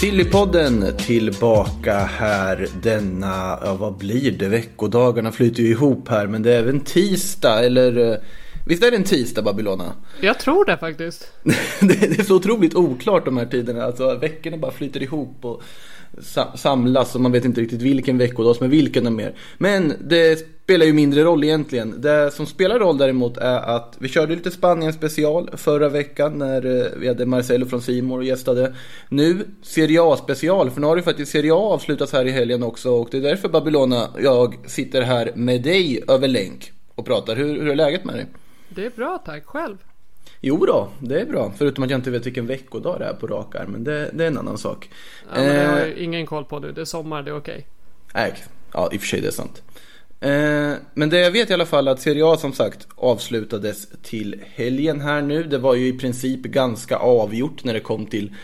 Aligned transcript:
Sillypodden 0.00 0.96
tillbaka 0.98 1.94
här 1.98 2.68
denna, 2.82 3.58
ja 3.62 3.74
vad 3.74 3.96
blir 3.96 4.30
det? 4.30 4.48
Veckodagarna 4.48 5.32
flyter 5.32 5.62
ju 5.62 5.68
ihop 5.68 6.08
här 6.08 6.26
men 6.26 6.42
det 6.42 6.54
är 6.54 6.58
även 6.58 6.80
tisdag 6.80 7.64
eller 7.64 8.12
eh, 8.12 8.18
Visst 8.66 8.82
är 8.84 8.90
det 8.90 8.96
en 8.96 9.04
tisdag 9.04 9.42
Babylona? 9.42 9.92
Jag 10.20 10.38
tror 10.38 10.64
det 10.64 10.76
faktiskt. 10.78 11.32
det, 11.80 12.18
är 12.18 12.22
så 12.22 12.36
otroligt 12.36 12.74
oklart 12.74 13.24
de 13.24 13.36
här 13.36 13.46
tiderna. 13.46 13.84
Alltså 13.84 14.14
veckorna 14.14 14.56
bara 14.56 14.72
flyter 14.72 15.02
ihop 15.02 15.44
och 15.44 15.62
sa- 16.18 16.56
samlas 16.56 17.14
och 17.14 17.20
man 17.20 17.32
vet 17.32 17.44
inte 17.44 17.60
riktigt 17.60 17.82
vilken 17.82 18.18
veckodag 18.18 18.56
som 18.56 18.66
är 18.66 18.70
vilken 18.70 19.06
och 19.06 19.12
mer. 19.12 19.34
Men 19.58 19.92
det 20.04 20.55
spelar 20.66 20.86
ju 20.86 20.92
mindre 20.92 21.24
roll 21.24 21.44
egentligen. 21.44 22.00
Det 22.00 22.30
som 22.30 22.46
spelar 22.46 22.78
roll 22.78 22.98
däremot 22.98 23.36
är 23.36 23.58
att 23.58 23.96
vi 23.98 24.08
körde 24.08 24.34
lite 24.34 24.50
Spanien 24.50 24.92
special 24.92 25.50
förra 25.56 25.88
veckan 25.88 26.38
när 26.38 26.66
eh, 26.66 26.86
vi 26.96 27.08
hade 27.08 27.26
Marcelo 27.26 27.66
från 27.66 27.82
Simor 27.82 28.18
och 28.18 28.24
gästade. 28.24 28.74
Nu 29.08 29.46
Serie 29.62 30.02
A 30.02 30.16
special, 30.16 30.70
för 30.70 30.80
nu 30.80 30.86
har 30.86 30.96
ju 30.96 31.02
faktiskt 31.02 31.32
Serie 31.32 31.52
A 31.52 31.56
avslutats 31.56 32.12
här 32.12 32.24
i 32.24 32.30
helgen 32.30 32.62
också 32.62 32.90
och 32.90 33.08
det 33.10 33.16
är 33.16 33.20
därför 33.20 33.48
Babylona, 33.48 34.08
jag 34.22 34.56
sitter 34.66 35.02
här 35.02 35.32
med 35.34 35.62
dig 35.62 36.04
över 36.08 36.28
länk 36.28 36.72
och 36.94 37.06
pratar. 37.06 37.36
Hur, 37.36 37.60
hur 37.60 37.68
är 37.68 37.76
läget 37.76 38.04
med 38.04 38.14
dig? 38.14 38.26
Det 38.68 38.86
är 38.86 38.90
bra 38.90 39.22
tack, 39.26 39.44
själv. 39.44 39.76
Jo 40.40 40.66
då, 40.66 40.88
det 41.00 41.20
är 41.20 41.26
bra. 41.26 41.52
Förutom 41.58 41.84
att 41.84 41.90
jag 41.90 41.98
inte 41.98 42.10
vet 42.10 42.26
vilken 42.26 42.46
veckodag 42.46 42.96
det 42.98 43.04
är 43.04 43.14
på 43.14 43.26
rak 43.26 43.54
arm, 43.54 43.70
men 43.70 43.84
det, 43.84 44.10
det 44.12 44.24
är 44.24 44.28
en 44.28 44.38
annan 44.38 44.58
sak. 44.58 44.90
Ja, 45.34 45.40
men 45.40 45.54
det 45.54 45.66
har 45.66 45.80
Eh, 45.80 45.86
jag 45.88 45.98
ingen 45.98 46.26
koll 46.26 46.44
på 46.44 46.58
nu. 46.58 46.72
Det 46.72 46.80
är 46.80 46.84
sommar, 46.84 47.22
det 47.22 47.30
är 47.30 47.36
okej. 47.36 47.66
nej, 48.14 48.34
ja, 48.72 48.88
i 48.92 48.96
och 48.96 49.00
för 49.00 49.08
sig 49.08 49.20
det 49.20 49.26
är 49.26 49.32
sant. 49.32 49.62
Eh, 50.26 50.74
men 50.94 51.10
det 51.10 51.18
jag 51.18 51.30
vet 51.30 51.50
i 51.50 51.54
alla 51.54 51.66
fall 51.66 51.88
att 51.88 52.00
Serie 52.00 52.26
A 52.26 52.36
som 52.36 52.52
sagt 52.52 52.88
avslutades 52.94 53.88
till 54.02 54.42
helgen 54.54 55.00
här 55.00 55.22
nu. 55.22 55.42
Det 55.42 55.58
var 55.58 55.74
ju 55.74 55.88
i 55.88 55.98
princip 55.98 56.42
ganska 56.42 56.96
avgjort 56.96 57.64
när 57.64 57.74
det 57.74 57.80
kom 57.80 58.06
till 58.06 58.34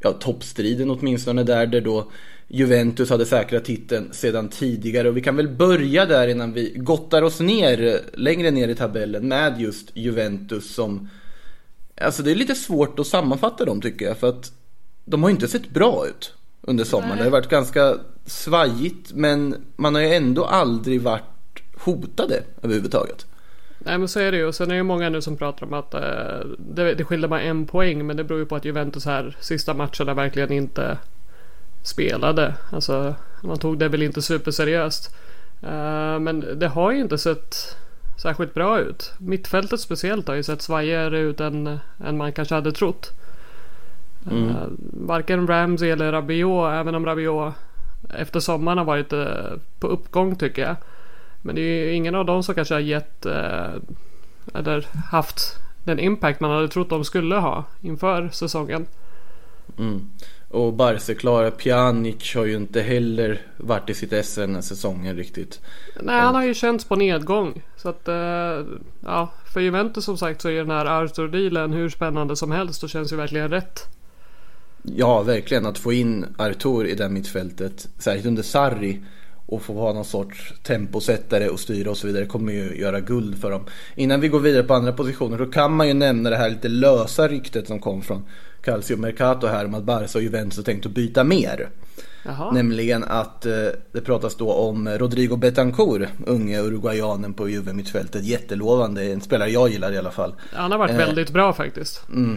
ja, 0.00 0.12
toppstriden 0.12 0.90
åtminstone 0.90 1.44
där, 1.44 1.66
där 1.66 1.80
då 1.80 2.10
Juventus 2.48 3.10
hade 3.10 3.26
säkrat 3.26 3.64
titeln 3.64 4.12
sedan 4.12 4.48
tidigare. 4.48 5.08
Och 5.08 5.16
vi 5.16 5.20
kan 5.20 5.36
väl 5.36 5.48
börja 5.48 6.06
där 6.06 6.28
innan 6.28 6.52
vi 6.52 6.72
gottar 6.76 7.22
oss 7.22 7.40
ner 7.40 7.82
eh, 7.82 8.20
längre 8.20 8.50
ner 8.50 8.68
i 8.68 8.74
tabellen 8.74 9.28
med 9.28 9.60
just 9.60 9.96
Juventus 9.96 10.74
som 10.74 11.08
Alltså 12.00 12.22
det 12.22 12.30
är 12.30 12.34
lite 12.34 12.54
svårt 12.54 12.98
att 12.98 13.06
sammanfatta 13.06 13.64
dem 13.64 13.80
tycker 13.80 14.06
jag 14.06 14.18
för 14.18 14.28
att 14.28 14.52
de 15.04 15.22
har 15.22 15.30
ju 15.30 15.34
inte 15.34 15.48
sett 15.48 15.70
bra 15.70 16.06
ut 16.06 16.34
under 16.62 16.84
sommaren. 16.84 17.08
Nej. 17.08 17.18
Det 17.18 17.24
har 17.24 17.30
varit 17.30 17.48
ganska 17.48 17.94
svajigt 18.26 19.12
men 19.12 19.64
man 19.76 19.94
har 19.94 20.02
ju 20.02 20.14
ändå 20.14 20.44
aldrig 20.44 21.02
varit 21.02 21.22
hotade 21.76 22.42
överhuvudtaget. 22.62 23.26
Nej 23.78 23.98
men 23.98 24.08
så 24.08 24.20
är 24.20 24.32
det 24.32 24.38
ju. 24.38 24.46
Och 24.46 24.54
sen 24.54 24.66
är 24.66 24.70
det 24.70 24.76
ju 24.76 24.82
många 24.82 25.08
nu 25.08 25.22
som 25.22 25.36
pratar 25.36 25.66
om 25.66 25.72
att 25.72 25.94
eh, 25.94 26.00
det, 26.58 26.94
det 26.94 27.04
skiljer 27.04 27.28
bara 27.28 27.40
en 27.40 27.66
poäng. 27.66 28.06
Men 28.06 28.16
det 28.16 28.24
beror 28.24 28.40
ju 28.40 28.46
på 28.46 28.56
att 28.56 28.64
Juventus 28.64 29.04
här 29.04 29.36
sista 29.40 29.74
matcherna 29.74 30.14
verkligen 30.14 30.52
inte 30.52 30.98
spelade. 31.82 32.54
Alltså 32.70 33.14
man 33.42 33.58
tog 33.58 33.78
det 33.78 33.88
väl 33.88 34.02
inte 34.02 34.22
superseriöst. 34.22 35.14
Eh, 35.62 36.18
men 36.18 36.58
det 36.58 36.68
har 36.68 36.92
ju 36.92 37.00
inte 37.00 37.18
sett 37.18 37.76
särskilt 38.22 38.54
bra 38.54 38.80
ut. 38.80 39.12
Mittfältet 39.18 39.80
speciellt 39.80 40.28
har 40.28 40.34
ju 40.34 40.42
sett 40.42 40.62
svajigare 40.62 41.18
ut 41.18 41.40
än, 41.40 41.78
än 42.04 42.16
man 42.16 42.32
kanske 42.32 42.54
hade 42.54 42.72
trott. 42.72 43.12
Eh, 44.30 44.66
varken 44.92 45.46
Ramsey 45.46 45.90
eller 45.90 46.12
Rabiot, 46.12 46.72
även 46.72 46.94
om 46.94 47.06
Rabiot 47.06 47.54
efter 48.10 48.40
sommaren 48.40 48.78
har 48.78 48.84
varit 48.84 49.12
eh, 49.12 49.52
på 49.78 49.86
uppgång 49.86 50.36
tycker 50.36 50.62
jag. 50.62 50.76
Men 51.42 51.54
det 51.54 51.60
är 51.60 51.84
ju 51.84 51.92
ingen 51.92 52.14
av 52.14 52.24
dem 52.24 52.42
som 52.42 52.54
kanske 52.54 52.74
har 52.74 52.80
gett 52.80 53.26
eh, 53.26 53.74
eller 54.54 54.86
haft 55.10 55.56
den 55.84 55.98
impact 55.98 56.40
man 56.40 56.50
hade 56.50 56.68
trott 56.68 56.90
de 56.90 57.04
skulle 57.04 57.36
ha 57.36 57.64
inför 57.80 58.28
säsongen. 58.28 58.86
Och 60.48 60.72
Barca 60.72 61.50
Pjanic 61.50 62.34
har 62.34 62.44
ju 62.44 62.56
inte 62.56 62.80
heller 62.80 63.40
varit 63.56 63.90
i 63.90 63.94
sitt 63.94 64.12
esse 64.12 64.40
den 64.40 64.54
här 64.54 64.62
säsongen 64.62 65.16
riktigt. 65.16 65.60
Nej, 66.02 66.20
han 66.20 66.34
har 66.34 66.44
ju 66.44 66.54
känts 66.54 66.84
på 66.84 66.96
nedgång. 66.96 67.62
Så 67.76 67.88
att 67.88 68.08
ja, 69.00 69.28
för 69.52 69.60
Juventus 69.60 70.04
som 70.04 70.16
sagt 70.16 70.42
så 70.42 70.48
är 70.48 70.58
den 70.58 70.70
här 70.70 70.86
Arthur-dealen 70.86 71.72
hur 71.72 71.88
spännande 71.88 72.36
som 72.36 72.52
helst 72.52 72.82
och 72.82 72.90
känns 72.90 73.12
ju 73.12 73.16
verkligen 73.16 73.50
rätt. 73.50 73.88
Ja, 74.82 75.22
verkligen 75.22 75.66
att 75.66 75.78
få 75.78 75.92
in 75.92 76.26
Artur 76.38 76.86
i 76.86 76.94
det 76.94 77.08
mittfältet, 77.08 77.88
särskilt 77.98 78.26
under 78.26 78.42
Sarri 78.42 79.00
och 79.46 79.62
få 79.62 79.72
vara 79.72 79.92
någon 79.92 80.04
sorts 80.04 80.52
temposättare 80.62 81.48
och 81.48 81.60
styra 81.60 81.90
och 81.90 81.96
så 81.96 82.06
vidare 82.06 82.26
kommer 82.26 82.52
ju 82.52 82.76
göra 82.80 83.00
guld 83.00 83.40
för 83.40 83.50
dem. 83.50 83.64
Innan 83.94 84.20
vi 84.20 84.28
går 84.28 84.40
vidare 84.40 84.62
på 84.62 84.74
andra 84.74 84.92
positioner 84.92 85.38
så 85.38 85.46
kan 85.46 85.76
man 85.76 85.88
ju 85.88 85.94
nämna 85.94 86.30
det 86.30 86.36
här 86.36 86.50
lite 86.50 86.68
lösa 86.68 87.28
ryktet 87.28 87.66
som 87.66 87.78
kom 87.78 88.02
från 88.02 88.24
Calcio 88.62 88.96
Mercato 88.96 89.46
här 89.46 89.64
om 89.64 89.74
att 89.74 89.84
Barca 89.84 90.18
och 90.18 90.22
Juventus 90.22 90.56
har 90.56 90.64
tänkt 90.64 90.86
att 90.86 90.92
byta 90.92 91.24
mer. 91.24 91.68
Jaha. 92.24 92.52
Nämligen 92.52 93.04
att 93.04 93.46
eh, 93.46 93.52
det 93.92 94.00
pratas 94.00 94.36
då 94.36 94.52
om 94.52 94.88
Rodrigo 94.88 95.36
Betancourt, 95.36 96.08
unge 96.26 96.60
uruguayanen 96.60 97.34
på 97.34 97.48
Juve-mittfältet. 97.48 98.24
Jättelovande, 98.24 99.04
en 99.04 99.20
spelare 99.20 99.50
jag 99.50 99.68
gillar 99.70 99.92
i 99.92 99.98
alla 99.98 100.10
fall. 100.10 100.34
Han 100.52 100.70
har 100.72 100.78
varit 100.78 100.90
Eh. 100.90 100.96
väldigt 100.96 101.30
bra 101.30 101.52
faktiskt. 101.52 102.02
Eh, 102.08 102.34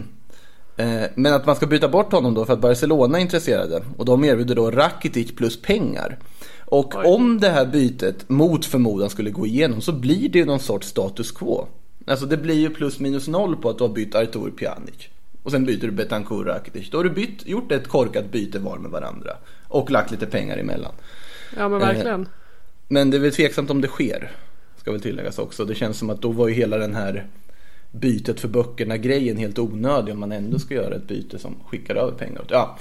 Men 1.14 1.34
att 1.34 1.46
man 1.46 1.56
ska 1.56 1.66
byta 1.66 1.88
bort 1.88 2.12
honom 2.12 2.34
då 2.34 2.44
för 2.44 2.52
att 2.52 2.60
Barcelona 2.60 3.18
är 3.18 3.22
intresserade. 3.22 3.82
Och 3.96 4.04
de 4.04 4.24
erbjuder 4.24 4.54
då 4.54 4.70
Rakitic 4.70 5.36
plus 5.36 5.62
pengar. 5.62 6.18
Och 6.64 6.94
Oj. 6.96 7.04
om 7.06 7.40
det 7.40 7.48
här 7.48 7.66
bytet 7.66 8.28
mot 8.28 8.64
förmodan 8.64 9.10
skulle 9.10 9.30
gå 9.30 9.46
igenom 9.46 9.80
så 9.80 9.92
blir 9.92 10.28
det 10.28 10.38
ju 10.38 10.44
någon 10.44 10.60
sorts 10.60 10.88
status 10.88 11.30
quo. 11.32 11.66
Alltså 12.06 12.26
det 12.26 12.36
blir 12.36 12.54
ju 12.54 12.70
plus 12.70 13.00
minus 13.00 13.28
noll 13.28 13.56
på 13.56 13.70
att 13.70 13.78
du 13.78 13.84
har 13.84 13.88
bytt 13.88 14.14
Artur 14.14 14.50
Pjanic. 14.50 15.08
Och 15.42 15.50
sen 15.50 15.64
byter 15.64 15.80
du 15.80 15.90
Betancourt 15.90 16.46
Rakitic. 16.46 16.90
Då 16.90 16.98
har 16.98 17.04
du 17.04 17.10
bytt, 17.10 17.46
gjort 17.46 17.72
ett 17.72 17.88
korkat 17.88 18.32
byte 18.32 18.58
var 18.58 18.76
med 18.78 18.90
varandra. 18.90 19.30
Och 19.68 19.90
lagt 19.90 20.10
lite 20.10 20.26
pengar 20.26 20.58
emellan. 20.58 20.92
Ja 21.56 21.68
men 21.68 21.82
Eh. 21.82 21.86
verkligen. 21.88 22.28
Men 22.88 23.10
det 23.10 23.16
är 23.16 23.18
väl 23.20 23.32
tveksamt 23.32 23.70
om 23.70 23.80
det 23.80 23.88
sker. 23.88 24.30
Ska 24.80 24.92
väl 24.92 25.00
tilläggas 25.00 25.38
också. 25.38 25.64
Det 25.64 25.74
känns 25.74 25.98
som 25.98 26.10
att 26.10 26.22
då 26.22 26.30
var 26.32 26.48
ju 26.48 26.54
hela 26.54 26.78
den 26.78 26.94
här 26.94 27.26
bytet 28.00 28.40
för 28.40 28.48
böckerna 28.48 28.96
grejen 28.96 29.36
helt 29.36 29.58
onödig 29.58 30.14
om 30.14 30.20
man 30.20 30.32
ändå 30.32 30.58
ska 30.58 30.74
göra 30.74 30.94
ett 30.94 31.08
byte 31.08 31.38
som 31.38 31.54
skickar 31.66 31.94
över 31.94 32.12
pengar. 32.12 32.44
Ja. 32.48 32.78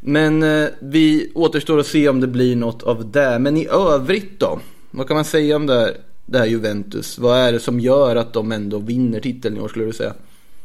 Men 0.00 0.42
eh, 0.42 0.68
vi 0.80 1.32
återstår 1.34 1.78
att 1.78 1.86
se 1.86 2.08
om 2.08 2.20
det 2.20 2.26
blir 2.26 2.56
något 2.56 2.82
av 2.82 3.10
det. 3.10 3.38
Men 3.38 3.56
i 3.56 3.68
övrigt 3.68 4.40
då? 4.40 4.60
Vad 4.90 5.08
kan 5.08 5.14
man 5.14 5.24
säga 5.24 5.56
om 5.56 5.66
det 5.66 5.74
här, 5.74 5.96
det 6.26 6.38
här 6.38 6.46
Juventus? 6.46 7.18
Vad 7.18 7.38
är 7.38 7.52
det 7.52 7.60
som 7.60 7.80
gör 7.80 8.16
att 8.16 8.32
de 8.32 8.52
ändå 8.52 8.78
vinner 8.78 9.20
titeln 9.20 9.56
i 9.56 9.60
år 9.60 9.68
skulle 9.68 9.84
du 9.84 9.92
säga? 9.92 10.14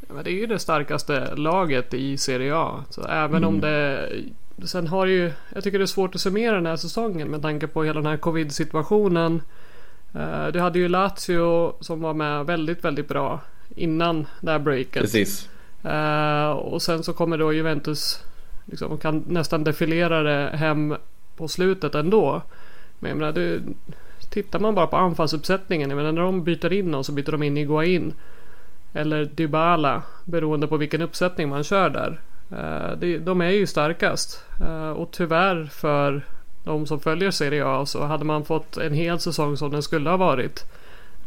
Ja, 0.08 0.14
men 0.14 0.24
det 0.24 0.30
är 0.30 0.34
ju 0.34 0.46
det 0.46 0.60
starkaste 0.60 1.36
laget 1.36 1.94
i 1.94 2.18
Serie 2.18 2.56
A. 2.56 2.84
Så 2.90 3.02
även 3.04 3.44
om 3.44 3.60
det... 3.62 4.10
Sen 4.64 4.88
har 4.88 5.06
det 5.06 5.12
ju... 5.12 5.32
Jag 5.54 5.64
tycker 5.64 5.80
det 5.80 5.86
är 5.86 5.88
svårt 5.88 6.16
att 6.16 6.22
summera 6.22 6.56
den 6.56 6.66
här 6.66 6.76
säsongen 6.76 7.28
med 7.28 7.42
tanke 7.42 7.68
på 7.68 7.84
hela 7.84 8.02
den 8.02 8.10
här 8.10 8.18
covid-situationen. 8.18 9.42
Eh, 10.16 10.48
Du 10.54 10.60
hade 10.60 10.80
ju 10.80 10.88
Lazio 10.88 11.74
som 11.84 12.02
var 12.02 12.14
med 12.14 12.46
väldigt, 12.46 12.84
väldigt 12.84 13.08
bra 13.08 13.42
innan 13.76 14.28
det 14.42 14.52
här 14.52 14.60
breaket. 14.60 15.02
Precis. 15.02 15.50
Eh, 15.84 16.50
och 16.50 16.82
sen 16.82 17.04
så 17.04 17.14
kommer 17.14 17.38
då 17.38 17.54
Juventus 17.54 18.24
liksom, 18.66 18.92
och 18.92 19.02
kan 19.02 19.24
nästan 19.28 19.64
defilera 19.64 20.24
det 20.24 20.58
hem 20.58 20.96
på 21.38 21.48
slutet 21.48 21.96
ändå. 21.96 22.42
Men 23.00 23.10
jag 23.10 23.18
menar, 23.18 23.32
du, 23.32 23.62
tittar 24.30 24.60
man 24.60 24.76
bara 24.76 24.88
på 24.88 24.98
anfallsuppsättningen. 24.98 25.90
Jag 25.90 25.98
menar, 25.98 26.12
när 26.12 26.22
de 26.22 26.44
byter 26.44 26.74
in 26.74 26.96
och 26.96 27.06
så 27.06 27.12
byter 27.12 27.32
de 27.32 27.44
in 27.44 27.58
Iguain. 27.58 28.14
Eller 28.94 29.26
Dybala. 29.26 30.02
Beroende 30.26 30.68
på 30.68 30.78
vilken 30.78 31.02
uppsättning 31.02 31.50
man 31.50 31.64
kör 31.64 31.90
där. 31.90 32.20
Det, 32.96 33.18
de 33.18 33.42
är 33.42 33.50
ju 33.50 33.68
starkast. 33.68 34.44
Eh, 34.62 34.90
och 34.90 35.12
tyvärr 35.12 35.66
för 35.66 36.22
de 36.64 36.86
som 36.86 37.00
följer 37.00 37.32
Serie 37.32 37.66
A 37.66 37.86
så 37.86 38.06
hade 38.06 38.26
man 38.26 38.46
fått 38.46 38.78
en 38.78 38.94
hel 38.94 39.20
säsong 39.20 39.58
som 39.58 39.72
den 39.72 39.84
skulle 39.84 40.10
ha 40.10 40.18
varit. 40.18 40.66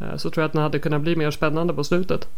Eh, 0.02 0.16
Så 0.16 0.30
tror 0.30 0.42
jag 0.42 0.46
att 0.46 0.52
den 0.52 0.62
hade 0.62 0.78
kunnat 0.78 1.02
bli 1.02 1.16
mer 1.16 1.30
spännande 1.30 1.74
på 1.74 1.84
slutet. 1.84 2.28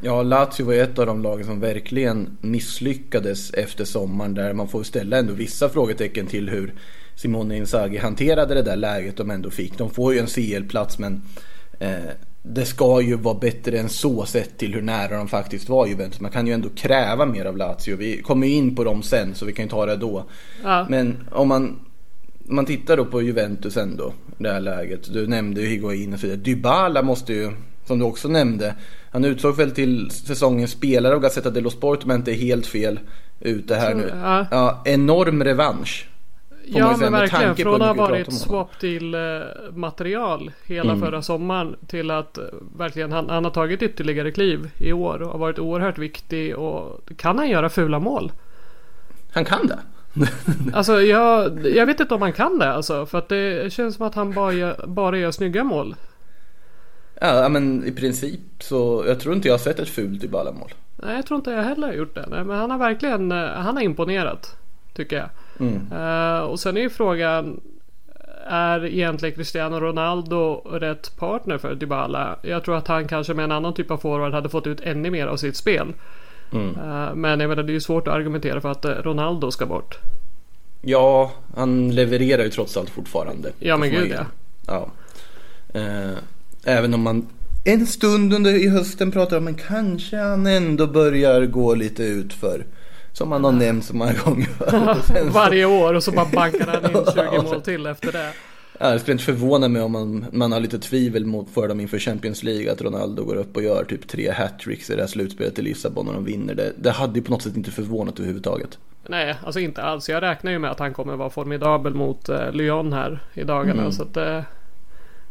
Ja, 0.00 0.22
Lazio 0.22 0.66
var 0.66 0.74
ett 0.74 0.98
av 0.98 1.06
de 1.06 1.22
lagen 1.22 1.46
som 1.46 1.60
verkligen 1.60 2.36
misslyckades 2.40 3.50
efter 3.50 3.84
sommaren 3.84 4.34
där 4.34 4.52
man 4.52 4.68
får 4.68 4.82
ställa 4.82 5.18
ändå 5.18 5.32
vissa 5.32 5.68
frågetecken 5.68 6.26
till 6.26 6.48
hur 6.48 6.74
Simone 7.14 7.56
Inzaghi 7.56 7.98
hanterade 7.98 8.54
det 8.54 8.62
där 8.62 8.76
läget 8.76 9.16
de 9.16 9.30
ändå 9.30 9.50
fick. 9.50 9.78
De 9.78 9.90
får 9.90 10.14
ju 10.14 10.18
en 10.18 10.26
CL-plats 10.26 10.98
men 10.98 11.22
eh, 11.78 12.10
det 12.42 12.64
ska 12.64 13.00
ju 13.00 13.16
vara 13.16 13.38
bättre 13.38 13.78
än 13.78 13.88
så 13.88 14.26
sett 14.26 14.58
till 14.58 14.74
hur 14.74 14.82
nära 14.82 15.16
de 15.16 15.28
faktiskt 15.28 15.68
var 15.68 15.86
Juventus. 15.86 16.20
Man 16.20 16.30
kan 16.30 16.46
ju 16.46 16.52
ändå 16.52 16.68
kräva 16.68 17.26
mer 17.26 17.44
av 17.44 17.56
Lazio. 17.56 17.96
Vi 17.96 18.22
kommer 18.22 18.46
ju 18.46 18.52
in 18.52 18.76
på 18.76 18.84
dem 18.84 19.02
sen 19.02 19.34
så 19.34 19.46
vi 19.46 19.52
kan 19.52 19.64
ju 19.64 19.68
ta 19.68 19.86
det 19.86 19.96
då. 19.96 20.24
Ja. 20.64 20.86
Men 20.90 21.28
om 21.32 21.48
man 21.48 21.83
man 22.44 22.66
tittar 22.66 22.96
då 22.96 23.04
på 23.04 23.22
Juventus 23.22 23.76
ändå, 23.76 24.12
det 24.38 24.52
här 24.52 24.60
läget. 24.60 25.12
Du 25.12 25.26
nämnde 25.26 25.60
ju 25.60 25.66
Higuain 25.66 26.12
och 26.12 26.20
så 26.20 26.26
vidare. 26.26 26.40
Dybala 26.40 27.02
måste 27.02 27.32
ju, 27.32 27.52
som 27.86 27.98
du 27.98 28.04
också 28.04 28.28
nämnde, 28.28 28.74
han 29.10 29.24
utsågs 29.24 29.58
väl 29.58 29.70
till 29.70 30.10
säsongens 30.10 30.70
spelare 30.70 31.14
av 31.14 31.20
Gazzetta 31.20 31.50
dello 31.50 31.70
Sport 31.70 32.00
jag 32.06 32.14
inte 32.14 32.32
är 32.32 32.36
helt 32.36 32.66
fel 32.66 33.00
ute 33.40 33.74
här 33.74 33.94
nu. 33.94 34.12
Ja. 34.22 34.46
Ja, 34.50 34.82
enorm 34.84 35.44
revansch. 35.44 36.08
Ja 36.66 36.96
men 37.00 37.12
verkligen. 37.12 37.56
Från 37.56 37.82
att 37.82 37.96
ha 37.96 38.06
varit 38.06 38.32
swap 38.32 38.78
till 38.78 39.14
eh, 39.14 39.20
material 39.72 40.50
hela 40.66 40.92
Mm. 40.92 41.04
förra 41.04 41.22
sommaren 41.22 41.76
till 41.86 42.10
att 42.10 42.38
eh, 42.38 42.44
verkligen 42.76 43.12
han, 43.12 43.30
han 43.30 43.44
har 43.44 43.50
tagit 43.50 43.82
ytterligare 43.82 44.30
kliv 44.30 44.70
i 44.78 44.92
år 44.92 45.22
och 45.22 45.30
har 45.30 45.38
varit 45.38 45.58
oerhört 45.58 45.98
viktig 45.98 46.56
och 46.56 47.00
kan 47.16 47.38
han 47.38 47.48
göra 47.48 47.68
fula 47.68 47.98
mål? 47.98 48.32
Han 49.32 49.44
kan 49.44 49.66
det. 49.66 49.78
Alltså 50.72 51.02
jag, 51.02 51.66
jag 51.66 51.86
vet 51.86 52.00
inte 52.00 52.14
om 52.14 52.22
han 52.22 52.32
kan 52.32 52.58
det 52.58 52.72
alltså 52.72 53.06
för 53.06 53.18
att 53.18 53.28
det 53.28 53.72
känns 53.72 53.96
som 53.96 54.06
att 54.06 54.14
han 54.14 54.32
bara 54.32 54.52
gör, 54.52 54.86
bara 54.86 55.18
gör 55.18 55.30
snygga 55.30 55.64
mål. 55.64 55.94
Ja, 57.20 57.48
men 57.48 57.84
i 57.84 57.92
princip 57.92 58.40
så, 58.58 59.04
jag 59.06 59.20
tror 59.20 59.34
inte 59.34 59.48
jag 59.48 59.52
har 59.52 59.58
sett 59.58 59.78
ett 59.78 59.88
fult 59.88 60.20
Dybala-mål. 60.20 60.74
Nej 60.96 61.16
jag 61.16 61.26
tror 61.26 61.38
inte 61.38 61.50
jag 61.50 61.62
heller 61.62 61.86
har 61.86 61.94
gjort 61.94 62.14
det. 62.14 62.26
Nej, 62.30 62.44
men 62.44 62.58
han 62.58 62.70
har 62.70 62.78
verkligen, 62.78 63.30
han 63.30 63.76
har 63.76 63.82
imponerat. 63.82 64.56
Tycker 64.94 65.16
jag. 65.16 65.28
Mm. 65.60 65.92
Eh, 65.92 66.40
och 66.40 66.60
sen 66.60 66.76
är 66.76 66.80
ju 66.80 66.90
frågan. 66.90 67.60
Är 68.46 68.84
egentligen 68.86 69.34
Cristiano 69.34 69.80
Ronaldo 69.80 70.54
rätt 70.54 71.16
partner 71.16 71.58
för 71.58 71.74
Dybala? 71.74 72.36
Jag 72.42 72.64
tror 72.64 72.76
att 72.76 72.88
han 72.88 73.08
kanske 73.08 73.34
med 73.34 73.44
en 73.44 73.52
annan 73.52 73.74
typ 73.74 73.90
av 73.90 73.96
forward 73.96 74.32
hade 74.32 74.48
fått 74.48 74.66
ut 74.66 74.80
ännu 74.80 75.10
mer 75.10 75.26
av 75.26 75.36
sitt 75.36 75.56
spel. 75.56 75.92
Mm. 76.52 76.68
Eh, 76.68 77.14
men 77.14 77.40
jag 77.40 77.48
menar 77.48 77.62
det 77.62 77.72
är 77.72 77.74
ju 77.74 77.80
svårt 77.80 78.08
att 78.08 78.14
argumentera 78.14 78.60
för 78.60 78.70
att 78.70 78.84
eh, 78.84 78.90
Ronaldo 78.90 79.50
ska 79.50 79.66
bort. 79.66 79.98
Ja, 80.82 81.32
han 81.56 81.94
levererar 81.94 82.42
ju 82.42 82.50
trots 82.50 82.76
allt 82.76 82.90
fortfarande. 82.90 83.52
Ja, 83.58 83.76
men 83.76 83.90
gud, 83.90 84.08
ge. 84.08 84.16
ja. 84.66 84.88
Eh, 85.74 86.18
även 86.64 86.94
om 86.94 87.02
man 87.02 87.26
en 87.64 87.86
stund 87.86 88.34
under 88.34 88.50
i 88.50 88.68
hösten 88.68 89.12
pratar 89.12 89.36
om 89.38 89.44
men 89.44 89.54
kanske 89.54 90.16
han 90.16 90.46
ändå 90.46 90.86
börjar 90.86 91.46
gå 91.46 91.74
lite 91.74 92.02
ut 92.02 92.32
för 92.32 92.64
Som 93.12 93.32
han 93.32 93.44
har 93.44 93.52
nämnt 93.52 93.84
så 93.84 93.96
många 93.96 94.12
gånger. 94.24 94.48
Varje 95.32 95.64
år 95.64 95.94
och 95.94 96.04
så 96.04 96.12
bara 96.12 96.24
bankar 96.32 96.66
han 96.66 96.84
in 96.84 97.04
20 97.14 97.22
Ja, 97.32 97.42
mål 97.42 97.60
till 97.62 97.86
efter 97.86 98.12
det. 98.12 98.32
Ja, 98.78 98.90
det 98.90 98.98
skulle 98.98 99.12
inte 99.12 99.24
förvåna 99.24 99.68
mig 99.68 99.82
om 99.82 99.92
man, 99.92 100.26
man 100.32 100.52
har 100.52 100.60
lite 100.60 100.78
tvivel 100.78 101.26
mot 101.26 101.50
för 101.50 101.68
dem 101.68 101.80
inför 101.80 101.98
Champions 101.98 102.42
League 102.42 102.72
att 102.72 102.82
Ronaldo 102.82 103.24
går 103.24 103.36
upp 103.36 103.56
och 103.56 103.62
gör 103.62 103.84
typ 103.84 104.08
tre 104.08 104.30
hattricks 104.30 104.90
i 104.90 104.94
det 104.94 105.00
här 105.00 105.08
slutspelet 105.08 105.58
i 105.58 105.62
Lissabon 105.62 106.08
och 106.08 106.14
de 106.14 106.24
vinner. 106.24 106.54
Det, 106.54 106.72
det 106.76 106.90
hade 106.90 107.18
ju 107.18 107.24
på 107.24 107.30
något 107.30 107.42
sätt 107.42 107.56
inte 107.56 107.70
förvånat 107.70 108.18
överhuvudtaget. 108.18 108.78
Nej, 109.08 109.36
alltså 109.44 109.60
inte 109.60 109.82
alls. 109.82 110.08
Jag 110.08 110.22
räknar 110.22 110.52
ju 110.52 110.58
med 110.58 110.70
att 110.70 110.78
han 110.78 110.94
kommer 110.94 111.16
vara 111.16 111.30
formidabel 111.30 111.94
mot 111.94 112.28
eh, 112.28 112.52
Lyon 112.52 112.92
här 112.92 113.20
i 113.34 113.44
dagarna. 113.44 113.80
Mm. 113.80 113.92
Så 113.92 114.02
att 114.02 114.16
eh, 114.16 114.40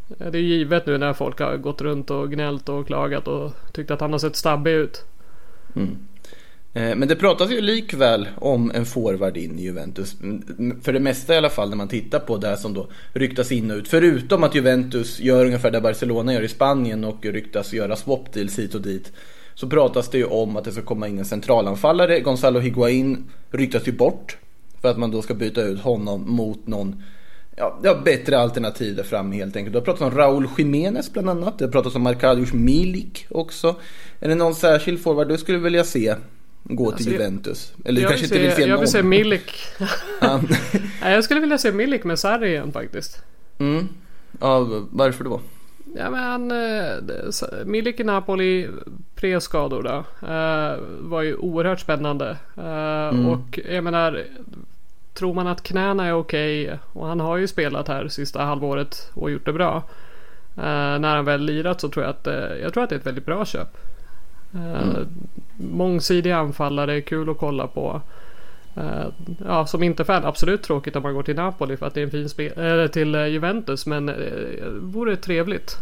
det 0.07 0.37
är 0.37 0.41
givet 0.41 0.85
nu 0.85 0.97
när 0.97 1.13
folk 1.13 1.39
har 1.39 1.57
gått 1.57 1.81
runt 1.81 2.11
och 2.11 2.31
gnällt 2.31 2.69
och 2.69 2.87
klagat 2.87 3.27
och 3.27 3.51
tyckt 3.71 3.91
att 3.91 4.01
han 4.01 4.11
har 4.11 4.19
sett 4.19 4.35
stabbig 4.35 4.71
ut. 4.71 5.05
Mm. 5.75 5.97
Eh, 6.73 6.95
men 6.95 7.07
det 7.07 7.15
pratas 7.15 7.51
ju 7.51 7.61
likväl 7.61 8.27
om 8.35 8.71
en 8.75 8.85
forward 8.85 9.37
in 9.37 9.59
i 9.59 9.63
Juventus. 9.63 10.21
Mm, 10.21 10.43
mm, 10.59 10.81
för 10.81 10.93
det 10.93 10.99
mesta 10.99 11.33
i 11.33 11.37
alla 11.37 11.49
fall 11.49 11.69
när 11.69 11.77
man 11.77 11.87
tittar 11.87 12.19
på 12.19 12.37
det 12.37 12.57
som 12.57 12.73
då 12.73 12.87
ryktas 13.13 13.51
in 13.51 13.71
och 13.71 13.77
ut. 13.77 13.87
Förutom 13.87 14.43
att 14.43 14.55
Juventus 14.55 15.19
gör 15.19 15.45
ungefär 15.45 15.71
det 15.71 15.81
Barcelona 15.81 16.33
gör 16.33 16.41
i 16.41 16.47
Spanien 16.47 17.03
och 17.03 17.25
ryktas 17.25 17.73
göra 17.73 17.95
swap 17.95 18.33
deals 18.33 18.59
hit 18.59 18.75
och 18.75 18.81
dit. 18.81 19.11
Så 19.55 19.69
pratas 19.69 20.09
det 20.09 20.17
ju 20.17 20.25
om 20.25 20.57
att 20.57 20.65
det 20.65 20.71
ska 20.71 20.81
komma 20.81 21.07
in 21.07 21.19
en 21.19 21.25
centralanfallare. 21.25 22.19
Gonzalo 22.19 22.59
Higuain 22.59 23.31
ryktas 23.51 23.87
ju 23.87 23.91
bort. 23.91 24.37
För 24.81 24.89
att 24.89 24.97
man 24.97 25.11
då 25.11 25.21
ska 25.21 25.33
byta 25.33 25.61
ut 25.61 25.79
honom 25.79 26.35
mot 26.35 26.67
någon 26.67 27.03
Ja, 27.55 27.79
ja, 27.83 28.01
bättre 28.05 28.39
alternativ 28.39 28.95
där 28.95 29.03
framme 29.03 29.35
helt 29.35 29.55
enkelt. 29.55 29.73
Det 29.73 29.79
har 29.79 29.85
pratats 29.85 30.01
om 30.01 30.11
Raúl 30.11 30.47
Jiménez 30.57 31.13
bland 31.13 31.29
annat. 31.29 31.59
Det 31.59 31.65
har 31.65 31.71
pratats 31.71 31.95
om 31.95 32.07
Arkadiusz 32.07 32.53
Milik 32.53 33.25
också. 33.29 33.75
Är 34.19 34.29
det 34.29 34.35
någon 34.35 34.55
särskild 34.55 35.03
forward 35.03 35.27
du 35.27 35.37
skulle 35.37 35.57
vilja 35.57 35.83
se 35.83 36.15
gå 36.63 36.85
till 36.85 36.93
Alltså, 36.93 37.09
jag- 37.09 37.13
Juventus? 37.13 37.73
Eller 37.85 37.95
du 37.95 38.01
jag 38.01 38.09
kanske 38.11 38.27
vill 38.27 38.43
inte 38.43 38.47
vill 38.47 38.55
se 38.55 38.61
jag 38.61 38.69
någon? 38.69 38.79
vill 38.79 38.89
se 38.89 39.03
Milik. 39.03 39.51
Nej, 41.01 41.13
jag 41.13 41.23
skulle 41.23 41.39
vilja 41.39 41.57
se 41.57 41.71
Milik 41.71 42.03
med 42.03 42.19
Sarri 42.19 42.49
igen 42.49 42.71
faktiskt. 42.71 43.23
mm. 43.57 43.87
ja, 44.41 44.67
varför 44.91 45.23
då? 45.23 45.41
Ja 45.97 46.09
men 46.09 46.19
han, 46.23 46.51
eh, 46.51 47.65
Milik 47.65 47.99
i 47.99 48.03
Napoli 48.03 48.67
pre-skador 49.15 49.83
då. 49.83 50.27
eh, 50.27 50.77
var 51.09 51.21
ju 51.21 51.35
oerhört 51.35 51.79
spännande. 51.79 52.37
Eh, 52.57 53.27
Och 53.29 53.59
jag 53.69 53.83
menar. 53.83 54.23
Tror 55.13 55.33
man 55.33 55.47
att 55.47 55.63
knäna 55.63 56.05
är 56.07 56.13
okej 56.13 56.79
och 56.93 57.07
han 57.07 57.19
har 57.19 57.37
ju 57.37 57.47
spelat 57.47 57.87
här 57.87 58.07
sista 58.07 58.43
halvåret 58.43 59.09
och 59.13 59.31
gjort 59.31 59.45
det 59.45 59.53
bra. 59.53 59.75
eh, 60.57 60.99
när 60.99 61.15
han 61.15 61.25
väl 61.25 61.41
lirat 61.41 61.81
så 61.81 61.89
tror 61.89 62.05
jag 62.05 62.09
att 62.09 62.27
eh, 62.27 62.33
jag 62.61 62.73
tror 62.73 62.83
att 62.83 62.89
det 62.89 62.95
är 62.95 62.99
ett 62.99 63.05
väldigt 63.07 63.25
bra 63.25 63.45
köp. 63.45 63.67
Uh, 64.55 65.07
Mångsidig 65.57 66.31
anfallare, 66.31 67.01
kul 67.01 67.29
att 67.29 67.37
kolla 67.37 67.67
på. 67.67 68.01
Eh, 68.75 69.07
ja, 69.45 69.65
som 69.65 69.83
inte 69.83 70.05
fan 70.05 70.25
absolut 70.25 70.63
tråkigt 70.63 70.95
om 70.95 71.03
man 71.03 71.13
går 71.13 71.23
till 71.23 71.35
Napoli 71.35 71.77
för 71.77 71.85
att 71.85 71.93
det 71.93 72.01
är 72.01 72.03
en 72.05 72.11
fin 72.11 72.29
spel, 72.29 72.51
eller 72.57 72.87
till 72.87 73.15
eh, 73.15 73.27
Juventus 73.27 73.85
men 73.85 74.09
uh, 74.09 74.67
vore 74.81 75.15
trevligt. 75.15 75.77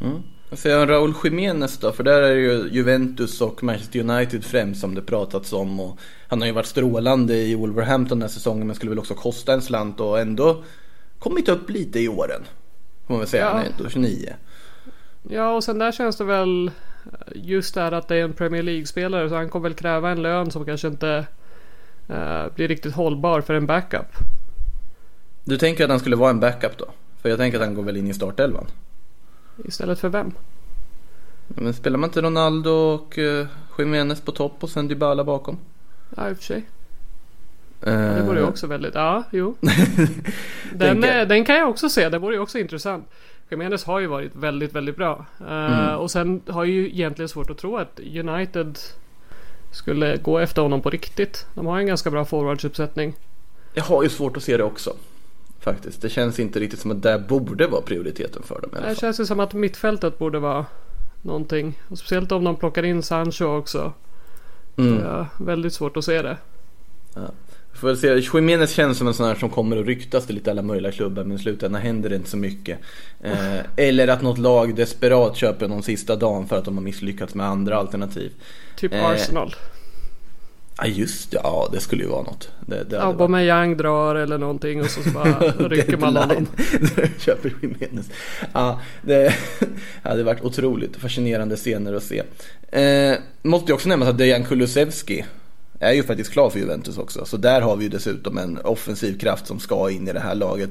Mm. 0.00 0.22
Säger 0.52 0.82
om 0.82 0.88
Raúl 0.88 1.14
Jiménez 1.24 1.78
då? 1.78 1.92
För 1.92 2.04
där 2.04 2.22
är 2.22 2.34
det 2.34 2.40
ju 2.40 2.68
Juventus 2.70 3.40
och 3.40 3.64
Manchester 3.64 4.00
United 4.00 4.44
främst 4.44 4.80
som 4.80 4.94
det 4.94 5.02
pratats 5.02 5.52
om. 5.52 5.80
Och 5.80 5.98
han 6.28 6.40
har 6.40 6.46
ju 6.46 6.52
varit 6.52 6.66
strålande 6.66 7.36
i 7.36 7.54
Wolverhampton 7.54 8.18
den 8.18 8.22
här 8.22 8.34
säsongen 8.34 8.66
men 8.66 8.76
skulle 8.76 8.90
väl 8.90 8.98
också 8.98 9.14
kosta 9.14 9.52
en 9.52 9.62
slant 9.62 10.00
och 10.00 10.20
ändå 10.20 10.64
kommit 11.18 11.48
upp 11.48 11.70
lite 11.70 12.00
i 12.00 12.08
åren. 12.08 12.42
Får 13.06 13.14
man 13.14 13.18
väl 13.18 13.28
säga, 13.28 13.44
Ja. 13.44 13.50
han 13.50 13.60
är 13.60 13.70
ändå 13.78 13.90
29. 13.90 14.34
Ja 15.22 15.54
och 15.54 15.64
sen 15.64 15.78
där 15.78 15.92
känns 15.92 16.16
det 16.16 16.24
väl 16.24 16.70
just 17.34 17.74
det 17.74 17.80
här 17.80 17.92
att 17.92 18.08
det 18.08 18.16
är 18.16 18.24
en 18.24 18.32
Premier 18.32 18.62
League-spelare 18.62 19.28
så 19.28 19.34
han 19.34 19.48
kommer 19.48 19.68
väl 19.68 19.74
kräva 19.74 20.10
en 20.10 20.22
lön 20.22 20.50
som 20.50 20.64
kanske 20.64 20.88
inte 20.88 21.26
eh, 22.08 22.44
blir 22.54 22.68
riktigt 22.68 22.94
hållbar 22.94 23.40
för 23.40 23.54
en 23.54 23.66
backup. 23.66 24.16
Du 25.44 25.58
tänker 25.58 25.84
att 25.84 25.90
han 25.90 26.00
skulle 26.00 26.16
vara 26.16 26.30
en 26.30 26.40
backup 26.40 26.78
då? 26.78 26.86
För 27.22 27.28
jag 27.28 27.38
tänker 27.38 27.58
att 27.58 27.64
han 27.66 27.74
går 27.74 27.82
väl 27.82 27.96
in 27.96 28.08
i 28.08 28.14
startelvan. 28.14 28.66
Istället 29.64 29.98
för 29.98 30.08
vem? 30.08 30.32
Men 31.48 31.74
spelar 31.74 31.98
man 31.98 32.10
inte 32.10 32.22
Ronaldo 32.22 32.70
och 32.70 33.18
uh, 33.18 33.46
Jiménez 33.78 34.20
på 34.20 34.32
topp 34.32 34.56
och 34.60 34.70
sen 34.70 34.88
Dybala 34.88 35.24
bakom? 35.24 35.58
Ja 36.16 36.30
i 36.30 36.32
och 36.32 36.36
för 36.36 36.44
sig. 36.44 36.66
Eh, 37.82 38.14
Det 38.14 38.22
vore 38.22 38.40
ju 38.40 38.46
också 38.46 38.66
väldigt, 38.66 38.94
ja 38.94 39.22
jo. 39.30 39.56
den, 40.72 41.00
den 41.00 41.44
kan 41.44 41.56
jag 41.56 41.68
också 41.68 41.88
se, 41.88 42.08
det 42.08 42.18
vore 42.18 42.34
ju 42.34 42.40
också 42.40 42.58
intressant. 42.58 43.08
Jimenez 43.54 43.84
har 43.84 44.00
ju 44.00 44.06
varit 44.06 44.34
väldigt, 44.36 44.72
väldigt 44.72 44.96
bra. 44.96 45.26
Eh, 45.48 45.94
Och 45.94 46.10
sen 46.10 46.40
har 46.48 46.64
jag 46.64 46.74
ju 46.74 46.86
egentligen 46.88 47.28
svårt 47.28 47.50
att 47.50 47.58
tro 47.58 47.76
att 47.76 48.00
United 48.00 48.78
skulle 49.72 50.16
gå 50.16 50.38
efter 50.38 50.62
honom 50.62 50.80
på 50.80 50.90
riktigt. 50.90 51.46
De 51.54 51.66
har 51.66 51.78
en 51.78 51.86
ganska 51.86 52.10
bra 52.10 52.24
forwardsuppsättning. 52.24 53.14
Jag 53.74 53.84
har 53.84 54.02
ju 54.02 54.08
svårt 54.08 54.36
att 54.36 54.42
se 54.42 54.56
det 54.56 54.64
också. 54.64 54.96
Faktiskt. 55.60 56.02
Det 56.02 56.08
känns 56.08 56.38
inte 56.40 56.60
riktigt 56.60 56.80
som 56.80 56.90
att 56.90 57.02
det 57.02 57.18
borde 57.28 57.66
vara 57.66 57.82
prioriteten 57.82 58.42
för 58.42 58.60
dem 58.60 58.70
i 58.72 58.76
alla 58.76 58.80
Det 58.88 58.94
fall. 58.94 59.00
känns 59.00 59.20
ju 59.20 59.26
som 59.26 59.40
att 59.40 59.52
mittfältet 59.54 60.18
borde 60.18 60.38
vara 60.38 60.66
någonting. 61.22 61.78
Och 61.88 61.98
speciellt 61.98 62.32
om 62.32 62.44
de 62.44 62.56
plockar 62.56 62.82
in 62.82 63.02
Sancho 63.02 63.44
också. 63.44 63.92
Mm. 64.76 64.98
Det 64.98 65.04
är 65.04 65.26
väldigt 65.38 65.72
svårt 65.72 65.96
att 65.96 66.04
se 66.04 66.22
det. 66.22 66.36
Får 67.80 67.88
väl 67.88 67.96
se. 67.96 68.14
Jiménez 68.38 68.70
känns 68.72 68.98
som 68.98 69.06
en 69.08 69.14
sån 69.14 69.26
här 69.26 69.34
som 69.34 69.50
kommer 69.50 69.76
att 69.76 69.86
ryktas 69.86 70.26
till 70.26 70.34
lite 70.34 70.50
alla 70.50 70.62
möjliga 70.62 70.92
klubbar 70.92 71.24
men 71.24 71.36
i 71.36 71.40
slutändan 71.40 71.82
händer 71.82 72.10
det 72.10 72.16
inte 72.16 72.30
så 72.30 72.36
mycket. 72.36 72.78
Eh, 73.22 73.58
eller 73.76 74.08
att 74.08 74.22
något 74.22 74.38
lag 74.38 74.74
desperat 74.76 75.36
köper 75.36 75.68
någon 75.68 75.82
sista 75.82 76.16
dagen 76.16 76.46
för 76.48 76.58
att 76.58 76.64
de 76.64 76.76
har 76.76 76.84
misslyckats 76.84 77.34
med 77.34 77.46
andra 77.46 77.76
alternativ. 77.76 78.32
Typ 78.76 78.92
Eh, 78.94 79.04
Arsenal. 79.06 79.54
Ja 80.78 80.86
just 80.86 81.30
det, 81.30 81.40
ja 81.42 81.68
det 81.72 81.80
skulle 81.80 82.02
ju 82.02 82.08
vara 82.08 82.22
något. 82.22 82.48
Det, 82.66 82.74
det 82.74 82.78
hade 82.78 82.96
varit- 82.96 83.20
Aubameyang 83.20 83.76
drar 83.76 84.14
eller 84.14 84.38
någonting 84.38 84.80
och 84.80 84.90
så, 84.90 85.02
så 85.02 85.10
bara 85.10 85.38
rycker 85.68 85.96
man 85.96 86.16
honom. 86.16 86.46
Köper 87.18 87.52
Jiménez. 87.62 88.10
Ja, 88.52 88.80
det 89.02 89.34
hade 90.02 90.22
varit 90.22 90.42
otroligt 90.42 90.96
fascinerande 90.96 91.56
scener 91.56 91.94
att 91.94 92.02
se. 92.02 92.22
Eh, 92.80 93.18
måste 93.42 93.70
ju 93.70 93.74
också 93.74 93.88
nämnas 93.88 94.08
att 94.08 94.18
Dejan 94.18 94.44
Kulusevski 94.44 95.24
är 95.80 95.92
ju 95.92 96.02
faktiskt 96.02 96.32
klar 96.32 96.50
för 96.50 96.58
Juventus 96.58 96.98
också. 96.98 97.24
Så 97.24 97.36
där 97.36 97.60
har 97.60 97.76
vi 97.76 97.84
ju 97.84 97.90
dessutom 97.90 98.38
en 98.38 98.58
offensiv 98.58 99.18
kraft 99.18 99.46
som 99.46 99.58
ska 99.60 99.90
in 99.90 100.08
i 100.08 100.12
det 100.12 100.20
här 100.20 100.34
laget. 100.34 100.70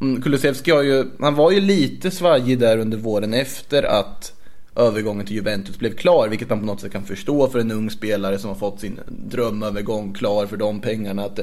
Mm, 0.00 0.22
Kulusevski 0.22 0.70
har 0.70 0.82
ju, 0.82 1.04
han 1.20 1.34
var 1.34 1.50
ju 1.50 1.60
lite 1.60 2.10
svajig 2.10 2.58
där 2.58 2.78
under 2.78 2.98
våren 2.98 3.34
efter 3.34 3.82
att 3.82 4.32
övergången 4.76 5.26
till 5.26 5.36
Juventus 5.36 5.78
blev 5.78 5.94
klar, 5.94 6.28
vilket 6.28 6.50
man 6.50 6.60
på 6.60 6.66
något 6.66 6.80
sätt 6.80 6.92
kan 6.92 7.04
förstå 7.04 7.48
för 7.48 7.58
en 7.58 7.70
ung 7.70 7.90
spelare 7.90 8.38
som 8.38 8.48
har 8.48 8.56
fått 8.56 8.80
sin 8.80 9.00
drömövergång 9.08 10.12
klar 10.12 10.46
för 10.46 10.56
de 10.56 10.80
pengarna. 10.80 11.24
Att 11.24 11.40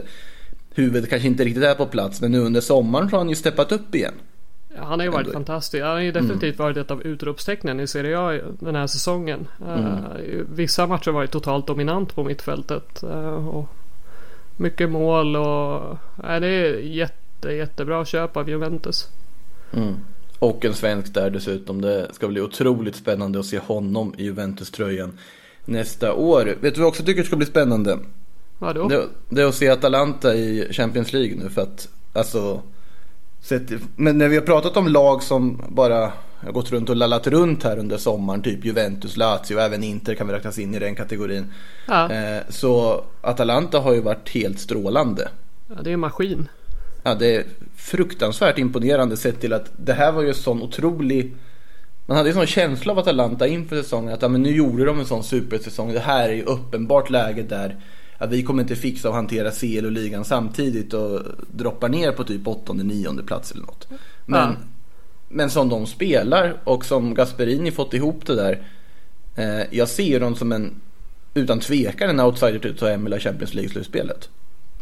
huvudet 0.74 1.10
kanske 1.10 1.28
inte 1.28 1.46
riktigt 1.46 1.64
är 1.64 1.76
på 1.76 1.86
plats, 1.86 2.22
men 2.22 2.32
nu 2.32 2.40
under 2.40 2.62
sommaren 2.62 3.10
så 3.10 3.16
har 3.16 3.20
han 3.20 3.30
ju 3.30 3.36
steppat 3.36 3.72
upp 3.72 3.96
igen. 3.96 4.14
Han 4.78 5.00
har 5.00 5.06
ju 5.06 5.12
varit 5.12 5.28
Ändå. 5.28 5.34
fantastisk. 5.38 5.84
Han 5.84 5.92
har 5.92 6.00
ju 6.02 6.12
definitivt 6.12 6.60
varit 6.60 6.78
ett 6.78 6.92
av 6.92 7.02
utropstecknen 7.04 7.80
i 7.80 7.88
Serie 7.88 8.20
A 8.20 8.40
den 8.60 8.76
här 8.76 8.88
säsongen. 8.88 9.48
Eh, 9.68 9.96
vissa 10.56 10.88
matcher 10.88 11.12
var 11.12 11.22
ju 11.22 11.28
totalt 11.28 11.68
dominant 11.68 12.16
på 12.16 12.24
mittfältet. 12.24 13.04
eh, 13.04 13.48
och 13.48 13.70
mycket 14.58 14.90
mål 14.90 15.36
och... 15.36 15.98
nej 16.24 16.40
det 16.40 16.48
är 16.48 16.80
jätte, 16.80 17.50
jättebra 17.52 18.06
köp 18.06 18.38
av 18.38 18.50
Juventus. 18.50 19.08
Mm. 19.74 19.96
Och 20.40 20.66
en 20.66 20.74
svensk 20.74 21.14
där 21.14 21.30
dessutom. 21.30 21.82
Det 21.82 22.08
ska 22.14 22.28
bli 22.28 22.42
otroligt 22.42 22.96
spännande 22.96 23.40
att 23.40 23.46
se 23.46 23.60
honom 23.60 24.14
i 24.18 24.24
Juventus-tröjan 24.24 25.18
nästa 25.66 26.14
år. 26.14 26.46
Vet 26.46 26.62
du 26.62 26.70
vad 26.70 26.78
jag 26.80 26.88
också 26.88 27.04
tycker 27.04 27.24
ska 27.24 27.36
bli 27.36 27.46
spännande? 27.46 28.00
Vadå? 28.60 28.88
Det, 28.88 29.06
det 29.30 29.42
är 29.42 29.46
att 29.46 29.56
se 29.56 29.70
Atalanta 29.70 30.36
i 30.36 30.68
Champions 30.72 31.14
League 31.14 31.36
nu 31.44 31.50
för 31.50 31.62
att 31.62 31.88
alltså 32.14 32.62
sett, 33.42 33.72
Men 33.96 34.18
när 34.18 34.28
vi 34.28 34.36
har 34.36 34.44
pratat 34.44 34.78
om 34.78 34.88
lag 34.88 35.24
som 35.24 35.62
bara 35.70 36.12
har 36.40 36.52
gått 36.52 36.72
runt 36.72 36.90
och 36.90 36.96
lallat 36.96 37.28
runt 37.28 37.64
här 37.64 37.80
under 37.80 37.98
sommaren, 37.98 38.42
typ 38.42 38.66
Juventus, 38.66 39.18
Lazio 39.18 39.56
och 39.56 39.62
även 39.62 39.84
Inter 39.84 40.16
kan 40.16 40.28
vi 40.28 40.34
räknas 40.34 40.60
in 40.60 40.76
i 40.76 40.80
den 40.80 40.96
kategorin. 40.96 41.54
Ja, 41.88 42.12
Eh, 42.12 42.42
så 42.50 43.04
Atalanta 43.22 43.80
har 43.80 43.94
ju 43.94 44.02
varit 44.02 44.30
helt 44.30 44.60
strålande. 44.60 45.30
ja, 45.68 45.82
det 45.84 45.90
är 45.90 45.94
en 45.94 46.00
maskin. 46.00 46.48
Ja, 47.04 47.16
det 47.16 47.36
är 47.36 47.46
fruktansvärt 47.76 48.58
imponerande 48.58 49.18
sett 49.18 49.42
till 49.42 49.54
att 49.54 49.72
det 49.78 49.94
här 49.94 50.12
var 50.12 50.22
ju 50.22 50.28
en 50.28 50.36
sån 50.36 50.62
otrolig 50.62 51.34
man 52.08 52.18
hade 52.18 52.30
ju 52.30 52.36
sån 52.36 52.46
känsla 52.46 52.92
av 52.92 53.00
Atalanta 53.00 53.48
inför 53.48 53.76
säsongen 53.76 54.14
att 54.14 54.22
ja, 54.22 54.28
men 54.28 54.44
nu 54.44 54.52
gjorde 54.56 54.86
de 54.86 55.00
en 55.00 55.06
sån 55.06 55.24
supersäsong. 55.24 55.94
Det 55.94 56.00
här 56.00 56.30
är 56.30 56.34
ju 56.34 56.44
uppenbart 56.44 57.10
läge 57.10 57.44
där 57.44 57.76
ja, 58.20 58.26
vi 58.26 58.44
kommer 58.44 58.62
inte 58.62 58.76
fixa 58.76 59.10
att 59.10 59.16
hantera 59.16 59.52
CL 59.52 59.86
och 59.86 59.92
ligan 59.92 60.26
samtidigt 60.26 60.94
och 60.94 61.22
droppar 61.52 61.90
ner 61.90 62.12
på 62.12 62.24
typ 62.24 62.48
åttonde, 62.48 62.84
nionde 62.84 63.24
plats 63.24 63.52
eller 63.52 63.66
något. 63.66 63.88
Men, 64.26 64.50
Ja. 64.50 64.56
men 65.30 65.50
som 65.50 65.70
de 65.70 65.86
spelar 65.86 66.54
och 66.64 66.86
som 66.86 67.14
Gasperini 67.14 67.72
fått 67.72 67.94
ihop 67.94 68.26
det 68.26 68.36
där. 68.36 68.60
Eh, 69.36 69.66
jag 69.72 69.88
ser 69.88 70.20
dem 70.20 70.36
som 70.36 70.52
en 70.52 70.82
utan 71.34 71.60
tvekan 71.60 72.10
en 72.10 72.20
outsider 72.20 72.60
till 72.60 72.72
att 72.72 72.78
ta 72.78 72.88
hem 72.90 73.04
hela 73.04 73.20
Champions 73.20 73.54
League-slutspelet. 73.54 74.30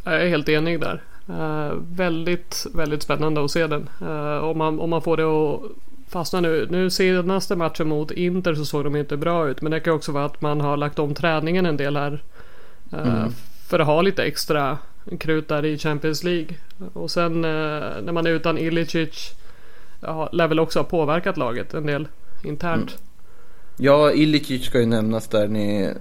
Jag 0.04 0.22
är 0.22 0.28
helt 0.30 0.50
enig 0.50 0.80
där. 0.82 1.02
Eh, 1.30 1.74
väldigt, 1.92 2.66
väldigt 2.74 3.04
spännande 3.04 3.46
att 3.46 3.52
se 3.52 3.68
den. 3.68 3.90
Eh, 4.02 4.38
om, 4.38 4.58
man, 4.58 4.80
om 4.80 4.90
man 4.90 5.02
får 5.02 5.18
det 5.18 5.24
att 5.24 5.62
fastna 6.10 6.42
nu. 6.42 6.68
Nu 6.70 6.90
senaste 6.90 7.56
matchen 7.56 7.88
mot 7.88 8.12
Inter 8.12 8.56
så 8.56 8.66
såg 8.66 8.84
de 8.84 8.96
inte 8.96 9.18
bra 9.18 9.50
ut. 9.50 9.62
Men 9.62 9.72
det 9.72 9.80
kan 9.80 9.94
också 9.94 10.12
vara 10.12 10.26
att 10.26 10.42
man 10.42 10.62
har 10.62 10.78
lagt 10.78 11.00
om 11.00 11.14
träningen 11.14 11.66
en 11.66 11.78
del 11.78 11.98
här. 11.98 12.24
Eh, 13.04 13.28
För 13.68 13.80
att 13.80 13.88
ha 13.88 14.02
lite 14.02 14.24
extra 14.24 14.78
krut 15.20 15.48
där 15.48 15.66
i 15.66 15.78
Champions 15.78 16.24
League. 16.24 16.56
Och 16.94 17.12
sen 17.12 17.46
eh, 17.46 17.52
när 18.04 18.12
man 18.12 18.28
är 18.28 18.32
utan 18.32 18.58
Ilicic. 18.58 19.32
Ja, 20.02 20.30
lär 20.32 20.48
väl 20.48 20.60
också 20.60 20.80
ha 20.80 20.84
påverkat 20.84 21.38
laget 21.38 21.74
en 21.74 21.86
del 21.86 22.08
internt. 22.44 22.98
Ja, 23.78 24.12
Ilicic 24.12 24.66
ska 24.66 24.80
ju 24.80 24.86
nämnas 24.86 25.28
där. 25.28 25.48
Ni, 25.48 25.94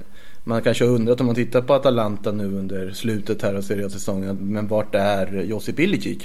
man 0.44 0.62
kanske 0.62 0.84
har 0.84 0.92
undrat 0.92 1.20
om 1.20 1.26
man 1.26 1.34
tittar 1.34 1.60
på 1.60 1.74
Atalanta 1.74 2.32
nu 2.32 2.44
under 2.44 2.90
slutet 2.90 3.42
här 3.42 3.54
av 3.54 3.62
seriesäsongen. 3.62 4.36
Men 4.40 4.68
vart 4.68 4.94
är 4.94 5.42
Josip 5.42 5.80
Ilicic? 5.80 6.22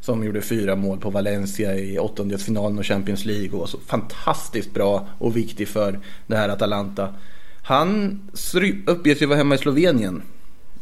Som 0.00 0.24
gjorde 0.24 0.40
fyra 0.40 0.76
mål 0.76 0.98
på 0.98 1.10
Valencia 1.10 1.78
i 1.78 1.98
åttondelsfinalen 1.98 2.78
och 2.78 2.86
Champions 2.86 3.24
League 3.24 3.50
och 3.50 3.58
var 3.58 3.66
så 3.66 3.78
fantastiskt 3.86 4.74
bra 4.74 5.08
och 5.18 5.36
viktig 5.36 5.68
för 5.68 5.98
det 6.26 6.36
här 6.36 6.48
Atalanta. 6.48 7.14
Han 7.62 8.20
uppges 8.86 9.22
ju 9.22 9.26
vara 9.26 9.38
hemma 9.38 9.54
i 9.54 9.58
Slovenien 9.58 10.22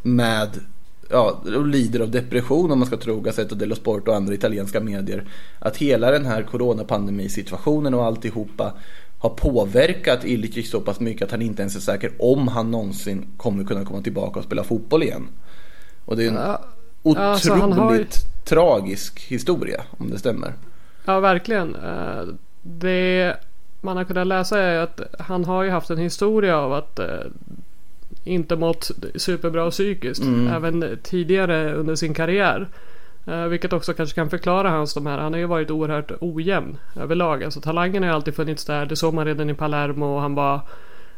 med 0.03 0.49
ja, 1.11 1.41
och 1.57 1.67
lider 1.67 2.01
av 2.01 2.11
depression 2.11 2.71
om 2.71 2.79
man 2.79 2.87
ska 2.87 2.97
tro 2.97 3.21
Gazzetta 3.21 3.55
dello 3.55 3.75
Sport 3.75 4.09
och 4.09 4.17
andra 4.17 4.35
italienska 4.35 4.81
medier. 4.81 5.25
Att 5.59 5.77
hela 5.77 6.11
den 6.11 6.27
här 6.27 6.43
coronapandemisituationen 6.43 7.95
och 7.95 8.05
alltihopa 8.05 8.73
har 9.19 9.31
påverkat 9.31 10.25
Ilicic 10.25 10.71
så 10.71 10.81
pass 10.81 11.01
mycket 11.01 11.23
att 11.23 11.31
han 11.31 11.43
inte 11.43 11.63
ens 11.63 11.77
är 11.77 11.81
säker 11.81 12.13
om 12.19 12.49
han 12.49 12.71
någonsin 12.71 13.27
kommer 13.37 13.65
kunna 13.65 13.85
komma 13.85 14.03
tillbaka 14.03 14.39
och 14.39 14.45
spela 14.45 14.65
fotboll 14.65 15.03
igen. 15.03 15.29
Och 16.05 16.17
det 16.17 16.25
är 16.25 16.29
en 16.29 16.35
Ja, 16.35 16.65
otroligt 17.03 17.27
alltså 17.27 17.53
har 17.53 18.07
tragisk 18.45 19.21
historia 19.21 19.83
om 19.99 20.11
det 20.11 20.19
stämmer. 20.19 20.55
Ja, 21.05 21.21
verkligen. 21.21 21.75
Eh, 21.75 22.23
Det 22.63 23.37
man 23.81 23.97
har 23.97 24.05
kunnat 24.05 24.27
läsa 24.27 24.59
är 24.59 24.79
att 24.79 25.01
han 25.19 25.45
har 25.45 25.63
ju 25.63 25.71
haft 25.71 25.91
en 25.91 25.99
historia 25.99 26.59
av 26.59 26.73
att 26.73 26.99
eh, 26.99 27.07
inte 28.25 28.57
mått 28.57 28.91
superbra 29.15 29.71
psykiskt. 29.71 30.23
Även 30.57 30.99
tidigare 31.03 31.75
under 31.75 31.95
sin 31.95 32.15
karriär. 32.15 32.69
Eh, 33.27 33.45
Vilket 33.45 33.73
också 33.73 33.93
kanske 33.93 34.15
kan 34.15 34.31
förklara 34.31 34.71
hans 34.71 34.95
de 34.95 35.07
här. 35.07 35.19
Han 35.19 35.33
har 35.33 35.41
ju 35.41 35.47
varit 35.47 35.71
oerhört 35.71 36.13
ojämn 36.21 36.77
överlag. 36.97 37.45
Alltså 37.45 37.61
talangen 37.61 38.03
har 38.03 38.11
ju 38.11 38.15
alltid 38.15 38.35
funnits 38.35 38.65
där. 38.65 38.87
Det 38.87 38.97
såg 38.97 39.15
man 39.15 39.25
redan 39.25 39.51
i 39.51 39.55
Palermo 39.55 40.07
och 40.15 40.21
han 40.21 40.35
var 40.35 40.55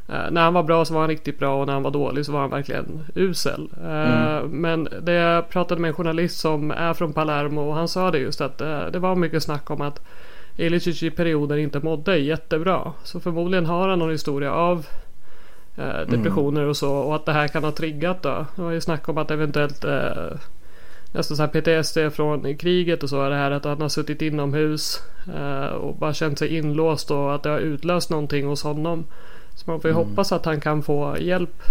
eh, 0.08 0.30
när 0.30 0.42
han 0.42 0.54
var 0.54 0.62
bra 0.62 0.84
så 0.84 0.94
var 0.94 1.00
han 1.00 1.08
riktigt 1.10 1.38
bra 1.38 1.60
och 1.60 1.66
när 1.66 1.72
han 1.72 1.82
var 1.82 1.90
dålig 1.90 2.26
så 2.26 2.32
var 2.32 2.40
han 2.40 2.50
verkligen 2.50 3.00
usel. 3.14 3.68
Eh, 3.84 4.44
Men 4.48 4.88
det 5.02 5.12
jag 5.12 5.48
pratade 5.48 5.80
med 5.80 5.88
en 5.88 5.94
journalist 5.94 6.40
som 6.40 6.70
är 6.70 6.94
från 6.94 7.12
Palermo 7.12 7.60
och 7.60 7.74
han 7.74 7.88
sa 7.88 8.10
det 8.10 8.18
just 8.18 8.40
att 8.40 8.60
eh, 8.60 8.86
det 8.92 8.98
var 8.98 9.14
mycket 9.14 9.42
snack 9.42 9.70
om 9.70 9.80
att 9.80 10.00
Ilicic 10.56 11.02
i 11.02 11.10
perioder 11.10 11.56
inte 11.56 11.80
mådde 11.80 12.18
jättebra. 12.18 12.92
Så 13.04 13.20
förmodligen 13.20 13.66
har 13.66 13.88
han 13.88 13.98
någon 13.98 14.10
historia 14.10 14.52
av 14.52 14.86
eh, 15.76 16.00
depressioner 16.08 16.64
och 16.64 16.76
så 16.76 16.92
och 16.92 17.14
att 17.14 17.26
det 17.26 17.32
här 17.32 17.48
kan 17.48 17.64
ha 17.64 17.72
triggat 17.72 18.22
då. 18.22 18.46
Det 18.56 18.62
var 18.62 18.70
ju 18.70 18.80
snack 18.80 19.08
om 19.08 19.18
att 19.18 19.30
eventuellt 19.30 19.84
eh, 19.84 20.32
nästan 21.12 21.36
så 21.36 21.42
här 21.42 21.48
PTSD 21.48 22.16
från 22.16 22.56
kriget 22.56 23.02
och 23.02 23.08
så 23.08 23.22
är 23.22 23.30
det 23.30 23.36
här 23.36 23.50
att 23.50 23.64
han 23.64 23.80
har 23.80 23.88
suttit 23.88 24.22
inomhus 24.22 25.02
eh, 25.34 25.66
och 25.66 25.96
bara 25.96 26.14
känt 26.14 26.38
sig 26.38 26.56
inlåst 26.56 27.10
och 27.10 27.34
att 27.34 27.42
det 27.42 27.50
har 27.50 27.58
utlöst 27.58 28.10
någonting 28.10 28.46
hos 28.46 28.62
honom. 28.62 29.04
Så 29.54 29.70
man 29.70 29.80
får 29.80 29.90
ju 29.90 29.94
hoppas 29.94 30.32
att 30.32 30.44
han 30.44 30.60
kan 30.60 30.82
få 30.82 31.16
hjälp. 31.20 31.62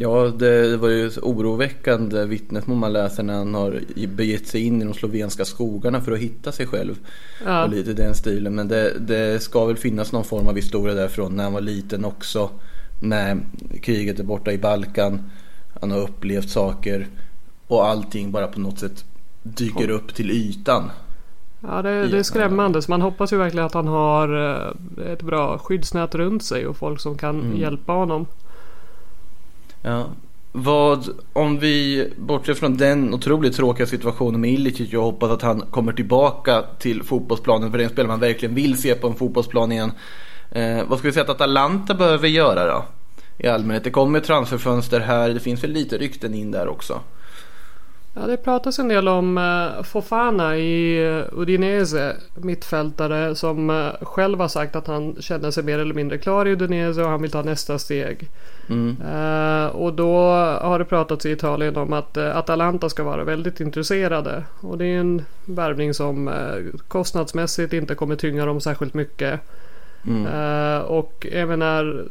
Ja, 0.00 0.32
det, 0.38 0.76
var 0.76 0.88
ju 0.88 1.10
oroväckande 1.22 2.24
vittnesmål 2.24 2.78
man 2.78 2.92
läser 2.92 3.22
när 3.22 3.34
han 3.34 3.54
har 3.54 3.80
begett 4.06 4.46
sig 4.46 4.64
in 4.64 4.82
i 4.82 4.84
de 4.84 4.94
slovenska 4.94 5.44
skogarna 5.44 6.00
för 6.00 6.12
att 6.12 6.18
hitta 6.18 6.52
sig 6.52 6.66
själv. 6.66 6.98
Ja. 7.44 7.64
Och 7.64 7.70
lite 7.70 7.92
den 7.92 8.14
stilen. 8.14 8.54
Men 8.54 8.68
det, 8.68 8.98
det 8.98 9.42
ska 9.42 9.64
väl 9.64 9.76
finnas 9.76 10.12
någon 10.12 10.24
form 10.24 10.48
av 10.48 10.56
historia 10.56 10.94
därifrån 10.94 11.36
när 11.36 11.44
han 11.44 11.52
var 11.52 11.60
liten 11.60 12.04
också. 12.04 12.50
När 13.00 13.40
kriget 13.82 14.18
är 14.18 14.24
borta 14.24 14.52
i 14.52 14.58
Balkan. 14.58 15.30
Han 15.80 15.90
har 15.90 16.00
upplevt 16.00 16.50
saker. 16.50 17.06
Och 17.66 17.86
allting 17.86 18.32
bara 18.32 18.46
på 18.46 18.60
något 18.60 18.78
sätt 18.78 19.04
dyker 19.42 19.90
upp 19.90 20.14
till 20.14 20.30
ytan. 20.30 20.90
Ja, 21.60 21.82
det, 21.82 22.06
det 22.06 22.18
är 22.18 22.22
skrämmande. 22.22 22.82
Så 22.82 22.90
man 22.90 23.02
hoppas 23.02 23.32
ju 23.32 23.36
verkligen 23.36 23.66
att 23.66 23.74
han 23.74 23.88
har 23.88 24.52
eh, 24.98 25.12
ett 25.12 25.22
bra 25.22 25.58
skyddsnät 25.58 26.14
runt 26.14 26.42
sig 26.42 26.66
och 26.66 26.76
folk 26.76 27.00
som 27.00 27.18
kan 27.18 27.56
hjälpa 27.56 27.92
honom. 27.92 28.26
Ja. 29.82 30.06
Vad, 30.52 31.08
om 31.32 31.58
vi 31.58 32.08
bortser 32.16 32.54
från 32.54 32.76
den 32.76 33.14
otroligt 33.14 33.56
tråkiga 33.56 33.86
situationen 33.86 34.40
med 34.40 34.50
Ilicic 34.50 34.94
och 34.94 35.02
hoppas 35.02 35.30
att 35.30 35.42
han 35.42 35.60
kommer 35.60 35.92
tillbaka 35.92 36.64
till 36.78 37.02
fotbollsplanen 37.02 37.70
för 37.70 37.78
det 37.78 37.84
är 37.84 37.88
en 37.88 37.92
spelare 37.92 38.08
man 38.08 38.20
verkligen 38.20 38.54
vill 38.54 38.78
se 38.78 38.94
på 38.94 39.06
en 39.06 39.14
fotbollsplan 39.14 39.72
igen. 39.72 39.92
Eh, 40.50 40.84
vad 40.86 40.98
ska 40.98 41.08
vi 41.08 41.12
säga 41.12 41.24
att 41.24 41.30
Atalanta 41.30 41.94
behöver 41.94 42.28
göra 42.28 42.66
då? 42.66 42.84
I 43.38 43.48
allmänhet. 43.48 43.84
Det 43.84 43.90
kommer 43.90 44.20
transferfönster 44.20 45.00
här. 45.00 45.28
Det 45.28 45.40
finns 45.40 45.64
väl 45.64 45.70
lite 45.70 45.98
rykten 45.98 46.34
in 46.34 46.50
där 46.50 46.68
också. 46.68 47.00
Ja, 48.20 48.26
det 48.26 48.36
pratas 48.36 48.78
en 48.78 48.88
del 48.88 49.08
om 49.08 49.38
eh, 49.38 49.82
Fofana 49.82 50.56
i 50.56 51.06
eh, 51.06 51.24
Udinese, 51.32 52.16
mittfältare 52.34 53.34
som 53.34 53.70
eh, 53.70 53.92
själv 54.02 54.40
har 54.40 54.48
sagt 54.48 54.76
att 54.76 54.86
han 54.86 55.16
känner 55.20 55.50
sig 55.50 55.64
mer 55.64 55.78
eller 55.78 55.94
mindre 55.94 56.18
klar 56.18 56.46
i 56.46 56.52
Udinese 56.52 57.02
och 57.02 57.08
han 57.08 57.22
vill 57.22 57.30
ta 57.30 57.42
nästa 57.42 57.78
steg. 57.78 58.28
Eh, 59.04 59.66
och 59.66 59.92
då 59.92 60.18
har 60.60 60.78
det 60.78 60.84
pratats 60.84 61.26
i 61.26 61.30
Italien 61.30 61.76
om 61.76 61.92
att 61.92 62.16
Atalanta 62.16 62.88
ska 62.88 63.04
vara 63.04 63.24
väldigt 63.24 63.60
intresserade. 63.60 64.44
Och 64.60 64.78
det 64.78 64.86
är 64.86 65.00
en 65.00 65.24
värvning 65.44 65.94
som 65.94 66.30
kostnadsmässigt 66.88 67.72
inte 67.72 67.94
kommer 67.94 68.16
tynga 68.16 68.46
dem 68.46 68.60
särskilt 68.60 68.94
mycket. 68.94 69.40
Eh, 70.34 70.78
och 70.78 71.26
även 71.32 71.58
när 71.58 72.04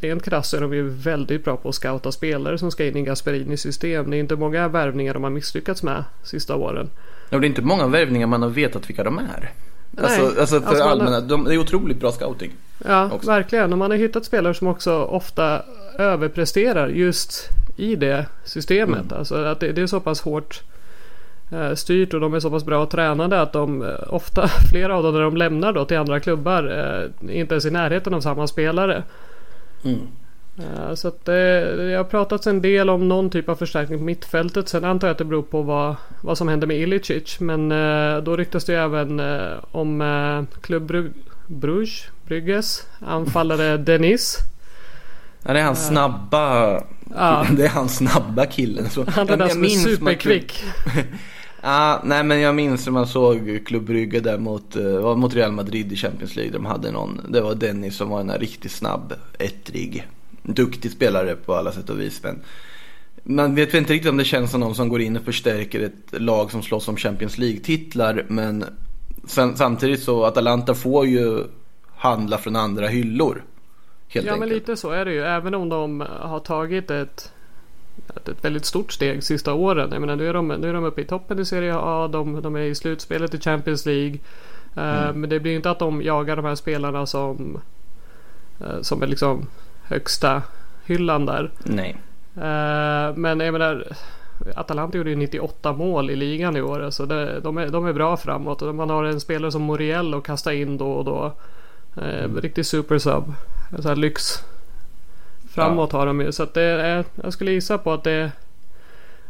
rent 0.00 0.22
krasst 0.24 0.54
är 0.54 0.60
de 0.60 0.74
ju 0.74 0.88
väldigt 0.88 1.44
bra 1.44 1.56
på 1.56 1.68
att 1.68 1.74
scouta 1.74 2.12
spelare 2.12 2.58
som 2.58 2.70
ska 2.70 2.86
in 2.86 2.96
i 2.96 3.02
Gasperinis 3.02 3.60
system. 3.60 4.10
Det 4.10 4.16
är 4.16 4.18
inte 4.18 4.36
många 4.36 4.68
värvningar 4.68 5.14
de 5.14 5.22
har 5.22 5.30
misslyckats 5.30 5.82
med 5.82 6.04
sista 6.22 6.56
åren. 6.56 6.90
Ja, 7.30 7.38
det 7.38 7.46
är 7.46 7.48
inte 7.48 7.62
många 7.62 7.86
värvningar 7.86 8.26
man 8.26 8.42
har 8.42 8.48
vetat 8.48 8.88
vilka 8.88 9.04
de 9.04 9.18
är. 9.18 9.52
Nej. 9.90 10.04
Alltså, 10.04 10.40
alltså 10.40 10.60
för 10.60 10.68
Alltså, 10.68 10.84
allmänna, 10.84 11.20
de, 11.20 11.44
det 11.44 11.54
är 11.54 11.58
otroligt 11.58 12.00
bra 12.00 12.12
scouting. 12.12 12.50
Ja, 12.84 13.10
Också. 13.12 13.30
verkligen. 13.30 13.72
Och 13.72 13.78
man 13.78 13.90
har 13.90 13.98
hittat 13.98 14.24
spelare 14.24 14.54
som 14.54 14.66
också 14.66 15.02
ofta 15.02 15.62
överpresterar 15.98 16.88
just 16.88 17.48
i 17.76 17.96
det 17.96 18.26
systemet. 18.44 19.12
Alltså 19.12 19.34
att 19.34 19.60
det, 19.60 19.72
det 19.72 19.82
är 19.82 19.86
så 19.86 20.00
pass 20.00 20.20
hårt 20.20 20.62
eh, 21.52 21.74
styrt 21.74 22.14
och 22.14 22.20
de 22.20 22.34
är 22.34 22.40
så 22.40 22.50
pass 22.50 22.64
bra 22.64 22.86
tränade 22.86 23.40
att 23.40 23.52
de 23.52 23.82
eh, 23.82 23.94
ofta, 24.08 24.48
flera 24.70 24.96
av 24.96 25.02
dem 25.02 25.14
när 25.14 25.20
de 25.20 25.36
lämnar 25.36 25.72
då 25.72 25.84
till 25.84 25.96
andra 25.96 26.20
klubbar, 26.20 26.64
eh, 27.28 27.38
inte 27.40 27.54
ens 27.54 27.64
i 27.64 27.70
närheten 27.70 28.14
av 28.14 28.20
samma 28.20 28.46
spelare. 28.46 29.02
Eh, 29.84 30.94
Så 30.94 31.08
att 31.08 31.24
det, 31.24 31.76
det 31.76 31.94
har 31.96 32.04
pratats 32.04 32.46
en 32.46 32.62
del 32.62 32.90
om 32.90 33.08
någon 33.08 33.30
typ 33.30 33.48
av 33.48 33.56
förstärkning 33.56 33.98
på 33.98 34.04
mittfältet. 34.04 34.68
Sen 34.68 34.84
antar 34.84 35.08
jag 35.08 35.12
att 35.12 35.18
det 35.18 35.24
beror 35.24 35.42
på 35.42 35.62
vad, 35.62 35.96
vad 36.20 36.38
som 36.38 36.48
händer 36.48 36.66
med 36.66 36.76
Ilicic. 36.80 37.40
Men 37.40 37.72
eh, 37.72 38.22
då 38.22 38.36
ryktas 38.36 38.64
det 38.64 38.74
även 38.74 39.20
eh, 39.20 39.52
om 39.70 40.00
eh, 40.00 40.60
Club 40.60 40.92
Bruges, 41.46 42.04
Brygges 42.26 42.86
anfallare 43.00 43.76
Denis. 43.86 44.38
Ja, 45.42 45.52
det 45.52 45.60
är 45.60 45.64
han 45.64 45.76
snabba, 45.76 46.80
Ja. 47.14 47.46
det 47.56 47.64
är 47.64 47.68
han 47.68 47.88
snabba 47.88 48.46
killen. 48.46 48.90
Så, 48.90 49.04
Han 49.08 49.28
är 49.28 49.36
den 49.36 49.40
jag 49.40 49.52
som 49.52 49.64
är 49.64 49.68
superkvick. 49.68 50.64
Ah, 51.66 52.00
nej 52.04 52.24
men 52.24 52.40
jag 52.40 52.54
minns 52.54 52.86
när 52.86 52.92
man 52.92 53.06
såg 53.06 53.60
Club 53.66 53.84
Brygge 53.84 54.20
där 54.20 54.38
mot, 54.38 54.76
uh, 54.76 55.16
mot 55.16 55.34
Real 55.34 55.52
Madrid 55.52 55.92
i 55.92 55.96
Champions 55.96 56.36
League. 56.36 56.52
De 56.52 56.66
hade 56.66 56.90
någon, 56.90 57.20
det 57.28 57.40
var 57.40 57.54
Dennis 57.54 57.96
som 57.96 58.08
var 58.08 58.20
en 58.20 58.38
riktigt 58.38 58.72
snabb, 58.72 59.14
ettrig, 59.38 60.06
duktig 60.42 60.90
spelare 60.90 61.36
på 61.36 61.54
alla 61.54 61.72
sätt 61.72 61.90
och 61.90 62.00
vis. 62.00 62.22
Men 62.22 62.40
man 63.22 63.54
vet 63.54 63.74
inte 63.74 63.92
riktigt 63.92 64.10
om 64.10 64.16
det 64.16 64.24
känns 64.24 64.50
som 64.50 64.60
någon 64.60 64.74
som 64.74 64.88
går 64.88 65.00
in 65.00 65.16
och 65.16 65.22
förstärker 65.22 65.80
ett 65.80 66.20
lag 66.22 66.50
som 66.50 66.62
slåss 66.62 66.88
om 66.88 66.96
Champions 66.96 67.38
League-titlar. 67.38 68.24
Men 68.28 68.64
sen, 69.26 69.56
samtidigt 69.56 70.02
så 70.02 70.24
Atalanta 70.24 70.74
får 70.74 71.06
ju 71.06 71.44
handla 71.96 72.38
från 72.38 72.56
andra 72.56 72.86
hyllor. 72.86 73.44
Helt 74.08 74.26
ja 74.26 74.32
enkelt. 74.32 74.38
men 74.38 74.48
lite 74.58 74.76
så 74.76 74.90
är 74.90 75.04
det 75.04 75.12
ju. 75.12 75.22
Även 75.22 75.54
om 75.54 75.68
de 75.68 76.00
har 76.20 76.40
tagit 76.40 76.90
ett, 76.90 77.32
ett, 78.08 78.44
väldigt 78.44 78.64
stort 78.64 78.92
steg 78.92 79.22
sista 79.24 79.52
åren. 79.54 79.88
Jag 79.92 80.00
menar 80.00 80.16
nu 80.16 80.28
är 80.28 80.32
de, 80.34 80.48
nu 80.48 80.68
är 80.68 80.72
de 80.74 80.84
uppe 80.84 81.00
i 81.00 81.04
toppen 81.04 81.38
i 81.38 81.44
Serie 81.44 81.74
A. 81.76 82.08
De, 82.12 82.42
de 82.42 82.56
är 82.56 82.60
i 82.60 82.74
slutspelet 82.74 83.34
i 83.34 83.40
Champions 83.40 83.86
League. 83.86 84.18
Eh, 84.76 85.04
Mm. 85.04 85.20
men 85.20 85.30
det 85.30 85.40
blir 85.40 85.50
ju 85.52 85.56
inte 85.56 85.70
att 85.70 85.78
de 85.78 86.02
jagar 86.02 86.36
de 86.36 86.44
här 86.44 86.54
spelarna 86.54 87.06
som, 87.06 87.60
eh, 88.60 88.80
som 88.80 89.02
är 89.02 89.06
liksom 89.06 89.46
högsta 89.82 90.42
hyllan 90.84 91.26
där. 91.26 91.50
Nej. 91.64 91.96
Eh, 92.36 93.16
men 93.16 93.40
jag 93.40 93.52
menar 93.52 93.84
Atalanta 94.56 94.98
gjorde 94.98 95.10
ju 95.10 95.16
98 95.16 95.72
mål 95.72 96.10
i 96.10 96.16
ligan 96.16 96.56
i 96.56 96.62
år. 96.62 96.90
Så 96.90 97.04
det, 97.06 97.40
de, 97.40 97.58
är, 97.58 97.68
de 97.68 97.86
är 97.86 97.92
bra 97.92 98.16
framåt. 98.16 98.74
Man 98.74 98.90
har 98.90 99.04
en 99.04 99.20
spelare 99.20 99.52
som 99.52 99.62
Moriel 99.62 100.14
att 100.14 100.24
kasta 100.24 100.54
in 100.54 100.76
då 100.78 100.92
och 100.92 101.04
då. 101.04 101.32
Eh, 102.02 102.34
Riktig 102.34 102.66
super 102.66 102.98
sub. 102.98 103.24
En 103.70 103.82
sån 103.82 103.88
här 103.88 103.96
lyx. 103.96 104.44
Framåt 105.54 105.92
har 105.92 106.06
de 106.06 106.20
ju. 106.20 106.32
Så 106.32 106.42
att 106.42 106.54
det 106.54 106.62
är, 106.62 107.04
jag 107.22 107.32
skulle 107.32 107.52
gissa 107.52 107.78
på 107.78 107.92
att 107.92 108.04
det... 108.04 108.32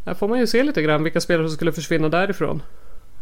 Där 0.04 0.14
får 0.14 0.28
man 0.28 0.38
ju 0.38 0.46
se 0.46 0.62
lite 0.62 0.82
grann 0.82 1.02
vilka 1.02 1.20
spelare 1.20 1.48
som 1.48 1.56
skulle 1.56 1.72
försvinna 1.72 2.08
därifrån. 2.08 2.62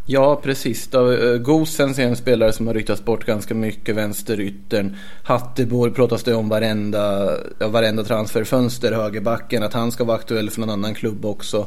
Ja, 0.07 0.41
precis. 0.43 0.95
Eh, 0.95 1.37
Gosens 1.37 1.99
är 1.99 2.03
en 2.03 2.17
spelare 2.17 2.53
som 2.53 2.67
har 2.67 2.75
ryktats 2.75 3.05
bort 3.05 3.25
ganska 3.25 3.55
mycket, 3.55 3.97
vänsteryttern. 3.97 4.97
Hatteborg 5.23 5.93
pratas 5.93 6.23
det 6.23 6.35
om 6.35 6.49
varenda, 6.49 7.31
ja, 7.59 7.69
varenda 7.69 8.05
transferfönster, 8.05 8.93
högerbacken, 8.93 9.63
att 9.63 9.73
han 9.73 9.93
ska 9.93 10.05
vara 10.05 10.17
aktuell 10.17 10.51
för 10.51 10.61
någon 10.61 10.71
annan 10.71 10.95
klubb 10.95 11.25
också. 11.25 11.67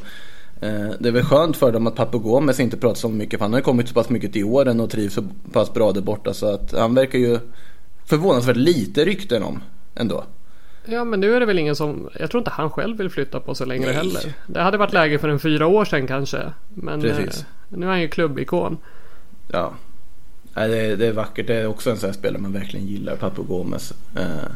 Eh, 0.61 0.89
Det 0.99 1.07
är 1.07 1.11
väl 1.11 1.23
skönt 1.23 1.57
för 1.57 1.71
dem 1.71 1.87
att 1.87 1.95
Papu 1.95 2.19
Gomez 2.19 2.59
inte 2.59 2.77
pratar 2.77 2.95
så 2.95 3.09
mycket, 3.09 3.39
för 3.39 3.45
han 3.45 3.53
har 3.53 3.59
ju 3.59 3.63
kommit 3.63 3.87
så 3.87 3.93
pass 3.93 4.09
mycket 4.09 4.33
till 4.33 4.45
åren 4.45 4.79
och 4.79 4.89
trivs 4.89 5.13
så 5.13 5.23
pass 5.51 5.73
bra 5.73 5.91
där 5.91 6.01
borta. 6.01 6.33
Så 6.33 6.53
att 6.53 6.71
han 6.71 6.95
verkar 6.95 7.19
ju 7.19 7.39
förvånansvärt 8.05 8.57
lite 8.57 9.05
rykten 9.05 9.43
om 9.43 9.63
ändå. 9.95 10.23
Ja 10.85 11.03
men 11.03 11.19
nu 11.19 11.35
är 11.35 11.39
det 11.39 11.45
väl 11.45 11.59
ingen 11.59 11.75
som... 11.75 12.09
Jag 12.19 12.31
tror 12.31 12.41
inte 12.41 12.51
han 12.51 12.69
själv 12.69 12.97
vill 12.97 13.09
flytta 13.09 13.39
på 13.39 13.55
sig 13.55 13.67
längre 13.67 13.85
Nej. 13.85 13.95
heller. 13.95 14.33
Det 14.47 14.61
hade 14.61 14.77
varit 14.77 14.93
läge 14.93 15.19
för 15.19 15.29
en 15.29 15.39
fyra 15.39 15.67
år 15.67 15.85
sedan 15.85 16.07
kanske. 16.07 16.51
Men 16.73 17.01
Precis. 17.01 17.39
eh, 17.39 17.45
nu 17.69 17.85
är 17.85 17.89
han 17.89 18.01
ju 18.01 18.07
klubbikon. 18.07 18.77
Ja, 19.47 19.73
Nej, 20.55 20.69
det, 20.69 20.77
är, 20.77 20.97
det 20.97 21.07
är 21.07 21.13
vackert. 21.13 21.47
Det 21.47 21.55
är 21.55 21.67
också 21.67 21.89
en 21.91 21.97
sån 21.97 22.07
här 22.07 22.13
spelare 22.13 22.41
man 22.41 22.53
verkligen 22.53 22.87
gillar, 22.87 23.15
Papu 23.15 23.43
Gomez. 23.43 23.93
Eh, 24.15 24.51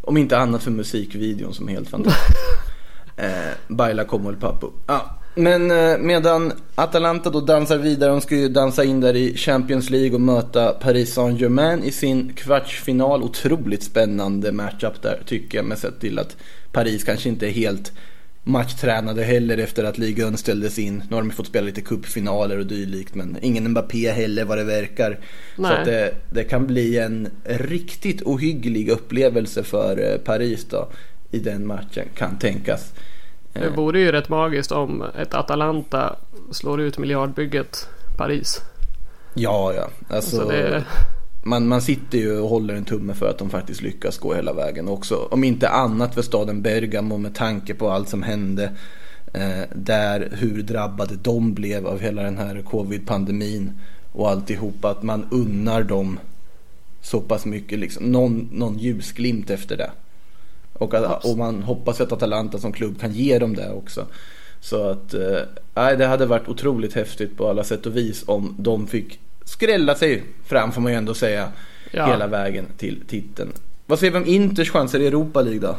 om 0.00 0.16
inte 0.16 0.38
annat 0.38 0.62
för 0.62 0.70
musikvideon 0.70 1.54
som 1.54 1.68
är 1.68 1.72
helt 1.72 1.88
fantastisk. 1.88 2.38
eh, 3.16 3.28
Baila 3.68 4.04
como 4.04 4.30
el 4.30 4.36
Papu. 4.36 4.66
Ja. 4.86 5.18
Men 5.34 5.70
eh, 5.70 5.98
medan 5.98 6.52
Atalanta 6.74 7.30
då 7.30 7.40
dansar 7.40 7.78
vidare, 7.78 8.10
de 8.10 8.20
ska 8.20 8.36
ju 8.36 8.48
dansa 8.48 8.84
in 8.84 9.00
där 9.00 9.16
i 9.16 9.36
Champions 9.36 9.90
League 9.90 10.14
och 10.14 10.20
möta 10.20 10.72
Paris 10.72 11.14
Saint-Germain 11.14 11.84
i 11.84 11.92
sin 11.92 12.32
kvartsfinal. 12.32 13.22
Otroligt 13.22 13.82
spännande 13.82 14.52
matchup 14.52 15.02
där 15.02 15.22
tycker 15.26 15.58
jag, 15.58 15.64
med 15.64 15.78
sett 15.78 16.00
till 16.00 16.18
att 16.18 16.36
Paris 16.72 17.04
kanske 17.04 17.28
inte 17.28 17.46
är 17.46 17.50
helt 17.50 17.92
matchtränade 18.44 19.22
heller 19.22 19.58
efter 19.58 19.84
att 19.84 19.98
ligan 19.98 20.36
ställdes 20.36 20.78
in. 20.78 21.02
Nu 21.08 21.14
har 21.14 21.22
de 21.22 21.30
fått 21.30 21.46
spela 21.46 21.66
lite 21.66 21.80
cupfinaler 21.80 22.58
och 22.58 22.66
dylikt 22.66 23.14
men 23.14 23.38
ingen 23.42 23.70
Mbappé 23.70 24.10
heller 24.10 24.44
vad 24.44 24.58
det 24.58 24.64
verkar. 24.64 25.18
Så 25.56 25.62
Nej. 25.62 25.72
att 25.72 25.84
det, 25.84 26.14
det 26.30 26.44
kan 26.44 26.66
bli 26.66 26.98
en 26.98 27.28
riktigt 27.44 28.22
ohygglig 28.22 28.88
upplevelse 28.88 29.62
för 29.62 30.12
eh, 30.12 30.18
Paris 30.18 30.66
då 30.70 30.88
i 31.30 31.38
den 31.38 31.66
matchen 31.66 32.08
kan 32.14 32.38
tänkas. 32.38 32.92
Det 33.54 33.68
vore 33.68 34.00
ju 34.00 34.12
rätt 34.12 34.28
magiskt 34.28 34.72
om 34.72 35.04
ett 35.18 35.34
Atalanta 35.34 36.16
slår 36.52 36.80
ut 36.80 36.98
miljardbygget 36.98 37.88
Paris. 38.16 38.60
Ja, 39.34 39.72
ja. 39.72 39.88
Alltså, 40.16 40.36
Så 40.36 40.50
det, 40.50 40.84
man, 41.42 41.68
man 41.68 41.82
sitter 41.82 42.18
ju 42.18 42.38
och 42.38 42.48
håller 42.48 42.74
en 42.74 42.84
tumme 42.84 43.14
för 43.14 43.30
att 43.30 43.38
de 43.38 43.50
faktiskt 43.50 43.82
lyckas 43.82 44.18
gå 44.18 44.34
hela 44.34 44.52
vägen 44.52 44.88
också. 44.88 45.28
Om 45.30 45.44
inte 45.44 45.68
annat 45.68 46.14
för 46.14 46.22
staden 46.22 46.62
Bergamo 46.62 47.18
med 47.18 47.34
tanke 47.34 47.74
på 47.74 47.90
allt 47.90 48.08
som 48.08 48.22
hände. 48.22 48.72
Eh, 49.34 49.62
där 49.74 50.28
hur 50.32 50.62
drabbade 50.62 51.16
de 51.22 51.54
blev 51.54 51.86
av 51.86 52.00
hela 52.00 52.22
den 52.22 52.38
här 52.38 52.62
covid-pandemin. 52.62 53.72
Och 54.12 54.30
alltihopa 54.30 54.90
att 54.90 55.02
man 55.02 55.28
unnar 55.30 55.82
dem 55.82 56.18
så 57.02 57.20
pass 57.20 57.46
mycket 57.46 57.78
liksom. 57.78 58.12
Någon, 58.12 58.48
någon 58.52 58.78
ljusglimt 58.78 59.50
efter 59.50 59.76
det. 59.76 59.90
Och, 60.78 60.94
att, 60.94 61.24
och 61.24 61.38
man 61.38 61.62
hoppas 61.62 62.00
att 62.00 62.12
Atalanta 62.12 62.58
som 62.58 62.72
klubb 62.72 63.00
kan 63.00 63.12
ge 63.12 63.38
dem 63.38 63.56
det 63.56 63.70
också. 63.70 64.06
Så 64.60 64.88
att, 64.90 65.14
eh, 65.14 65.96
det 65.98 66.06
hade 66.06 66.26
varit 66.26 66.48
otroligt 66.48 66.94
häftigt 66.94 67.36
på 67.36 67.48
alla 67.48 67.64
sätt 67.64 67.86
och 67.86 67.96
vis 67.96 68.24
om 68.26 68.54
de 68.58 68.86
fick 68.86 69.20
skrälla 69.44 69.94
sig 69.94 70.24
fram 70.46 70.72
får 70.72 70.80
man 70.80 70.92
ju 70.92 70.98
ändå 70.98 71.14
säga. 71.14 71.48
Ja. 71.90 72.06
Hela 72.06 72.26
vägen 72.26 72.66
till 72.78 73.00
titeln. 73.08 73.52
Vad 73.86 73.98
säger 73.98 74.12
vi 74.12 74.18
om 74.18 74.26
Inters 74.26 74.70
chanser 74.70 75.00
i 75.00 75.06
Europa 75.06 75.42
League 75.42 75.60
då? 75.60 75.76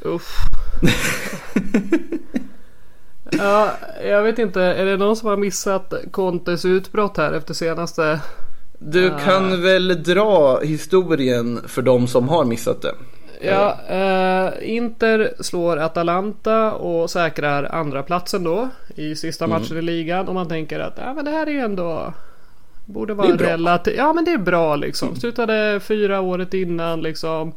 uff. 0.00 0.36
ja, 3.30 3.70
jag 4.04 4.22
vet 4.22 4.38
inte. 4.38 4.62
Är 4.62 4.84
det 4.84 4.96
någon 4.96 5.16
som 5.16 5.28
har 5.28 5.36
missat 5.36 5.94
Contes 6.10 6.64
utbrott 6.64 7.16
här 7.16 7.32
efter 7.32 7.54
senaste? 7.54 8.20
Du 8.78 9.10
Ah. 9.10 9.18
kan 9.18 9.62
väl 9.62 10.02
dra 10.02 10.60
historien 10.60 11.60
för 11.66 11.82
de 11.82 12.06
som 12.08 12.28
har 12.28 12.44
missat 12.44 12.82
det? 12.82 12.94
Ja, 13.40 13.78
eh, 13.88 14.52
Inter 14.76 15.32
slår 15.40 15.76
Atalanta 15.76 16.72
och 16.72 17.10
säkrar 17.10 17.64
andra 17.74 18.02
platsen 18.02 18.44
då 18.44 18.68
i 18.94 19.16
sista 19.16 19.44
Mm. 19.44 19.60
matchen 19.60 19.76
i 19.78 19.82
ligan. 19.82 20.28
Och 20.28 20.34
man 20.34 20.48
tänker 20.48 20.80
att 20.80 20.98
ja, 21.04 21.14
men 21.14 21.24
det 21.24 21.30
här 21.30 21.46
är 21.46 21.50
ju 21.50 21.58
ändå 21.60 22.12
Borde 22.88 23.14
vara 23.14 23.36
relativt, 23.36 23.96
ja 23.96 24.12
men 24.12 24.24
det 24.24 24.32
är 24.32 24.38
bra 24.38 24.76
liksom. 24.76 25.16
Slutade 25.16 25.80
fyra 25.80 26.20
året 26.20 26.54
innan 26.54 27.00
liksom. 27.00 27.52